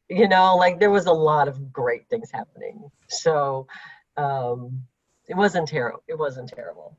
you 0.08 0.26
know, 0.26 0.56
like 0.56 0.80
there 0.80 0.90
was 0.90 1.04
a 1.04 1.12
lot 1.12 1.48
of 1.48 1.70
great 1.70 2.08
things 2.08 2.30
happening. 2.30 2.90
So, 3.08 3.66
um, 4.16 4.84
it 5.28 5.36
wasn't 5.36 5.68
terrible. 5.68 6.02
It 6.08 6.18
wasn't 6.18 6.48
terrible. 6.48 6.96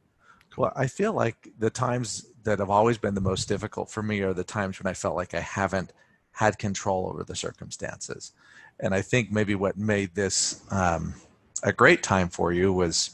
Well, 0.58 0.74
I 0.76 0.88
feel 0.88 1.14
like 1.14 1.50
the 1.58 1.70
times 1.70 2.26
that 2.44 2.60
have 2.60 2.70
always 2.70 2.98
been 2.98 3.16
the 3.16 3.22
most 3.22 3.48
difficult 3.48 3.90
for 3.90 4.02
me 4.02 4.22
are 4.22 4.34
the 4.34 4.44
times 4.44 4.80
when 4.80 4.90
I 4.90 4.94
felt 4.94 5.16
like 5.16 5.34
I 5.34 5.40
haven't 5.40 5.94
had 6.32 6.58
control 6.58 7.08
over 7.08 7.24
the 7.24 7.36
circumstances. 7.36 8.32
And 8.80 8.94
I 8.94 9.02
think 9.02 9.32
maybe 9.32 9.56
what 9.56 9.78
made 9.78 10.16
this 10.16 10.62
um, 10.72 11.14
a 11.64 11.74
great 11.74 12.02
time 12.02 12.30
for 12.30 12.54
you 12.54 12.72
was 12.72 13.12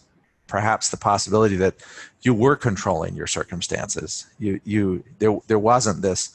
perhaps 0.47 0.89
the 0.89 0.97
possibility 0.97 1.55
that 1.55 1.75
you 2.21 2.33
were 2.33 2.55
controlling 2.55 3.15
your 3.15 3.27
circumstances. 3.27 4.27
You, 4.37 4.59
you, 4.63 5.03
there, 5.19 5.39
there 5.47 5.59
wasn't 5.59 6.01
this 6.01 6.31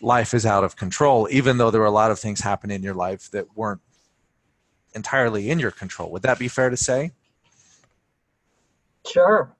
life 0.00 0.34
is 0.34 0.46
out 0.46 0.64
of 0.64 0.76
control, 0.76 1.28
even 1.30 1.58
though 1.58 1.70
there 1.70 1.80
were 1.80 1.86
a 1.86 1.90
lot 1.90 2.10
of 2.10 2.18
things 2.18 2.40
happening 2.40 2.76
in 2.76 2.82
your 2.82 2.94
life 2.94 3.30
that 3.32 3.56
weren't 3.56 3.80
entirely 4.94 5.50
in 5.50 5.58
your 5.58 5.70
control. 5.70 6.10
Would 6.10 6.22
that 6.22 6.38
be 6.38 6.48
fair 6.48 6.70
to 6.70 6.76
say? 6.76 7.12
Sure. 9.06 9.54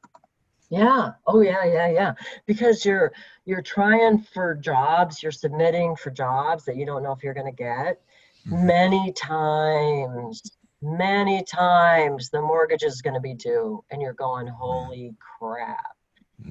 Yeah. 0.79 1.13
Oh 1.27 1.41
yeah, 1.41 1.65
yeah, 1.65 1.89
yeah. 1.89 2.13
Because 2.47 2.85
you're 2.85 3.13
you're 3.45 3.63
trying 3.63 4.19
for 4.35 4.55
jobs, 4.55 5.23
you're 5.23 5.33
submitting 5.45 5.95
for 5.97 6.11
jobs 6.11 6.65
that 6.65 6.77
you 6.77 6.85
don't 6.87 7.03
know 7.05 7.13
if 7.13 7.23
you're 7.23 7.35
going 7.41 7.53
to 7.55 7.63
get. 7.71 8.01
Mhm. 8.47 8.65
Many 8.65 9.13
times, 9.13 10.43
many 10.83 11.43
times 11.45 12.31
the 12.31 12.43
mortgage 12.43 12.83
is 12.83 13.03
going 13.03 13.15
to 13.15 13.21
be 13.21 13.35
due 13.35 13.85
and 13.91 14.03
you're 14.03 14.21
going, 14.27 14.47
"Holy 14.47 15.15
crap." 15.39 15.97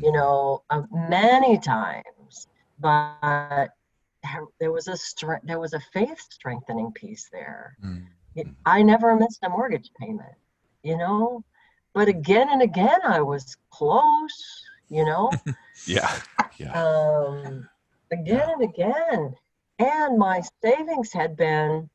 You 0.03 0.11
know, 0.11 0.63
uh, 0.69 0.83
many 0.91 1.57
times. 1.59 2.47
But 2.79 3.69
there- 4.59 4.71
was 4.71 4.87
a 4.87 4.97
strength 4.97 5.45
there 5.45 5.59
was 5.59 5.73
a 5.73 5.79
faith 5.95 6.19
strengthening 6.37 6.91
piece 6.93 7.29
there. 7.29 7.75
Mm. 7.83 8.07
it- 8.35 8.47
I 8.65 8.81
never 8.81 9.15
missed 9.15 9.43
a 9.43 9.49
mortgage 9.49 9.91
payment, 9.99 10.35
you 10.81 10.97
know. 10.97 11.43
But 11.93 12.07
again 12.07 12.49
and 12.49 12.61
again, 12.61 12.99
I 13.05 13.21
was 13.21 13.55
close, 13.69 14.63
you 14.89 15.05
know. 15.05 15.31
Yeah. 15.87 16.09
Yeah. 16.57 16.71
um, 16.81 17.67
again 18.11 18.47
and 18.51 18.61
again, 18.63 19.35
and 19.79 20.17
my 20.17 20.41
savings 20.61 21.11
had 21.11 21.35
been 21.35 21.89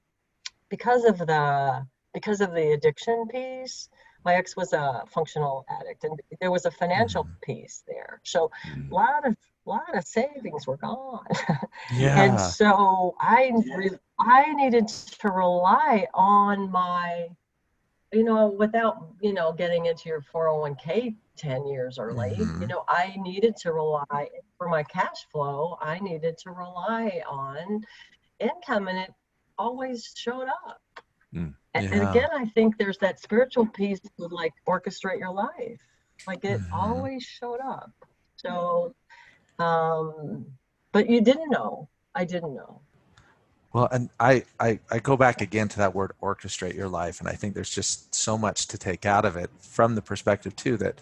because 0.69 1.05
of 1.05 1.19
the 1.19 1.87
because 2.13 2.41
of 2.41 2.53
the 2.53 2.73
addiction 2.73 3.27
piece. 3.29 3.89
My 4.25 4.35
ex 4.35 4.57
was 4.57 4.73
a 4.75 5.05
functional 5.09 5.65
addict, 5.71 6.05
and 6.05 6.21
there 6.41 6.51
was 6.51 6.67
a 6.67 6.71
financial 6.71 7.25
Mhm. 7.25 7.41
piece 7.41 7.83
there. 7.87 8.21
So 8.25 8.51
Mm. 8.67 8.91
a 8.91 8.95
lot 8.95 9.27
of 9.27 9.37
a 9.67 9.71
lot 9.71 9.95
of 9.97 10.05
savings 10.05 10.67
were 10.67 10.77
gone. 10.77 11.25
Yeah. 11.95 12.21
And 12.23 12.39
so 12.41 13.15
I 13.21 13.53
re- 13.77 13.99
I 14.19 14.53
needed 14.55 14.89
to 15.23 15.29
rely 15.31 16.09
on 16.13 16.71
my, 16.71 17.29
you 18.13 18.25
know, 18.25 18.49
without 18.49 19.09
you 19.21 19.33
know 19.33 19.53
getting 19.53 19.87
into 19.87 20.09
your 20.09 20.21
401k 20.23 21.15
10 21.37 21.67
years 21.67 21.99
early, 21.99 22.35
you 22.39 22.47
Mhm. 22.47 22.69
know, 22.69 22.85
I 22.89 23.15
needed 23.19 23.57
to 23.59 23.73
rely 23.73 24.29
for 24.57 24.69
my 24.69 24.83
cash 24.85 25.27
flow. 25.31 25.77
I 25.81 25.99
needed 26.01 26.39
to 26.39 26.51
rely 26.51 27.23
on 27.29 27.85
income, 28.41 28.89
and 28.89 28.99
it 28.99 29.11
always 29.59 30.13
showed 30.17 30.49
up. 30.49 30.81
Mm. 31.35 31.55
A- 31.75 31.79
And, 31.79 32.03
Yeah. 32.03 32.11
again, 32.11 32.29
I 32.33 32.47
think 32.47 32.79
there's 32.79 32.99
that 32.99 33.21
spiritual 33.21 33.67
piece 33.67 34.01
to 34.01 34.27
like 34.29 34.55
orchestrate 34.67 35.19
your 35.19 35.33
life. 35.33 35.81
Like 36.27 36.45
it 36.45 36.61
Mhm. 36.61 36.73
always 36.73 37.23
showed 37.25 37.61
up. 37.61 37.93
So, 38.37 38.95
um, 39.59 40.47
but 40.93 41.09
you 41.09 41.21
didn't 41.21 41.51
know. 41.51 41.89
I 42.15 42.25
didn't 42.25 42.55
know. 42.55 42.83
Well, 43.73 43.89
and 43.93 44.09
I, 44.19 44.45
I, 44.59 44.79
I 44.91 44.99
go 44.99 45.17
back 45.17 45.41
again 45.41 45.69
to 45.69 45.79
that 45.79 45.95
word 45.95 46.13
orchestrate 46.23 46.75
your 46.75 46.89
life. 46.89 47.21
And 47.21 47.29
I 47.29 47.33
think 47.33 47.55
there's 47.55 47.75
just 47.75 48.15
so 48.15 48.39
much 48.39 48.67
to 48.69 48.79
take 48.79 49.05
out 49.05 49.25
of 49.25 49.37
it 49.37 49.51
from 49.61 49.95
the 49.95 50.03
perspective, 50.03 50.57
too, 50.57 50.77
that 50.79 51.01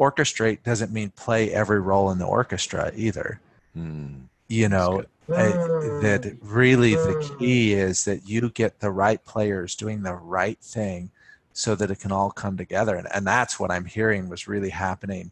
orchestrate 0.00 0.64
doesn't 0.64 0.92
mean 0.92 1.10
play 1.10 1.52
every 1.52 1.80
role 1.80 2.10
in 2.10 2.18
the 2.18 2.26
orchestra 2.26 2.90
either. 2.96 3.40
Mm. 3.76 4.24
You 4.48 4.68
know, 4.68 5.04
I- 5.28 5.52
Mm. 5.52 6.02
that 6.02 6.36
really 6.42 6.94
the 6.96 7.36
key 7.38 7.72
is 7.72 8.04
that 8.04 8.28
you 8.28 8.50
get 8.50 8.80
the 8.80 8.90
right 8.90 9.24
players 9.24 9.74
doing 9.74 10.02
the 10.02 10.12
right 10.14 10.58
thing 10.60 11.10
so 11.54 11.74
that 11.76 11.90
it 11.90 12.00
can 12.00 12.12
all 12.12 12.30
come 12.30 12.56
together. 12.56 12.96
And, 12.96 13.08
and 13.14 13.26
that's 13.26 13.58
what 13.58 13.70
I'm 13.70 13.86
hearing 13.86 14.28
was 14.28 14.46
really 14.48 14.70
happening 14.70 15.30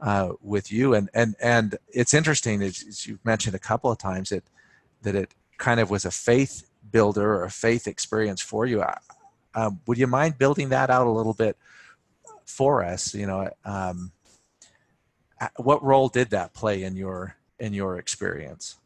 uh, 0.00 0.32
with 0.40 0.70
you. 0.72 0.94
And, 0.94 1.10
and, 1.12 1.34
and 1.40 1.76
it's 1.92 2.14
interesting, 2.14 2.62
as, 2.62 2.82
as 2.88 3.06
you've 3.06 3.24
mentioned 3.24 3.56
a 3.56 3.58
couple 3.58 3.90
of 3.90 3.98
times, 3.98 4.30
that, 4.30 4.44
that 5.02 5.14
it 5.14 5.34
kind 5.58 5.80
of 5.80 5.90
was 5.90 6.04
a 6.04 6.10
faith 6.10 6.68
builder 6.90 7.34
or 7.34 7.44
a 7.44 7.50
faith 7.50 7.86
experience 7.86 8.40
for 8.40 8.66
you. 8.66 8.84
Um, 9.54 9.80
would 9.86 9.98
you 9.98 10.06
mind 10.06 10.38
building 10.38 10.68
that 10.70 10.90
out 10.90 11.06
a 11.06 11.10
little 11.10 11.34
bit 11.34 11.56
for 12.44 12.84
us? 12.84 13.14
You 13.14 13.26
know, 13.26 13.50
um, 13.64 14.12
what 15.56 15.82
role 15.82 16.08
did 16.08 16.30
that 16.30 16.54
play 16.54 16.82
in 16.82 16.96
your 16.96 17.36
in 17.58 17.72
your 17.72 17.98
experience? 17.98 18.78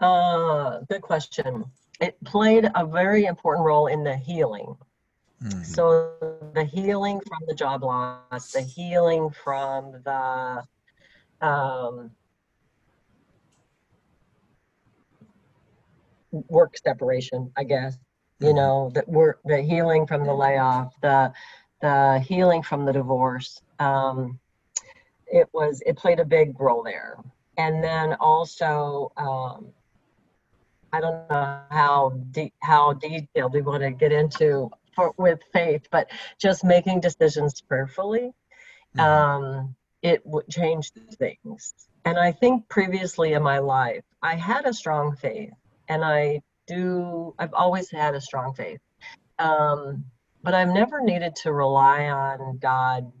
Uh, 0.00 0.80
good 0.88 1.02
question. 1.02 1.64
It 2.00 2.22
played 2.24 2.70
a 2.74 2.86
very 2.86 3.26
important 3.26 3.64
role 3.64 3.86
in 3.86 4.02
the 4.02 4.16
healing. 4.16 4.76
Mhm. 5.42 5.64
So 5.64 6.16
the 6.54 6.64
healing 6.64 7.20
from 7.20 7.38
the 7.46 7.54
job 7.54 7.82
loss, 7.82 8.52
the 8.52 8.62
healing 8.62 9.30
from 9.30 9.92
the 10.02 10.66
um, 11.40 12.10
work 16.32 16.76
separation, 16.76 17.50
I 17.56 17.64
guess. 17.64 17.98
You 18.40 18.52
Mhm. 18.52 18.56
know, 18.56 18.90
that 18.94 19.08
work, 19.08 19.40
the 19.44 19.60
healing 19.62 20.06
from 20.06 20.24
the 20.24 20.34
layoff, 20.34 20.94
the 21.02 21.32
the 21.80 22.20
healing 22.20 22.62
from 22.62 22.84
the 22.84 22.92
divorce. 22.92 23.60
Um, 23.78 24.38
it 25.26 25.48
was 25.52 25.82
it 25.86 25.96
played 25.96 26.20
a 26.20 26.24
big 26.24 26.58
role 26.60 26.82
there, 26.82 27.18
and 27.56 27.82
then 27.82 28.14
also. 28.14 29.12
Um, 29.16 29.72
I 30.92 31.00
don't 31.00 31.28
know 31.30 31.60
how 31.70 32.10
de- 32.32 32.52
how 32.60 32.92
detailed 32.94 33.52
we 33.54 33.62
want 33.62 33.82
to 33.82 33.90
get 33.90 34.12
into 34.12 34.70
for, 34.94 35.12
with 35.18 35.40
faith, 35.52 35.86
but 35.90 36.10
just 36.38 36.64
making 36.64 37.00
decisions 37.00 37.60
prayerfully, 37.60 38.32
Mhm. 38.96 39.02
um, 39.04 39.76
it 40.02 40.24
would 40.26 40.48
change 40.48 40.90
things. 41.18 41.74
And 42.04 42.18
I 42.18 42.32
think 42.32 42.68
previously 42.68 43.34
in 43.34 43.42
my 43.42 43.58
life, 43.58 44.04
I 44.22 44.34
had 44.34 44.66
a 44.66 44.72
strong 44.72 45.14
faith, 45.16 45.52
and 45.90 46.04
I 46.04 46.40
do. 46.66 47.34
I've 47.38 47.52
always 47.52 47.90
had 47.90 48.14
a 48.14 48.20
strong 48.20 48.54
faith, 48.54 48.80
um, 49.38 50.04
but 50.42 50.54
I've 50.54 50.68
never 50.68 51.02
needed 51.02 51.36
to 51.42 51.52
rely 51.52 52.08
on 52.08 52.58
God 52.58 53.12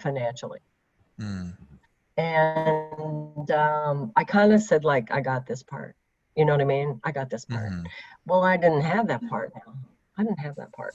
financially. 0.00 0.58
Mm. 1.18 1.56
And 2.16 3.50
um, 3.52 4.12
I 4.16 4.24
kind 4.24 4.52
of 4.52 4.60
said, 4.60 4.84
like, 4.84 5.10
I 5.10 5.20
got 5.20 5.46
this 5.46 5.62
part. 5.62 5.94
You 6.36 6.44
know 6.44 6.52
what 6.52 6.60
I 6.60 6.64
mean? 6.64 7.00
I 7.04 7.12
got 7.12 7.30
this 7.30 7.44
part. 7.44 7.70
Mhm. 7.72 7.86
Well, 8.26 8.42
I 8.42 8.56
didn't 8.56 8.82
have 8.82 9.06
that 9.08 9.26
part 9.28 9.52
now. 9.54 9.74
I 10.18 10.24
didn't 10.24 10.40
have 10.40 10.56
that 10.56 10.72
part. 10.72 10.94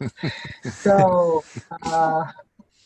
so 0.70 1.44
uh, 1.84 2.24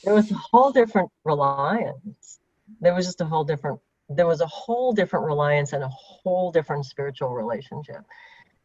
there 0.05 0.15
was 0.15 0.31
a 0.31 0.35
whole 0.35 0.73
different 0.73 1.11
reliance. 1.25 2.41
There 2.81 2.95
was 2.95 3.07
just 3.07 3.21
a 3.21 3.25
whole 3.25 3.45
different, 3.45 3.81
there 4.11 4.27
was 4.27 4.41
a 4.41 4.47
whole 4.47 4.93
different 4.93 5.25
reliance 5.25 5.73
and 5.73 5.83
a 5.83 5.89
whole 5.89 6.51
different 6.53 6.85
spiritual 6.85 7.31
relationship. 7.31 8.03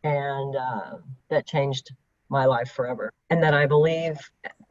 And 0.04 0.56
uh, 0.56 0.98
that 1.30 1.48
changed 1.48 1.92
my 2.30 2.46
life 2.46 2.72
forever. 2.72 3.12
And 3.30 3.42
that 3.44 3.54
I 3.54 3.66
believe 3.66 4.18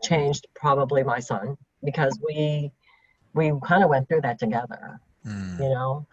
changed 0.02 0.46
probably 0.54 1.02
my 1.02 1.20
son 1.20 1.56
because 1.82 2.18
we, 2.26 2.70
we 3.32 3.52
kind 3.64 3.82
of 3.82 3.88
went 3.90 4.08
through 4.08 4.20
that 4.22 4.38
together 4.38 5.00
Mm. 5.26 5.58
you 5.58 5.68
know 5.70 6.06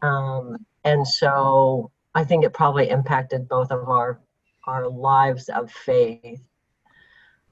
um, 0.00 0.56
and 0.84 1.06
so 1.06 1.90
i 2.14 2.24
think 2.24 2.42
it 2.42 2.54
probably 2.54 2.88
impacted 2.88 3.46
both 3.48 3.70
of 3.70 3.86
our 3.88 4.18
our 4.66 4.88
lives 4.88 5.50
of 5.50 5.70
faith 5.70 6.40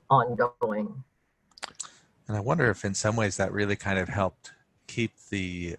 ongoing 0.09 1.05
And 2.27 2.39
I 2.39 2.41
wonder 2.41 2.71
if, 2.71 2.87
in 2.87 2.95
some 2.95 3.17
ways, 3.17 3.37
that 3.37 3.53
really 3.53 3.77
kind 3.77 3.99
of 3.99 4.09
helped 4.09 4.53
keep 4.87 5.13
the 5.29 5.77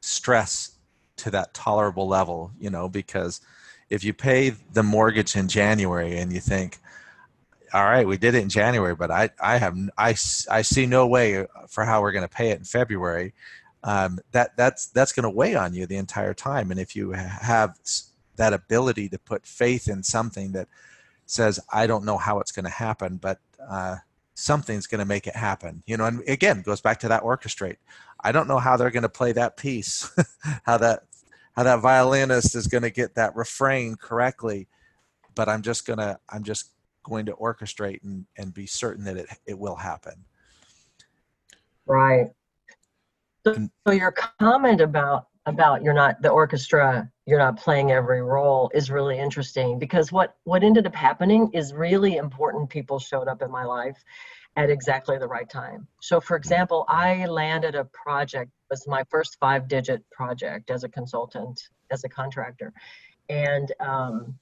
stress 0.00 0.72
to 1.16 1.30
that 1.30 1.54
tolerable 1.54 2.08
level, 2.08 2.52
you 2.58 2.70
know, 2.70 2.88
because 2.88 3.40
if 3.90 4.04
you 4.04 4.12
pay 4.12 4.50
the 4.72 4.82
mortgage 4.82 5.36
in 5.36 5.48
January 5.48 6.18
and 6.18 6.32
you 6.32 6.40
think, 6.40 6.78
all 7.72 7.84
right, 7.84 8.06
we 8.06 8.16
did 8.16 8.34
it 8.34 8.42
in 8.42 8.48
January, 8.48 8.94
but 8.94 9.10
I, 9.10 9.30
I 9.40 9.58
have, 9.58 9.76
I, 9.96 10.10
I 10.50 10.62
see 10.62 10.86
no 10.86 11.06
way 11.06 11.46
for 11.68 11.84
how 11.84 12.00
we're 12.00 12.12
going 12.12 12.26
to 12.26 12.28
pay 12.28 12.50
it 12.50 12.58
in 12.58 12.64
February. 12.64 13.34
Um, 13.82 14.18
that 14.32 14.56
that's 14.56 14.86
that's 14.88 15.12
going 15.12 15.24
to 15.24 15.30
weigh 15.30 15.54
on 15.54 15.72
you 15.72 15.86
the 15.86 15.96
entire 15.96 16.34
time. 16.34 16.70
And 16.70 16.78
if 16.78 16.94
you 16.94 17.12
have 17.12 17.78
that 18.36 18.52
ability 18.52 19.08
to 19.08 19.18
put 19.18 19.46
faith 19.46 19.88
in 19.88 20.02
something 20.02 20.52
that 20.52 20.68
says, 21.26 21.60
I 21.72 21.86
don't 21.86 22.04
know 22.04 22.18
how 22.18 22.40
it's 22.40 22.52
going 22.52 22.64
to 22.64 22.70
happen, 22.70 23.16
but 23.16 23.38
uh, 23.66 23.96
something's 24.34 24.86
going 24.86 25.00
to 25.00 25.04
make 25.04 25.26
it 25.26 25.36
happen 25.36 25.82
you 25.86 25.96
know 25.96 26.04
and 26.04 26.26
again 26.28 26.62
goes 26.62 26.80
back 26.80 26.98
to 27.00 27.08
that 27.08 27.22
orchestrate. 27.22 27.76
I 28.22 28.32
don't 28.32 28.48
know 28.48 28.58
how 28.58 28.76
they're 28.76 28.90
going 28.90 29.02
to 29.02 29.08
play 29.08 29.32
that 29.32 29.56
piece 29.56 30.10
how 30.64 30.78
that 30.78 31.04
how 31.54 31.64
that 31.64 31.80
violinist 31.80 32.54
is 32.54 32.66
going 32.66 32.82
to 32.82 32.90
get 32.90 33.14
that 33.16 33.34
refrain 33.34 33.96
correctly 33.96 34.68
but 35.34 35.48
i'm 35.48 35.62
just 35.62 35.86
going 35.86 35.98
to 35.98 36.18
i'm 36.28 36.42
just 36.42 36.70
going 37.02 37.26
to 37.26 37.32
orchestrate 37.32 38.02
and, 38.02 38.24
and 38.36 38.54
be 38.54 38.66
certain 38.66 39.04
that 39.04 39.16
it, 39.16 39.26
it 39.46 39.58
will 39.58 39.76
happen. 39.76 40.24
Right. 41.86 42.30
So, 43.46 43.68
so 43.86 43.92
your 43.92 44.12
comment 44.12 44.80
about 44.80 45.26
about 45.46 45.82
you're 45.82 45.94
not 45.94 46.20
the 46.20 46.28
orchestra 46.28 47.10
you're 47.30 47.38
not 47.38 47.56
playing 47.56 47.92
every 47.92 48.22
role 48.22 48.68
is 48.74 48.90
really 48.90 49.16
interesting 49.16 49.78
because 49.78 50.10
what 50.10 50.34
what 50.42 50.64
ended 50.64 50.84
up 50.84 50.94
happening 50.96 51.48
is 51.52 51.72
really 51.72 52.16
important 52.16 52.68
people 52.68 52.98
showed 52.98 53.28
up 53.28 53.40
in 53.40 53.48
my 53.52 53.62
life 53.64 54.02
at 54.56 54.68
exactly 54.68 55.16
the 55.16 55.28
right 55.28 55.48
time. 55.48 55.86
So 56.00 56.20
for 56.20 56.36
example 56.36 56.84
i 56.88 57.26
landed 57.26 57.76
a 57.76 57.84
project 57.84 58.50
was 58.68 58.84
my 58.88 59.04
first 59.08 59.38
five 59.38 59.68
digit 59.68 60.02
project 60.10 60.70
as 60.70 60.82
a 60.82 60.88
consultant 60.88 61.68
as 61.92 62.02
a 62.02 62.08
contractor. 62.08 62.72
And 63.28 63.70
um, 63.78 64.36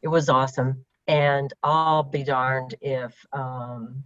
it 0.00 0.08
was 0.08 0.30
awesome. 0.30 0.86
And 1.06 1.52
i'll 1.62 2.02
be 2.02 2.22
darned 2.22 2.76
if 2.80 3.14
um, 3.34 4.02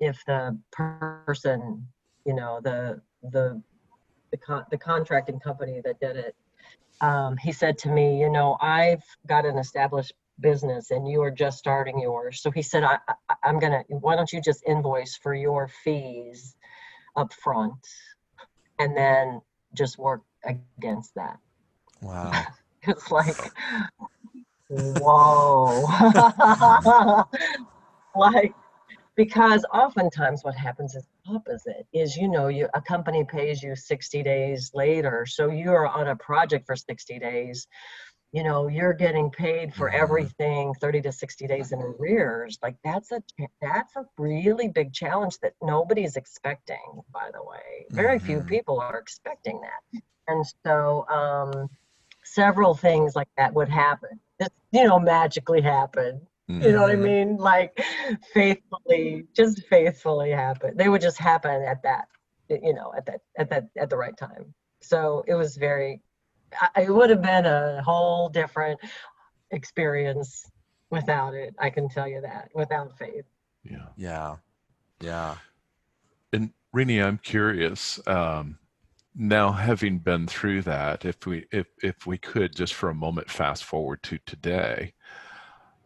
if 0.00 0.22
the 0.26 0.58
person 0.70 1.88
you 2.26 2.34
know 2.34 2.60
the 2.62 3.00
the 3.22 3.62
the, 4.32 4.36
con- 4.36 4.66
the 4.70 4.78
contracting 4.78 5.40
company 5.40 5.80
that 5.82 5.98
did 5.98 6.16
it 6.16 6.36
um, 7.00 7.36
he 7.36 7.52
said 7.52 7.78
to 7.78 7.88
me 7.90 8.18
you 8.20 8.30
know 8.30 8.56
i've 8.60 9.02
got 9.26 9.46
an 9.46 9.58
established 9.58 10.12
business 10.40 10.90
and 10.90 11.08
you 11.08 11.22
are 11.22 11.30
just 11.30 11.58
starting 11.58 12.00
yours. 12.00 12.40
So 12.42 12.50
he 12.50 12.62
said 12.62 12.82
I, 12.82 12.98
I 13.08 13.34
i'm 13.44 13.58
gonna 13.58 13.82
why 13.88 14.16
don't 14.16 14.32
you 14.32 14.40
just 14.40 14.64
invoice 14.66 15.16
for 15.16 15.34
your 15.34 15.68
fees 15.84 16.56
up 17.16 17.32
front 17.32 17.74
and 18.78 18.96
then 18.96 19.40
just 19.74 19.98
work 19.98 20.22
against 20.44 21.14
that? 21.14 21.38
Wow. 22.00 22.32
It's 22.82 23.10
like 23.10 23.36
whoa. 24.68 25.86
Like 28.16 28.54
because 29.16 29.64
oftentimes 29.72 30.44
what 30.44 30.54
happens 30.54 30.94
is 30.94 31.06
opposite 31.28 31.86
is 31.92 32.16
you 32.16 32.28
know 32.28 32.48
you 32.48 32.68
a 32.74 32.80
company 32.80 33.24
pays 33.24 33.62
you 33.62 33.76
60 33.76 34.22
days 34.22 34.70
later 34.74 35.26
so 35.26 35.50
you're 35.50 35.86
on 35.86 36.08
a 36.08 36.16
project 36.16 36.66
for 36.66 36.76
60 36.76 37.18
days. 37.18 37.66
You 38.32 38.44
know 38.44 38.68
you're 38.68 38.92
getting 38.92 39.30
paid 39.30 39.74
for 39.74 39.90
Mhm. 39.90 39.94
everything 39.94 40.74
30 40.74 41.00
to 41.02 41.12
60 41.12 41.46
days 41.48 41.72
in 41.72 41.80
arrears. 41.82 42.58
Like 42.62 42.76
that's 42.84 43.10
a 43.12 43.22
that's 43.60 43.96
a 43.96 44.04
really 44.18 44.68
big 44.68 44.92
challenge 44.92 45.38
that 45.40 45.54
nobody's 45.62 46.16
expecting 46.16 47.02
by 47.12 47.30
the 47.32 47.42
way. 47.42 47.86
Very 47.90 48.18
few 48.20 48.40
Mhm. 48.40 48.46
people 48.46 48.80
are 48.80 48.98
expecting 48.98 49.60
that. 49.62 50.02
And 50.28 50.44
so 50.64 51.06
um 51.08 51.68
several 52.24 52.74
things 52.74 53.16
like 53.16 53.28
that 53.36 53.52
would 53.54 53.68
happen. 53.68 54.20
Just 54.40 54.52
you 54.72 54.84
know 54.84 55.00
magically 55.00 55.60
happen 55.60 56.26
you 56.58 56.72
know 56.72 56.82
what 56.82 56.90
I 56.92 56.96
Mhm. 56.96 57.02
mean? 57.02 57.36
Like 57.36 57.78
faithfully, 58.32 59.26
just 59.34 59.66
faithfully 59.68 60.30
happen. 60.30 60.76
They 60.76 60.88
would 60.88 61.00
just 61.02 61.18
happen 61.18 61.62
at 61.62 61.82
that, 61.82 62.08
you 62.48 62.74
know, 62.74 62.92
at 62.96 63.06
that, 63.06 63.20
at 63.38 63.50
that, 63.50 63.68
at 63.76 63.90
the 63.90 63.96
right 63.96 64.16
time. 64.16 64.54
So 64.80 65.24
it 65.26 65.34
was 65.34 65.56
very, 65.56 66.00
I- 66.60 66.82
it 66.82 66.90
would 66.90 67.10
have 67.10 67.22
been 67.22 67.46
a 67.46 67.82
whole 67.82 68.28
different 68.28 68.80
experience 69.50 70.50
without 70.90 71.34
it. 71.34 71.54
I 71.58 71.70
can 71.70 71.88
tell 71.88 72.08
you 72.08 72.20
that 72.22 72.50
without 72.54 72.96
faith. 72.98 73.24
Yeah. 73.62 73.88
yeah 73.96 74.36
yeah 75.00 75.36
And 76.32 76.52
Renie, 76.72 77.00
I'm 77.02 77.18
curious. 77.18 78.00
Um, 78.06 78.58
now, 79.14 79.52
having 79.52 79.98
been 79.98 80.26
through 80.26 80.62
that, 80.62 81.04
if 81.04 81.26
we 81.26 81.46
if 81.52 81.66
if 81.82 82.06
we 82.06 82.16
could 82.18 82.54
just 82.54 82.74
for 82.74 82.88
a 82.90 82.94
moment 82.94 83.30
fast 83.30 83.64
forward 83.64 84.02
to 84.04 84.18
today. 84.26 84.94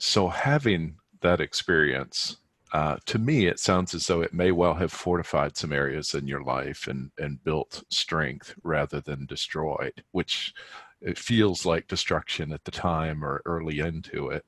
So, 0.07 0.29
having 0.29 0.97
that 1.23 1.41
experience, 1.41 2.37
uh, 2.75 2.99
to 3.07 3.19
me, 3.19 3.47
it 3.47 3.59
sounds 3.59 3.95
as 3.95 4.07
though 4.07 4.21
it 4.21 4.35
may 4.35 4.53
well 4.53 4.75
have 4.75 4.93
fortified 4.93 5.57
some 5.57 5.73
areas 5.73 6.13
in 6.13 6.29
your 6.29 6.43
life 6.43 6.89
and 6.89 7.11
and 7.17 7.43
built 7.43 7.83
strength 7.89 8.55
rather 8.63 9.01
than 9.01 9.25
destroyed, 9.25 10.05
which 10.11 10.53
it 11.01 11.19
feels 11.19 11.65
like 11.65 11.89
destruction 11.89 12.53
at 12.53 12.63
the 12.65 12.71
time 12.71 13.25
or 13.25 13.41
early 13.47 13.79
into 13.79 14.29
it. 14.29 14.45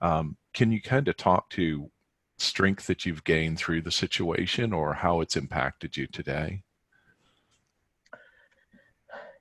Um, 0.00 0.36
can 0.54 0.70
you 0.70 0.80
kind 0.80 1.08
of 1.08 1.16
talk 1.16 1.50
to 1.50 1.90
strength 2.38 2.86
that 2.86 3.04
you've 3.04 3.24
gained 3.24 3.58
through 3.58 3.82
the 3.82 3.90
situation 3.90 4.72
or 4.72 4.94
how 4.94 5.20
it's 5.20 5.36
impacted 5.36 5.96
you 5.96 6.06
today? 6.06 6.62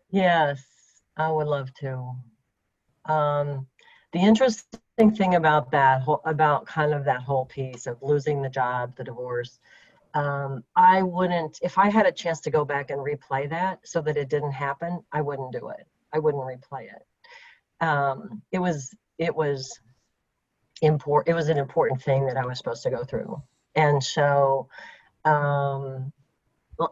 Yes, 0.09 0.64
I 1.18 1.32
would 1.32 1.47
love 1.47 1.72
to. 1.82 2.16
Um, 3.05 3.68
the 4.12 4.20
interesting 4.20 4.80
thing 5.10 5.36
about 5.36 5.72
that, 5.72 6.02
whole, 6.02 6.22
about 6.26 6.66
kind 6.68 6.93
of 6.93 7.06
that 7.06 7.22
whole 7.22 7.45
piece 7.45 7.88
of 7.88 7.97
losing 8.04 8.41
the 8.41 8.49
job, 8.49 8.95
the 8.95 9.04
divorce, 9.04 9.60
um, 10.14 10.64
I 10.76 11.02
wouldn't, 11.02 11.60
if 11.62 11.78
I 11.78 11.89
had 11.89 12.06
a 12.06 12.12
chance 12.12 12.41
to 12.41 12.52
go 12.52 12.66
back 12.66 12.89
and 12.89 12.99
replay 12.99 13.49
that 13.49 13.80
so 13.84 14.02
that 14.02 14.18
it 14.18 14.30
didn't 14.30 14.52
happen, 14.52 15.04
I 15.12 15.22
wouldn't 15.22 15.54
do 15.54 15.70
it. 15.70 15.88
I 16.14 16.20
wouldn't 16.20 16.43
replay 16.43 16.84
it. 16.84 17.84
Um, 17.84 18.41
it 18.52 18.60
was, 18.60 18.93
it 19.18 19.34
was 19.36 19.80
important. 20.82 21.34
it 21.34 21.36
was 21.36 21.49
an 21.49 21.58
important 21.58 22.02
thing 22.02 22.28
that 22.28 22.38
I 22.38 22.45
was 22.45 22.58
supposed 22.58 22.84
to 22.84 22.89
go 22.89 23.04
through. 23.04 23.41
And 23.76 24.04
so, 24.04 24.68
um, 25.26 26.12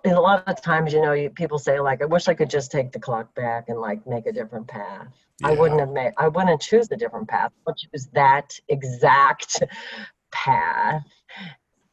and 0.04 0.14
a 0.14 0.20
lot 0.20 0.48
of 0.48 0.62
times, 0.62 0.94
you 0.94 1.02
know, 1.02 1.14
you, 1.14 1.30
people 1.30 1.58
say 1.58 1.80
like, 1.80 2.02
I 2.02 2.06
wish 2.06 2.28
I 2.28 2.34
could 2.34 2.50
just 2.50 2.72
take 2.72 2.92
the 2.92 3.00
clock 3.00 3.34
back 3.36 3.70
and 3.70 3.80
like 3.80 4.06
make 4.06 4.26
a 4.26 4.32
different 4.32 4.68
path. 4.68 5.08
I 5.44 5.54
wouldn't 5.54 5.80
have 5.80 5.92
made, 5.92 6.12
I 6.18 6.28
wouldn't 6.28 6.62
choose 6.62 6.88
the 6.88 6.98
different 6.98 7.28
path. 7.28 7.52
I 7.68 7.72
choose 7.78 8.08
that 8.14 8.60
exact 8.68 9.64
path. 10.32 11.04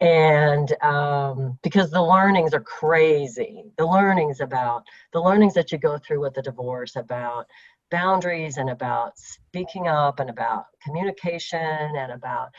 And 0.00 0.70
um, 0.82 1.58
because 1.62 1.90
the 1.90 2.02
learnings 2.02 2.52
are 2.52 2.60
crazy, 2.60 3.64
the 3.78 3.86
learnings 3.86 4.40
about 4.40 4.84
the 5.12 5.20
learnings 5.20 5.54
that 5.54 5.72
you 5.72 5.78
go 5.78 5.96
through 5.96 6.20
with 6.20 6.34
the 6.34 6.42
divorce 6.42 6.96
about 6.96 7.46
boundaries 7.90 8.58
and 8.58 8.68
about 8.68 9.18
speaking 9.18 9.88
up 9.88 10.20
and 10.20 10.28
about 10.28 10.66
communication 10.84 11.58
and 11.58 12.12
about 12.12 12.50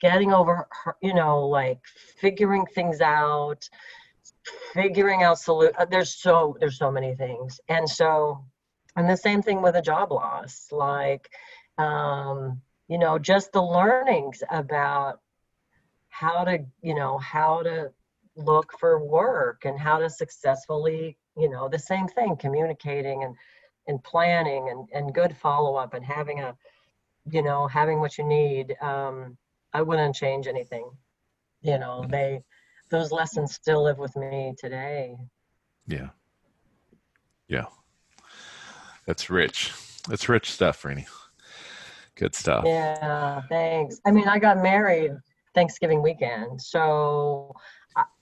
getting 0.00 0.32
over, 0.32 0.68
you 1.02 1.12
know, 1.12 1.46
like 1.46 1.80
figuring 2.18 2.64
things 2.74 3.00
out, 3.00 3.68
figuring 4.74 5.22
out 5.22 5.36
solu- 5.36 5.72
uh, 5.78 5.86
There's 5.86 6.14
so 6.14 6.56
there's 6.60 6.78
so 6.78 6.90
many 6.90 7.14
things, 7.14 7.60
and 7.68 7.88
so 7.88 8.44
and 8.96 9.08
the 9.08 9.16
same 9.16 9.42
thing 9.42 9.62
with 9.62 9.76
a 9.76 9.82
job 9.82 10.12
loss 10.12 10.68
like 10.72 11.28
um, 11.78 12.60
you 12.88 12.98
know 12.98 13.18
just 13.18 13.52
the 13.52 13.62
learnings 13.62 14.42
about 14.50 15.20
how 16.08 16.44
to 16.44 16.58
you 16.82 16.94
know 16.94 17.18
how 17.18 17.62
to 17.62 17.90
look 18.36 18.72
for 18.78 19.02
work 19.04 19.64
and 19.64 19.78
how 19.78 19.98
to 19.98 20.08
successfully 20.10 21.16
you 21.36 21.48
know 21.50 21.68
the 21.68 21.78
same 21.78 22.06
thing 22.08 22.36
communicating 22.36 23.24
and 23.24 23.34
and 23.88 24.02
planning 24.02 24.68
and, 24.70 24.88
and 24.92 25.14
good 25.14 25.36
follow-up 25.36 25.94
and 25.94 26.04
having 26.04 26.40
a 26.40 26.54
you 27.30 27.42
know 27.42 27.66
having 27.66 28.00
what 28.00 28.18
you 28.18 28.24
need. 28.24 28.76
Um, 28.80 29.36
i 29.72 29.82
wouldn't 29.82 30.14
change 30.14 30.46
anything 30.46 30.88
you 31.62 31.78
know 31.78 32.04
they 32.08 32.40
those 32.90 33.12
lessons 33.12 33.54
still 33.54 33.82
live 33.82 33.98
with 33.98 34.14
me 34.16 34.54
today 34.58 35.16
yeah 35.86 36.08
yeah 37.48 37.64
that's 39.06 39.30
rich 39.30 39.72
that's 40.08 40.28
rich 40.28 40.50
stuff 40.50 40.84
Renie. 40.84 41.06
good 42.16 42.34
stuff 42.34 42.64
yeah 42.66 43.42
thanks 43.48 44.00
i 44.06 44.10
mean 44.10 44.28
i 44.28 44.38
got 44.38 44.62
married 44.62 45.12
thanksgiving 45.54 46.02
weekend 46.02 46.60
so 46.60 47.54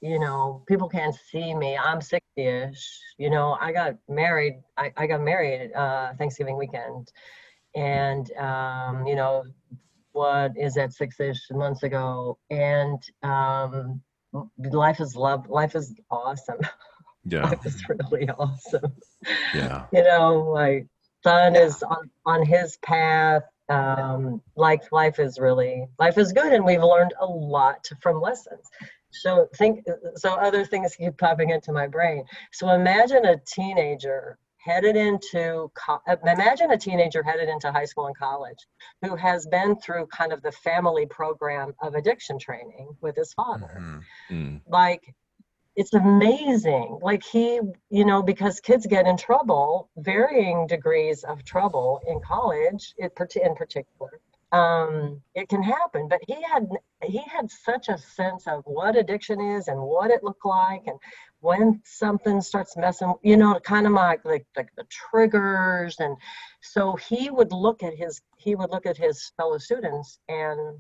you 0.01 0.19
know, 0.19 0.63
people 0.67 0.89
can't 0.89 1.15
see 1.31 1.55
me. 1.55 1.77
I'm 1.77 1.99
60-ish. 1.99 3.01
You 3.19 3.31
know, 3.31 3.57
I 3.61 3.73
got 3.73 3.97
married. 4.09 4.63
I, 4.77 4.93
I 4.97 5.07
got 5.07 5.21
married 5.21 5.73
uh, 5.73 6.15
Thanksgiving 6.15 6.57
weekend, 6.57 7.11
and 7.75 8.31
um, 8.37 9.07
you 9.07 9.17
know, 9.17 9.45
what 10.13 10.53
is 10.57 10.75
that 10.75 10.93
six-ish 10.93 11.41
months 11.51 11.83
ago? 11.83 12.39
And 12.51 13.03
um, 13.23 14.01
life 14.59 15.01
is 15.01 15.17
love. 15.17 15.49
Life 15.49 15.75
is 15.75 15.95
awesome. 16.11 16.61
Yeah, 17.27 17.45
life 17.45 17.65
is 17.65 17.83
really 17.89 18.29
awesome. 18.29 18.93
Yeah, 19.55 19.87
you 19.95 20.03
know, 20.03 20.53
my 20.53 20.85
son 21.23 21.55
yeah. 21.55 21.63
is 21.63 21.83
on 21.83 22.11
on 22.27 22.45
his 22.45 22.77
path. 22.85 23.45
Um, 23.71 24.43
like 24.57 24.93
life 24.93 25.19
is 25.19 25.39
really 25.39 25.87
life 25.99 26.19
is 26.19 26.35
good, 26.35 26.53
and 26.53 26.63
we've 26.63 26.83
learned 26.83 27.15
a 27.19 27.25
lot 27.25 27.89
from 28.03 28.21
lessons 28.21 28.69
so 29.15 29.49
think 29.57 29.85
so 30.17 30.35
other 30.35 30.65
things 30.65 30.97
keep 30.97 31.17
popping 31.19 31.51
into 31.51 31.73
my 31.73 31.87
brain 31.87 32.25
so 32.53 32.71
imagine 32.71 33.25
a 33.25 33.37
teenager 33.47 34.39
headed 34.65 34.97
into 34.97 35.71
imagine 36.27 36.71
a 36.71 36.79
teenager 36.79 37.23
headed 37.23 37.49
into 37.49 37.71
high 37.71 37.85
school 37.85 38.07
and 38.07 38.17
college 38.17 38.67
who 39.03 39.15
has 39.17 39.47
been 39.47 39.77
through 39.77 40.07
kind 40.07 40.33
of 40.33 40.43
the 40.43 40.53
family 40.53 41.07
program 41.07 41.75
of 41.83 41.95
addiction 41.95 42.39
training 42.39 42.89
with 43.01 43.17
his 43.17 43.33
father 43.35 44.03
mm-hmm. 44.31 44.57
like 44.69 45.15
it's 45.77 45.93
amazing 45.95 46.99
like 47.03 47.23
he 47.25 47.61
you 47.91 48.05
know 48.05 48.23
because 48.23 48.61
kids 48.61 48.87
get 48.87 49.07
in 49.07 49.17
trouble 49.17 49.91
varying 49.97 50.67
degrees 50.67 51.25
of 51.25 51.45
trouble 51.45 52.01
in 52.07 52.21
college 52.21 52.95
in 52.99 53.11
particular 53.55 54.21
um, 54.55 55.21
it 55.35 55.49
can 55.49 55.63
happen. 55.63 56.07
But 56.09 56.21
he 56.27 56.41
had 56.43 56.69
he 57.03 57.21
had 57.27 57.51
such 57.51 57.89
a 57.89 57.99
sense 57.99 58.47
of 58.47 58.63
what 58.65 58.97
addiction 58.97 59.41
is 59.41 59.67
and 59.69 59.81
what 59.81 60.11
it 60.11 60.23
looked 60.23 60.47
like, 60.47 60.83
and 60.87 60.99
when 61.45 61.79
something 61.85 62.41
starts 62.41 62.75
messing, 62.75 63.13
you 63.23 63.37
know, 63.37 63.61
kind 63.61 63.87
of 63.87 63.93
like 63.93 64.25
like, 64.25 64.47
like 64.57 64.71
the 64.77 64.87
triggers. 64.91 65.97
And 66.01 66.17
so 66.63 66.97
he 66.97 67.29
would 67.31 67.53
look 67.53 67.83
at 67.83 67.95
his 67.95 68.23
he 68.39 68.55
would 68.55 68.71
look 68.71 68.87
at 68.87 68.97
his 68.97 69.31
fellow 69.37 69.59
students 69.59 70.19
and 70.29 70.79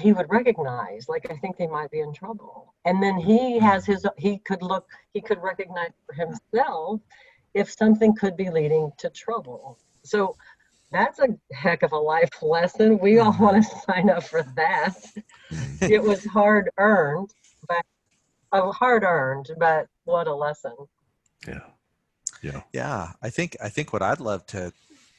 he 0.00 0.12
would 0.12 0.30
recognize 0.30 1.06
like 1.08 1.28
i 1.28 1.36
think 1.38 1.56
they 1.56 1.66
might 1.66 1.90
be 1.90 1.98
in 1.98 2.14
trouble 2.14 2.72
and 2.84 3.02
then 3.02 3.18
he 3.18 3.58
has 3.58 3.84
his 3.84 4.06
he 4.16 4.38
could 4.38 4.62
look 4.62 4.86
he 5.12 5.20
could 5.20 5.42
recognize 5.42 5.90
for 6.06 6.14
himself 6.14 7.00
if 7.54 7.68
something 7.68 8.14
could 8.14 8.36
be 8.36 8.48
leading 8.48 8.92
to 8.96 9.10
trouble 9.10 9.76
so 10.04 10.36
that's 10.92 11.18
a 11.18 11.28
heck 11.52 11.82
of 11.82 11.92
a 11.92 11.98
life 11.98 12.42
lesson. 12.42 12.98
We 12.98 13.18
all 13.18 13.32
mm-hmm. 13.32 13.42
want 13.42 13.64
to 13.64 13.80
sign 13.90 14.10
up 14.10 14.24
for 14.24 14.42
that. 14.56 14.94
it 15.80 16.02
was 16.02 16.22
hard 16.26 16.68
earned, 16.76 17.30
but 17.66 17.82
hard 18.52 19.04
earned, 19.04 19.50
but 19.58 19.86
what 20.04 20.26
a 20.26 20.34
lesson. 20.34 20.74
Yeah. 21.46 21.60
Yeah. 22.42 22.62
Yeah. 22.72 23.12
I 23.22 23.30
think, 23.30 23.56
I 23.62 23.68
think 23.68 23.92
what 23.92 24.02
I'd 24.02 24.20
love 24.20 24.46
to, 24.48 24.72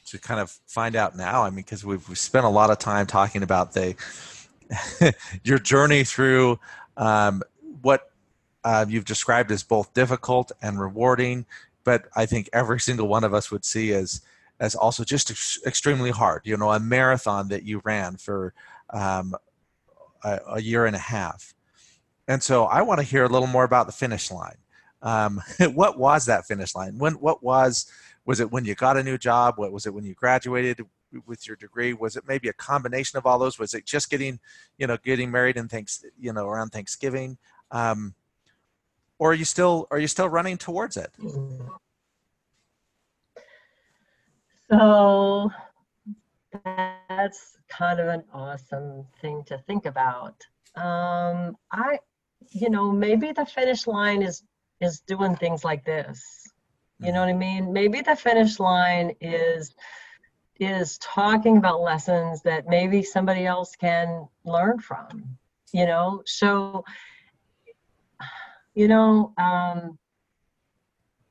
to 0.06 0.18
kind 0.18 0.40
of 0.40 0.50
find 0.66 0.96
out 0.96 1.16
now, 1.16 1.42
I 1.42 1.50
mean, 1.50 1.56
because 1.56 1.84
we've, 1.84 2.06
we've 2.08 2.18
spent 2.18 2.44
a 2.44 2.50
lot 2.50 2.70
of 2.70 2.78
time 2.78 3.06
talking 3.06 3.42
about 3.42 3.72
the, 3.72 3.94
your 5.44 5.58
journey 5.58 6.04
through 6.04 6.58
um, 6.96 7.42
what 7.82 8.10
uh, 8.64 8.84
you've 8.88 9.04
described 9.04 9.50
as 9.50 9.62
both 9.62 9.92
difficult 9.94 10.52
and 10.62 10.80
rewarding, 10.80 11.46
but 11.84 12.06
I 12.16 12.26
think 12.26 12.48
every 12.52 12.80
single 12.80 13.08
one 13.08 13.24
of 13.24 13.34
us 13.34 13.50
would 13.50 13.64
see 13.64 13.92
as, 13.92 14.22
as 14.60 14.74
also 14.74 15.04
just 15.04 15.30
ex- 15.30 15.58
extremely 15.66 16.10
hard. 16.10 16.42
You 16.44 16.56
know, 16.56 16.70
a 16.70 16.80
marathon 16.80 17.48
that 17.48 17.64
you 17.64 17.82
ran 17.84 18.16
for 18.16 18.54
um, 18.90 19.34
a, 20.22 20.40
a, 20.48 20.62
year 20.62 20.86
and 20.86 20.96
a 20.96 21.00
half. 21.00 21.53
And 22.28 22.42
so 22.42 22.64
I 22.64 22.82
want 22.82 23.00
to 23.00 23.04
hear 23.04 23.24
a 23.24 23.28
little 23.28 23.48
more 23.48 23.64
about 23.64 23.86
the 23.86 23.92
finish 23.92 24.30
line. 24.30 24.56
Um, 25.02 25.42
what 25.74 25.98
was 25.98 26.26
that 26.26 26.46
finish 26.46 26.74
line? 26.74 26.98
When? 26.98 27.14
What 27.14 27.42
was? 27.42 27.86
Was 28.26 28.40
it 28.40 28.50
when 28.50 28.64
you 28.64 28.74
got 28.74 28.96
a 28.96 29.02
new 29.02 29.18
job? 29.18 29.54
What 29.58 29.72
was 29.72 29.86
it 29.86 29.92
when 29.92 30.04
you 30.04 30.14
graduated 30.14 30.80
with 31.26 31.46
your 31.46 31.56
degree? 31.56 31.92
Was 31.92 32.16
it 32.16 32.24
maybe 32.26 32.48
a 32.48 32.54
combination 32.54 33.18
of 33.18 33.26
all 33.26 33.38
those? 33.38 33.58
Was 33.58 33.74
it 33.74 33.84
just 33.84 34.08
getting, 34.10 34.40
you 34.78 34.86
know, 34.86 34.96
getting 35.04 35.30
married 35.30 35.58
and 35.58 35.70
thanks, 35.70 36.04
you 36.18 36.32
know, 36.32 36.48
around 36.48 36.70
Thanksgiving? 36.70 37.36
Um, 37.70 38.14
or 39.18 39.32
are 39.32 39.34
you 39.34 39.44
still 39.44 39.86
are 39.90 39.98
you 39.98 40.08
still 40.08 40.28
running 40.28 40.56
towards 40.56 40.96
it? 40.96 41.12
So 44.70 45.50
that's 46.64 47.58
kind 47.68 48.00
of 48.00 48.08
an 48.08 48.24
awesome 48.32 49.06
thing 49.20 49.44
to 49.46 49.58
think 49.58 49.86
about. 49.86 50.42
Um, 50.76 51.56
I, 51.70 51.98
you 52.50 52.70
know, 52.70 52.90
maybe 52.90 53.32
the 53.32 53.46
finish 53.46 53.86
line 53.86 54.22
is 54.22 54.42
is 54.80 55.00
doing 55.00 55.36
things 55.36 55.64
like 55.64 55.84
this. 55.84 56.22
You 57.00 57.12
know 57.12 57.20
what 57.20 57.28
I 57.28 57.34
mean? 57.34 57.72
Maybe 57.72 58.00
the 58.00 58.16
finish 58.16 58.58
line 58.58 59.14
is 59.20 59.74
is 60.60 60.98
talking 60.98 61.56
about 61.56 61.80
lessons 61.80 62.42
that 62.42 62.68
maybe 62.68 63.02
somebody 63.02 63.44
else 63.46 63.74
can 63.76 64.28
learn 64.44 64.78
from. 64.78 65.36
You 65.72 65.86
know, 65.86 66.22
so 66.24 66.84
you 68.74 68.88
know, 68.88 69.32
um, 69.38 69.98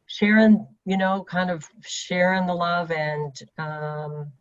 sharing, 0.06 0.66
you 0.86 0.98
know, 0.98 1.24
kind 1.24 1.50
of 1.50 1.68
sharing 1.86 2.46
the 2.46 2.54
love 2.54 2.92
and 2.92 3.36
um, 3.58 4.32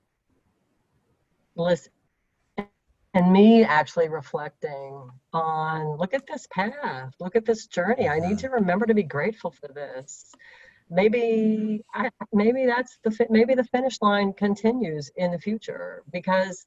listen, 1.56 1.92
and 3.14 3.32
me 3.32 3.62
actually 3.62 4.08
reflecting 4.08 5.08
on 5.32 5.96
look 5.98 6.14
at 6.14 6.26
this 6.26 6.46
path, 6.50 7.12
look 7.20 7.36
at 7.36 7.44
this 7.44 7.66
journey. 7.66 8.08
I 8.08 8.18
need 8.18 8.38
to 8.38 8.48
remember 8.48 8.86
to 8.86 8.94
be 8.94 9.02
grateful 9.02 9.50
for 9.50 9.68
this. 9.68 10.32
Maybe 10.90 11.82
I, 11.94 12.10
maybe 12.32 12.66
that's 12.66 12.98
the 13.02 13.26
maybe 13.30 13.54
the 13.54 13.64
finish 13.64 14.00
line 14.00 14.32
continues 14.32 15.10
in 15.16 15.30
the 15.30 15.38
future 15.38 16.02
because 16.10 16.64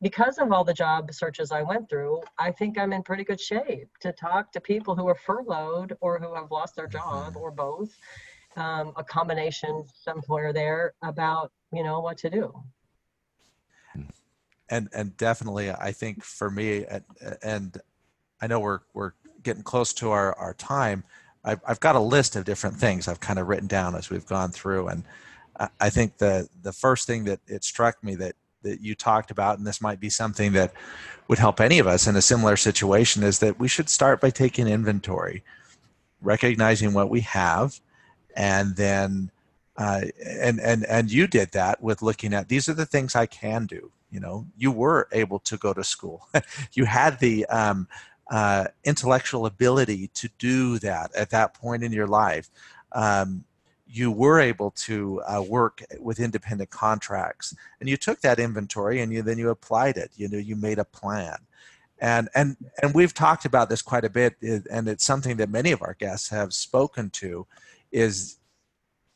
because 0.00 0.38
of 0.38 0.50
all 0.50 0.64
the 0.64 0.74
job 0.74 1.12
searches 1.14 1.52
I 1.52 1.62
went 1.62 1.88
through, 1.88 2.22
I 2.36 2.50
think 2.50 2.76
I'm 2.76 2.92
in 2.92 3.04
pretty 3.04 3.22
good 3.22 3.40
shape 3.40 3.88
to 4.00 4.12
talk 4.12 4.50
to 4.52 4.60
people 4.60 4.96
who 4.96 5.06
are 5.06 5.14
furloughed 5.14 5.96
or 6.00 6.18
who 6.18 6.34
have 6.34 6.50
lost 6.50 6.74
their 6.74 6.88
job 6.88 7.36
or 7.36 7.52
both 7.52 7.96
um, 8.56 8.92
a 8.96 9.04
combination 9.04 9.84
somewhere 9.94 10.52
there 10.52 10.94
about 11.02 11.52
you 11.72 11.82
know 11.82 12.00
what 12.00 12.18
to 12.18 12.30
do 12.30 12.52
and 14.72 14.88
and 14.92 15.16
definitely 15.16 15.70
i 15.70 15.92
think 15.92 16.24
for 16.24 16.50
me 16.50 16.84
and, 16.86 17.04
and 17.42 17.78
i 18.40 18.46
know 18.46 18.58
we're 18.58 18.80
we're 18.94 19.12
getting 19.42 19.62
close 19.62 19.92
to 19.92 20.10
our 20.10 20.34
our 20.38 20.54
time 20.54 21.04
I've, 21.44 21.60
I've 21.66 21.80
got 21.80 21.96
a 21.96 22.00
list 22.00 22.34
of 22.34 22.44
different 22.44 22.76
things 22.76 23.06
i've 23.06 23.20
kind 23.20 23.38
of 23.38 23.46
written 23.48 23.68
down 23.68 23.94
as 23.94 24.10
we've 24.10 24.26
gone 24.26 24.50
through 24.50 24.88
and 24.88 25.04
i 25.80 25.90
think 25.90 26.18
the 26.18 26.48
the 26.62 26.72
first 26.72 27.06
thing 27.06 27.24
that 27.24 27.40
it 27.46 27.62
struck 27.62 28.02
me 28.02 28.14
that 28.16 28.34
that 28.62 28.80
you 28.80 28.94
talked 28.94 29.30
about 29.30 29.58
and 29.58 29.66
this 29.66 29.80
might 29.80 30.00
be 30.00 30.08
something 30.08 30.52
that 30.52 30.72
would 31.28 31.38
help 31.38 31.60
any 31.60 31.78
of 31.78 31.86
us 31.86 32.06
in 32.06 32.16
a 32.16 32.22
similar 32.22 32.56
situation 32.56 33.22
is 33.22 33.40
that 33.40 33.58
we 33.58 33.68
should 33.68 33.88
start 33.88 34.20
by 34.20 34.30
taking 34.30 34.66
inventory 34.66 35.42
recognizing 36.22 36.94
what 36.94 37.10
we 37.10 37.20
have 37.20 37.80
and 38.34 38.76
then 38.76 39.30
uh, 39.76 40.02
and 40.24 40.60
and 40.60 40.84
and 40.86 41.10
you 41.10 41.26
did 41.26 41.52
that 41.52 41.82
with 41.82 42.02
looking 42.02 42.34
at 42.34 42.48
these 42.48 42.68
are 42.68 42.74
the 42.74 42.86
things 42.86 43.16
I 43.16 43.26
can 43.26 43.66
do. 43.66 43.90
You 44.12 44.20
know, 44.20 44.46
you 44.56 44.70
were 44.70 45.08
able 45.10 45.38
to 45.40 45.56
go 45.56 45.72
to 45.72 45.82
school. 45.82 46.28
you 46.74 46.84
had 46.84 47.18
the 47.18 47.46
um, 47.46 47.88
uh, 48.30 48.66
intellectual 48.84 49.46
ability 49.46 50.08
to 50.08 50.28
do 50.38 50.78
that 50.80 51.14
at 51.16 51.30
that 51.30 51.54
point 51.54 51.82
in 51.82 51.92
your 51.92 52.06
life. 52.06 52.50
Um, 52.92 53.44
you 53.86 54.10
were 54.10 54.40
able 54.40 54.70
to 54.70 55.20
uh, 55.22 55.42
work 55.42 55.82
with 55.98 56.20
independent 56.20 56.70
contracts, 56.70 57.54
and 57.80 57.88
you 57.88 57.96
took 57.96 58.20
that 58.20 58.38
inventory 58.38 59.00
and 59.00 59.12
you 59.12 59.22
then 59.22 59.38
you 59.38 59.50
applied 59.50 59.96
it. 59.96 60.10
You 60.16 60.28
know, 60.28 60.38
you 60.38 60.56
made 60.56 60.78
a 60.78 60.84
plan. 60.84 61.36
And, 61.98 62.28
and, 62.34 62.56
and 62.82 62.92
we've 62.94 63.14
talked 63.14 63.44
about 63.44 63.68
this 63.68 63.80
quite 63.80 64.04
a 64.04 64.10
bit, 64.10 64.34
and 64.42 64.88
it's 64.88 65.04
something 65.04 65.36
that 65.36 65.50
many 65.50 65.70
of 65.70 65.82
our 65.82 65.94
guests 65.94 66.28
have 66.30 66.52
spoken 66.52 67.10
to 67.10 67.46
is 67.92 68.38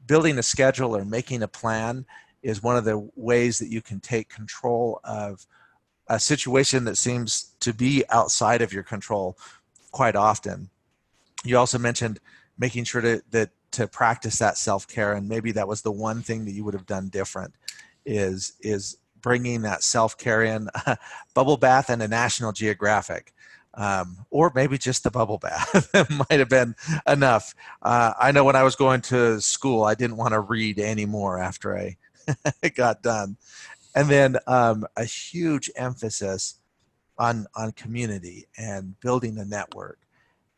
building 0.07 0.39
a 0.39 0.43
schedule 0.43 0.97
or 0.97 1.05
making 1.05 1.43
a 1.43 1.49
plan 1.49 2.07
is 2.47 2.63
one 2.63 2.77
of 2.77 2.85
the 2.85 3.11
ways 3.17 3.59
that 3.59 3.71
you 3.71 3.83
can 3.83 3.99
take 3.99 4.29
control 4.29 5.01
of 5.03 5.45
a 6.07 6.21
situation 6.21 6.85
that 6.85 6.97
seems 6.97 7.51
to 7.59 7.75
be 7.75 8.05
outside 8.09 8.63
of 8.63 8.73
your 8.73 8.85
control 8.85 9.37
quite 9.91 10.15
often. 10.15 10.71
You 11.45 11.59
also 11.59 11.77
mentioned 11.77 12.21
making 12.57 12.85
sure 12.85 13.01
to, 13.01 13.21
that 13.33 13.51
to 13.73 13.89
practice 13.89 14.39
that 14.39 14.57
self-care 14.57 15.15
and 15.15 15.29
maybe 15.29 15.51
that 15.53 15.67
was 15.67 15.83
the 15.83 15.91
one 15.91 16.23
thing 16.23 16.45
that 16.45 16.53
you 16.53 16.63
would 16.65 16.73
have 16.73 16.87
done 16.87 17.09
different 17.09 17.53
is 18.07 18.53
is 18.61 18.97
bringing 19.21 19.63
that 19.63 19.83
self-care 19.83 20.45
in 20.45 20.69
bubble 21.35 21.57
bath 21.57 21.91
and 21.91 22.01
a 22.01 22.09
national 22.09 22.53
geographic 22.53 23.35
um, 23.75 24.25
or 24.31 24.53
maybe 24.55 24.79
just 24.79 25.03
the 25.03 25.11
bubble 25.11 25.39
bath 25.39 25.91
might 26.11 26.39
have 26.39 26.49
been 26.49 26.75
enough 27.07 27.55
uh, 27.83 28.13
i 28.19 28.31
know 28.31 28.45
when 28.45 28.57
i 28.57 28.63
was 28.63 28.77
going 28.77 29.01
to 29.01 29.41
school 29.41 29.85
i 29.85 29.95
didn't 29.95 30.17
want 30.17 30.33
to 30.33 30.41
read 30.41 30.79
anymore 30.79 31.39
after 31.39 31.77
i 31.77 31.97
got 32.75 33.03
done 33.03 33.37
and 33.95 34.09
then 34.09 34.37
um, 34.47 34.87
a 34.97 35.05
huge 35.05 35.71
emphasis 35.77 36.57
on 37.19 37.47
on 37.55 37.73
community 37.73 38.47
and 38.59 38.99
building 39.01 39.39
a 39.39 39.45
network 39.45 39.99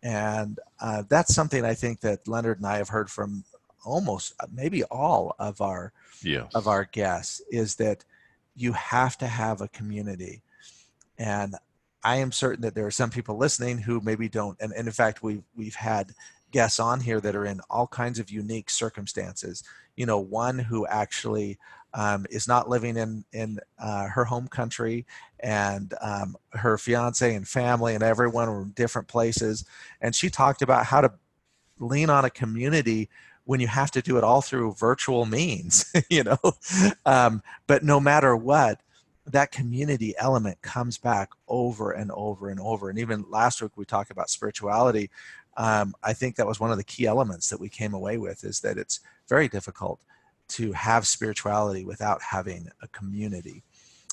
and 0.02 0.58
uh, 0.80 1.02
that's 1.08 1.34
something 1.34 1.64
I 1.64 1.74
think 1.74 2.00
that 2.00 2.28
Leonard 2.28 2.58
and 2.58 2.66
I 2.66 2.78
have 2.78 2.88
heard 2.88 3.10
from 3.10 3.44
almost 3.84 4.34
uh, 4.40 4.46
maybe 4.52 4.84
all 4.84 5.34
of 5.38 5.60
our 5.60 5.92
yes. 6.22 6.50
of 6.54 6.68
our 6.68 6.84
guests 6.84 7.40
is 7.50 7.76
that 7.76 8.04
you 8.54 8.72
have 8.72 9.16
to 9.18 9.26
have 9.26 9.60
a 9.60 9.68
community. 9.68 10.42
And 11.18 11.54
I 12.04 12.16
am 12.16 12.32
certain 12.32 12.62
that 12.62 12.74
there 12.74 12.86
are 12.86 12.92
some 12.92 13.10
people 13.10 13.36
listening 13.36 13.78
who 13.78 14.00
maybe 14.00 14.28
don't. 14.28 14.56
And, 14.60 14.72
and 14.72 14.86
in 14.86 14.92
fact, 14.92 15.22
we've 15.22 15.42
we've 15.56 15.74
had 15.74 16.12
guests 16.50 16.80
on 16.80 17.00
here 17.00 17.20
that 17.20 17.36
are 17.36 17.46
in 17.46 17.60
all 17.70 17.86
kinds 17.86 18.18
of 18.18 18.30
unique 18.30 18.70
circumstances. 18.70 19.64
You 19.96 20.06
know, 20.06 20.18
one 20.18 20.58
who 20.58 20.86
actually 20.86 21.58
um, 21.94 22.26
is 22.30 22.46
not 22.46 22.68
living 22.68 22.96
in 22.96 23.24
in 23.32 23.58
uh, 23.78 24.08
her 24.08 24.24
home 24.24 24.48
country, 24.48 25.06
and 25.40 25.94
um, 26.00 26.36
her 26.52 26.78
fiance 26.78 27.34
and 27.34 27.46
family 27.46 27.94
and 27.94 28.02
everyone 28.02 28.48
were 28.50 28.62
in 28.62 28.70
different 28.70 29.08
places. 29.08 29.64
And 30.00 30.14
she 30.14 30.30
talked 30.30 30.62
about 30.62 30.86
how 30.86 31.00
to 31.00 31.12
lean 31.78 32.10
on 32.10 32.24
a 32.24 32.30
community 32.30 33.08
when 33.44 33.60
you 33.60 33.66
have 33.66 33.90
to 33.90 34.02
do 34.02 34.18
it 34.18 34.24
all 34.24 34.42
through 34.42 34.74
virtual 34.74 35.24
means, 35.24 35.90
you 36.10 36.22
know. 36.22 36.38
Um, 37.06 37.42
but 37.66 37.82
no 37.82 37.98
matter 37.98 38.36
what, 38.36 38.80
that 39.26 39.52
community 39.52 40.14
element 40.18 40.60
comes 40.62 40.98
back 40.98 41.30
over 41.48 41.92
and 41.92 42.10
over 42.12 42.50
and 42.50 42.60
over. 42.60 42.90
And 42.90 42.98
even 42.98 43.24
last 43.28 43.62
week 43.62 43.72
we 43.76 43.84
talked 43.84 44.10
about 44.10 44.30
spirituality. 44.30 45.10
Um, 45.58 45.94
I 46.04 46.12
think 46.12 46.36
that 46.36 46.46
was 46.46 46.60
one 46.60 46.70
of 46.70 46.78
the 46.78 46.84
key 46.84 47.06
elements 47.06 47.50
that 47.50 47.58
we 47.58 47.68
came 47.68 47.92
away 47.92 48.16
with 48.16 48.44
is 48.44 48.60
that 48.60 48.78
it's 48.78 49.00
very 49.28 49.48
difficult 49.48 50.00
to 50.50 50.72
have 50.72 51.06
spirituality 51.06 51.84
without 51.84 52.22
having 52.22 52.68
a 52.80 52.88
community. 52.88 53.64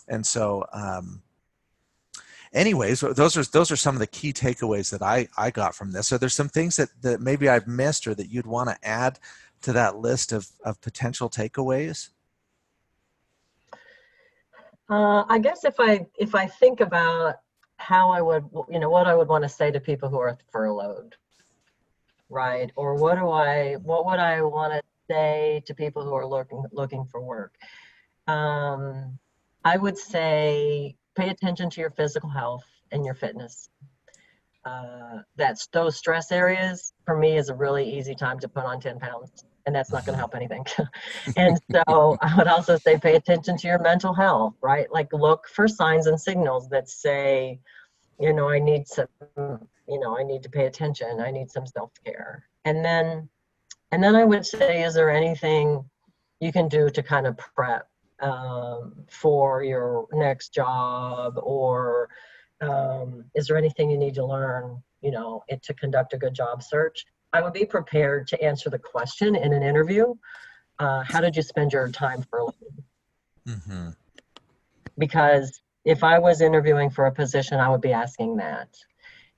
And 0.08 0.26
so, 0.26 0.66
um, 0.74 1.22
anyways, 2.52 3.02
those 3.02 3.38
are 3.38 3.43
those 3.43 3.72
are 3.72 3.76
some 3.76 3.96
of 3.96 4.00
the 4.00 4.08
key 4.08 4.34
takeaways 4.34 4.89
that 4.89 5.04
I 5.04 5.28
I 5.38 5.52
got 5.52 5.76
from 5.76 5.91
this. 5.91 6.08
So 6.08 6.18
there's 6.18 6.34
some 6.34 6.50
things 6.50 6.78
that 6.78 6.89
that 7.04 7.22
maybe 7.22 7.48
I've 7.48 7.68
missed 7.68 8.08
or 8.08 8.16
that 8.16 8.30
you'd 8.30 8.48
want 8.48 8.70
to 8.70 8.88
add 8.88 9.20
to 9.62 9.74
that 9.74 9.98
list 9.98 10.32
of 10.32 10.48
of 10.66 10.82
potential 10.82 11.30
takeaways. 11.30 12.10
Uh, 14.89 15.24
I 15.30 15.39
guess 15.39 15.64
if 15.64 15.76
I 15.80 16.08
if 16.18 16.34
I 16.34 16.48
think 16.48 16.82
about 16.82 17.36
how 17.78 18.10
I 18.10 18.22
would 18.22 18.50
you 18.70 18.80
know 18.80 18.89
what 18.89 19.06
I 19.06 19.14
would 19.14 19.28
want 19.28 19.43
to 19.43 19.50
say 19.50 19.70
to 19.70 19.80
people 19.80 20.10
who 20.10 20.18
are 20.18 20.38
furloughed, 20.52 21.16
right? 22.30 22.71
Or 22.76 22.95
what 22.95 23.15
do 23.15 23.30
I 23.30 23.76
what 23.76 24.05
would 24.05 24.19
I 24.19 24.41
want 24.41 24.73
to 24.73 24.82
say 25.09 25.63
to 25.65 25.73
people 25.73 26.03
who 26.03 26.13
are 26.13 26.26
looking 26.26 26.63
looking 26.71 27.05
for 27.05 27.21
work? 27.21 27.53
Um, 28.28 29.19
I 29.63 29.78
would 29.78 29.97
say 29.97 30.95
pay 31.15 31.30
attention 31.30 31.69
to 31.71 31.82
your 31.82 31.91
physical 31.91 32.30
health 32.30 32.63
and 32.91 33.05
your 33.05 33.15
fitness. 33.15 33.69
Uh, 34.65 35.19
that's 35.36 35.67
those 35.67 35.95
stress 35.95 36.32
areas 36.32 36.91
for 37.05 37.15
me 37.15 37.38
is 37.38 37.49
a 37.49 37.53
really 37.53 37.97
easy 37.97 38.15
time 38.15 38.39
to 38.39 38.47
put 38.47 38.63
on 38.63 38.80
10 38.80 38.99
pounds 38.99 39.45
and 39.67 39.76
that's 39.76 39.91
not 39.91 40.03
going 40.05 40.13
to 40.13 40.17
help 40.17 40.34
anything 40.36 40.65
and 41.38 41.59
so 41.71 42.17
i 42.19 42.36
would 42.36 42.47
also 42.47 42.76
say 42.76 42.97
pay 42.97 43.15
attention 43.15 43.55
to 43.55 43.67
your 43.67 43.78
mental 43.78 44.11
health 44.11 44.55
right 44.61 44.91
like 44.91 45.07
look 45.13 45.47
for 45.47 45.67
signs 45.67 46.07
and 46.07 46.19
signals 46.19 46.67
that 46.69 46.89
say 46.89 47.59
you 48.19 48.34
know 48.34 48.49
i 48.49 48.57
need 48.57 48.88
some 48.88 49.07
you 49.88 49.99
know 49.99 50.17
i 50.17 50.23
need 50.23 50.43
to 50.43 50.49
pay 50.49 50.65
attention 50.65 51.19
i 51.19 51.31
need 51.31 51.49
some 51.49 51.65
self-care 51.65 52.43
and 52.65 52.83
then 52.83 53.29
and 53.91 54.03
then 54.03 54.15
I 54.15 54.25
would 54.25 54.45
say, 54.45 54.83
is 54.83 54.93
there 54.93 55.09
anything 55.09 55.86
you 56.39 56.51
can 56.51 56.67
do 56.67 56.89
to 56.89 57.03
kind 57.03 57.25
of 57.25 57.38
prep 57.38 57.88
um, 58.19 58.93
for 59.09 59.63
your 59.63 60.07
next 60.11 60.53
job 60.53 61.39
or 61.41 62.09
um, 62.61 63.25
is 63.36 63.47
there 63.47 63.57
anything 63.57 63.89
you 63.89 63.97
need 63.97 64.15
to 64.15 64.25
learn, 64.25 64.83
you 65.01 65.11
know, 65.11 65.43
it, 65.47 65.63
to 65.63 65.73
conduct 65.73 66.13
a 66.13 66.17
good 66.17 66.33
job 66.33 66.63
search? 66.63 67.05
I 67.31 67.41
would 67.41 67.53
be 67.53 67.65
prepared 67.65 68.27
to 68.27 68.41
answer 68.41 68.69
the 68.69 68.79
question 68.79 69.36
in 69.36 69.53
an 69.53 69.63
interview. 69.63 70.13
Uh, 70.79 71.03
how 71.03 71.21
did 71.21 71.36
you 71.36 71.41
spend 71.41 71.71
your 71.71 71.89
time 71.89 72.23
for 72.29 72.53
mm-hmm. 73.47 73.89
Because 74.97 75.61
if 75.83 76.03
I 76.03 76.19
was 76.19 76.41
interviewing 76.41 76.89
for 76.89 77.05
a 77.05 77.11
position, 77.11 77.59
I 77.59 77.69
would 77.69 77.81
be 77.81 77.93
asking 77.93 78.38
that. 78.38 78.69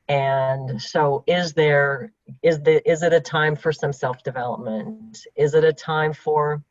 And 0.10 0.82
so 0.82 1.24
is 1.28 1.54
there 1.54 2.14
is 2.42 2.62
the 2.62 2.88
is 2.90 3.04
it 3.04 3.14
a 3.14 3.20
time 3.20 3.56
for 3.56 3.72
some 3.72 3.92
self-development? 3.92 5.26
Is 5.36 5.54
it 5.54 5.64
a 5.64 5.74
time 5.74 6.14
for 6.14 6.64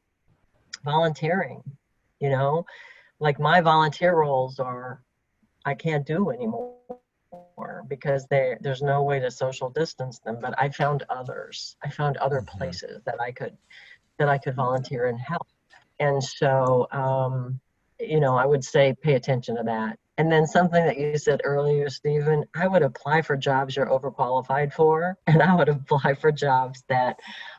volunteering? 0.84 1.62
You 2.18 2.30
know, 2.30 2.64
like 3.20 3.38
my 3.38 3.60
volunteer 3.60 4.14
roles 4.14 4.58
are 4.58 5.02
I 5.66 5.74
can't 5.74 6.06
do 6.06 6.30
anymore 6.30 6.76
because 7.88 8.26
there 8.26 8.58
there's 8.60 8.82
no 8.82 9.02
way 9.02 9.18
to 9.18 9.30
social 9.30 9.70
distance 9.70 10.18
them 10.20 10.38
but 10.40 10.54
i 10.58 10.68
found 10.68 11.02
others 11.08 11.76
i 11.82 11.90
found 11.90 12.16
other 12.18 12.40
mm-hmm. 12.40 12.58
places 12.58 13.00
that 13.04 13.20
i 13.20 13.30
could 13.30 13.56
that 14.18 14.28
i 14.28 14.38
could 14.38 14.54
volunteer 14.54 15.06
and 15.06 15.18
help 15.18 15.46
and 15.98 16.22
so 16.22 16.86
um, 16.92 17.58
you 17.98 18.20
know 18.20 18.36
i 18.36 18.44
would 18.44 18.64
say 18.64 18.94
pay 19.02 19.14
attention 19.14 19.56
to 19.56 19.62
that 19.62 19.98
and 20.18 20.32
then 20.32 20.46
something 20.46 20.84
that 20.84 20.98
you 20.98 21.18
said 21.18 21.40
earlier, 21.44 21.90
Stephen, 21.90 22.44
I 22.54 22.66
would 22.68 22.82
apply 22.82 23.22
for 23.22 23.36
jobs 23.36 23.76
you're 23.76 23.86
overqualified 23.86 24.72
for, 24.72 25.18
and 25.26 25.42
I 25.42 25.54
would 25.54 25.68
apply 25.68 26.14
for 26.14 26.32
jobs 26.32 26.82
that 26.88 27.16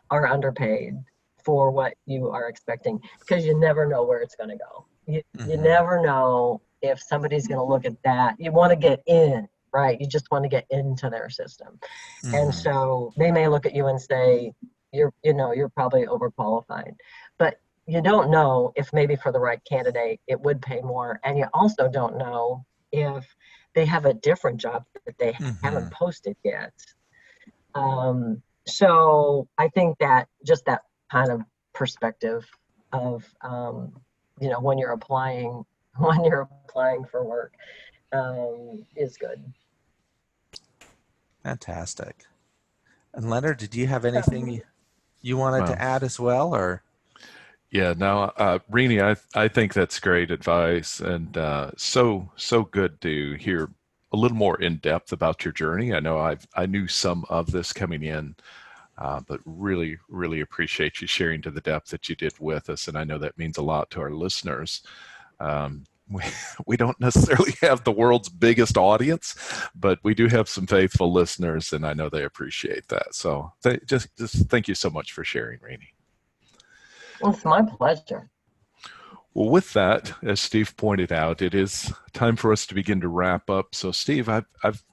are 0.09 0.27
underpaid 0.27 0.95
for 1.43 1.71
what 1.71 1.93
you 2.05 2.29
are 2.29 2.49
expecting 2.49 2.99
because 3.19 3.45
you 3.45 3.57
never 3.57 3.85
know 3.85 4.03
where 4.03 4.19
it's 4.19 4.35
going 4.35 4.49
to 4.49 4.57
go. 4.57 4.85
You, 5.05 5.21
mm-hmm. 5.37 5.51
you 5.51 5.57
never 5.57 6.01
know 6.01 6.61
if 6.81 7.01
somebody's 7.01 7.47
going 7.47 7.59
to 7.59 7.63
look 7.63 7.85
at 7.85 7.95
that. 8.03 8.35
You 8.39 8.51
want 8.51 8.71
to 8.71 8.75
get 8.75 9.01
in, 9.07 9.47
right? 9.71 9.99
You 9.99 10.07
just 10.07 10.29
want 10.31 10.43
to 10.43 10.49
get 10.49 10.65
into 10.69 11.09
their 11.09 11.29
system. 11.29 11.79
Mm-hmm. 12.25 12.35
And 12.35 12.53
so 12.53 13.13
they 13.17 13.31
may 13.31 13.47
look 13.47 13.65
at 13.65 13.75
you 13.75 13.87
and 13.87 14.01
say, 14.01 14.51
you're, 14.91 15.13
you 15.23 15.33
know, 15.33 15.53
you're 15.53 15.69
probably 15.69 16.05
overqualified. 16.05 16.95
But 17.87 17.95
you 17.95 18.01
don't 18.01 18.29
know 18.29 18.73
if 18.75 18.93
maybe 18.93 19.15
for 19.15 19.31
the 19.31 19.39
right 19.39 19.61
candidate 19.67 20.19
it 20.27 20.39
would 20.39 20.61
pay 20.61 20.81
more 20.81 21.19
and 21.23 21.37
you 21.37 21.47
also 21.53 21.89
don't 21.89 22.17
know 22.17 22.65
if 22.91 23.25
they 23.73 23.85
have 23.85 24.05
a 24.05 24.13
different 24.13 24.59
job 24.59 24.83
that 25.05 25.17
they 25.17 25.33
mm-hmm. 25.33 25.65
haven't 25.65 25.91
posted 25.91 26.35
yet. 26.43 26.73
Um, 27.73 28.43
so 28.67 29.47
i 29.57 29.69
think 29.69 29.97
that 29.99 30.27
just 30.45 30.65
that 30.65 30.81
kind 31.11 31.31
of 31.31 31.41
perspective 31.73 32.45
of 32.91 33.23
um, 33.41 33.93
you 34.39 34.49
know 34.49 34.59
when 34.59 34.77
you're 34.77 34.91
applying 34.91 35.65
when 35.97 36.23
you're 36.23 36.47
applying 36.67 37.05
for 37.05 37.23
work 37.23 37.53
um, 38.13 38.85
is 38.95 39.17
good. 39.17 39.43
Fantastic. 41.43 42.23
And 43.13 43.29
leonard 43.29 43.57
did 43.57 43.75
you 43.75 43.87
have 43.87 44.05
anything 44.05 44.49
you, 44.49 44.61
you 45.21 45.37
wanted 45.37 45.67
to 45.67 45.81
add 45.81 46.03
as 46.03 46.19
well 46.19 46.55
or 46.55 46.83
yeah, 47.71 47.93
no, 47.97 48.31
uh, 48.37 48.59
Renie, 48.69 49.01
I 49.01 49.15
I 49.35 49.47
think 49.49 49.73
that's 49.73 49.99
great 49.99 50.31
advice, 50.31 51.01
and 51.01 51.35
uh, 51.37 51.71
so 51.77 52.31
so 52.37 52.63
good 52.63 53.01
to 53.01 53.33
hear 53.33 53.69
a 54.13 54.17
little 54.17 54.37
more 54.37 54.61
in 54.61 54.77
depth 54.77 55.11
about 55.11 55.43
your 55.43 55.51
journey. 55.51 55.93
I 55.93 55.99
know 55.99 56.17
I 56.17 56.37
I 56.55 56.65
knew 56.65 56.87
some 56.87 57.25
of 57.29 57.51
this 57.51 57.73
coming 57.73 58.03
in, 58.03 58.35
uh, 58.97 59.19
but 59.27 59.41
really 59.45 59.97
really 60.07 60.41
appreciate 60.41 61.01
you 61.01 61.07
sharing 61.07 61.41
to 61.41 61.51
the 61.51 61.61
depth 61.61 61.89
that 61.89 62.07
you 62.07 62.15
did 62.15 62.33
with 62.39 62.69
us, 62.69 62.87
and 62.87 62.97
I 62.97 63.03
know 63.03 63.17
that 63.17 63.37
means 63.37 63.57
a 63.57 63.63
lot 63.63 63.91
to 63.91 64.01
our 64.01 64.11
listeners. 64.11 64.81
Um, 65.41 65.83
we, 66.09 66.21
we 66.65 66.77
don't 66.77 66.99
necessarily 67.01 67.53
have 67.61 67.83
the 67.83 67.91
world's 67.91 68.29
biggest 68.29 68.77
audience, 68.77 69.35
but 69.75 69.99
we 70.03 70.13
do 70.15 70.27
have 70.29 70.47
some 70.47 70.67
faithful 70.67 71.11
listeners, 71.11 71.73
and 71.73 71.85
I 71.85 71.93
know 71.93 72.09
they 72.09 72.23
appreciate 72.23 72.87
that. 72.87 73.13
So 73.13 73.51
th- 73.63 73.81
just 73.85 74.15
just 74.17 74.49
thank 74.49 74.69
you 74.69 74.75
so 74.75 74.89
much 74.89 75.11
for 75.11 75.25
sharing, 75.25 75.59
Renie. 75.61 75.96
It's 77.23 77.45
my 77.45 77.61
pleasure. 77.61 78.29
Well, 79.33 79.49
with 79.49 79.73
that, 79.73 80.13
as 80.23 80.39
Steve 80.39 80.75
pointed 80.77 81.11
out, 81.11 81.41
it 81.41 81.53
is 81.53 81.93
time 82.13 82.35
for 82.35 82.51
us 82.51 82.65
to 82.67 82.73
begin 82.73 83.01
to 83.01 83.07
wrap 83.07 83.49
up. 83.49 83.75
So, 83.75 83.91
Steve, 83.91 84.27
I've, 84.27 84.47
I've 84.63 84.83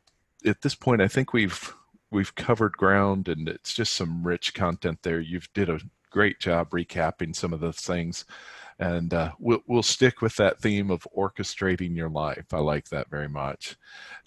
at 0.44 0.60
this 0.60 0.74
point, 0.74 1.00
I 1.00 1.08
think 1.08 1.32
we've 1.32 1.74
we've 2.10 2.34
covered 2.34 2.72
ground, 2.72 3.28
and 3.28 3.48
it's 3.48 3.72
just 3.72 3.94
some 3.94 4.26
rich 4.26 4.54
content 4.54 4.98
there. 5.02 5.20
You've 5.20 5.52
did 5.54 5.70
a 5.70 5.80
great 6.10 6.38
job 6.40 6.70
recapping 6.70 7.34
some 7.34 7.52
of 7.52 7.60
the 7.60 7.72
things. 7.72 8.24
And 8.78 9.14
uh, 9.14 9.32
we'll, 9.38 9.62
we'll 9.66 9.82
stick 9.82 10.20
with 10.20 10.36
that 10.36 10.60
theme 10.60 10.90
of 10.90 11.06
orchestrating 11.16 11.96
your 11.96 12.08
life. 12.08 12.46
I 12.52 12.58
like 12.58 12.88
that 12.88 13.08
very 13.08 13.28
much. 13.28 13.76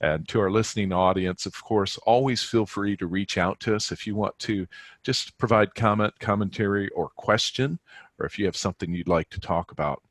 And 0.01 0.27
to 0.29 0.39
our 0.39 0.51
listening 0.51 0.93
audience, 0.93 1.45
of 1.45 1.61
course, 1.63 1.97
always 1.99 2.43
feel 2.43 2.65
free 2.65 2.95
to 2.97 3.07
reach 3.07 3.37
out 3.37 3.59
to 3.61 3.75
us 3.75 3.91
if 3.91 4.07
you 4.07 4.15
want 4.15 4.37
to 4.39 4.67
just 5.03 5.37
provide 5.37 5.75
comment, 5.75 6.17
commentary, 6.19 6.89
or 6.89 7.09
question, 7.09 7.79
or 8.19 8.25
if 8.25 8.39
you 8.39 8.45
have 8.45 8.57
something 8.57 8.93
you'd 8.93 9.07
like 9.07 9.29
to 9.31 9.39
talk 9.39 9.71
about. 9.71 10.01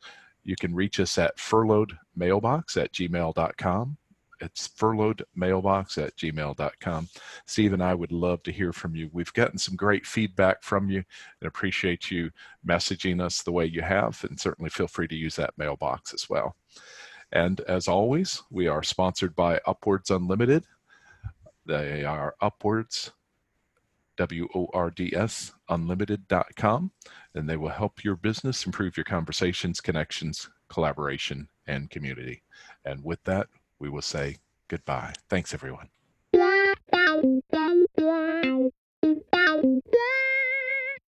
You 0.44 0.54
can 0.56 0.74
reach 0.74 1.00
us 1.00 1.18
at 1.18 1.38
furloughedmailbox 1.38 2.80
at 2.80 2.92
gmail.com 2.92 3.96
it's 4.40 4.66
furloughed 4.66 5.24
mailbox 5.34 5.98
at 5.98 6.16
gmail.com. 6.16 7.08
Steve 7.46 7.72
and 7.72 7.82
I 7.82 7.94
would 7.94 8.12
love 8.12 8.42
to 8.44 8.52
hear 8.52 8.72
from 8.72 8.94
you. 8.94 9.08
We've 9.12 9.32
gotten 9.32 9.58
some 9.58 9.76
great 9.76 10.06
feedback 10.06 10.62
from 10.62 10.90
you 10.90 11.02
and 11.40 11.48
appreciate 11.48 12.10
you 12.10 12.30
messaging 12.66 13.20
us 13.22 13.42
the 13.42 13.52
way 13.52 13.66
you 13.66 13.82
have, 13.82 14.22
and 14.28 14.38
certainly 14.38 14.70
feel 14.70 14.88
free 14.88 15.08
to 15.08 15.16
use 15.16 15.36
that 15.36 15.56
mailbox 15.56 16.12
as 16.12 16.28
well. 16.28 16.56
And 17.32 17.60
as 17.62 17.88
always, 17.88 18.42
we 18.50 18.68
are 18.68 18.82
sponsored 18.82 19.34
by 19.34 19.60
UpWords 19.66 20.14
Unlimited. 20.14 20.64
They 21.64 22.04
are 22.04 22.36
UpWords, 22.40 23.10
W 24.16 24.48
O 24.54 24.68
R 24.72 24.90
D 24.90 25.12
S, 25.14 25.52
unlimited.com, 25.68 26.90
and 27.34 27.48
they 27.48 27.56
will 27.56 27.68
help 27.68 28.04
your 28.04 28.16
business 28.16 28.64
improve 28.64 28.96
your 28.96 29.04
conversations, 29.04 29.80
connections, 29.80 30.48
collaboration, 30.68 31.48
and 31.66 31.90
community. 31.90 32.42
And 32.84 33.02
with 33.04 33.22
that, 33.24 33.48
we 33.78 33.88
will 33.88 34.02
say 34.02 34.36
goodbye. 34.68 35.14
Thanks, 35.28 35.54
everyone. 35.54 35.88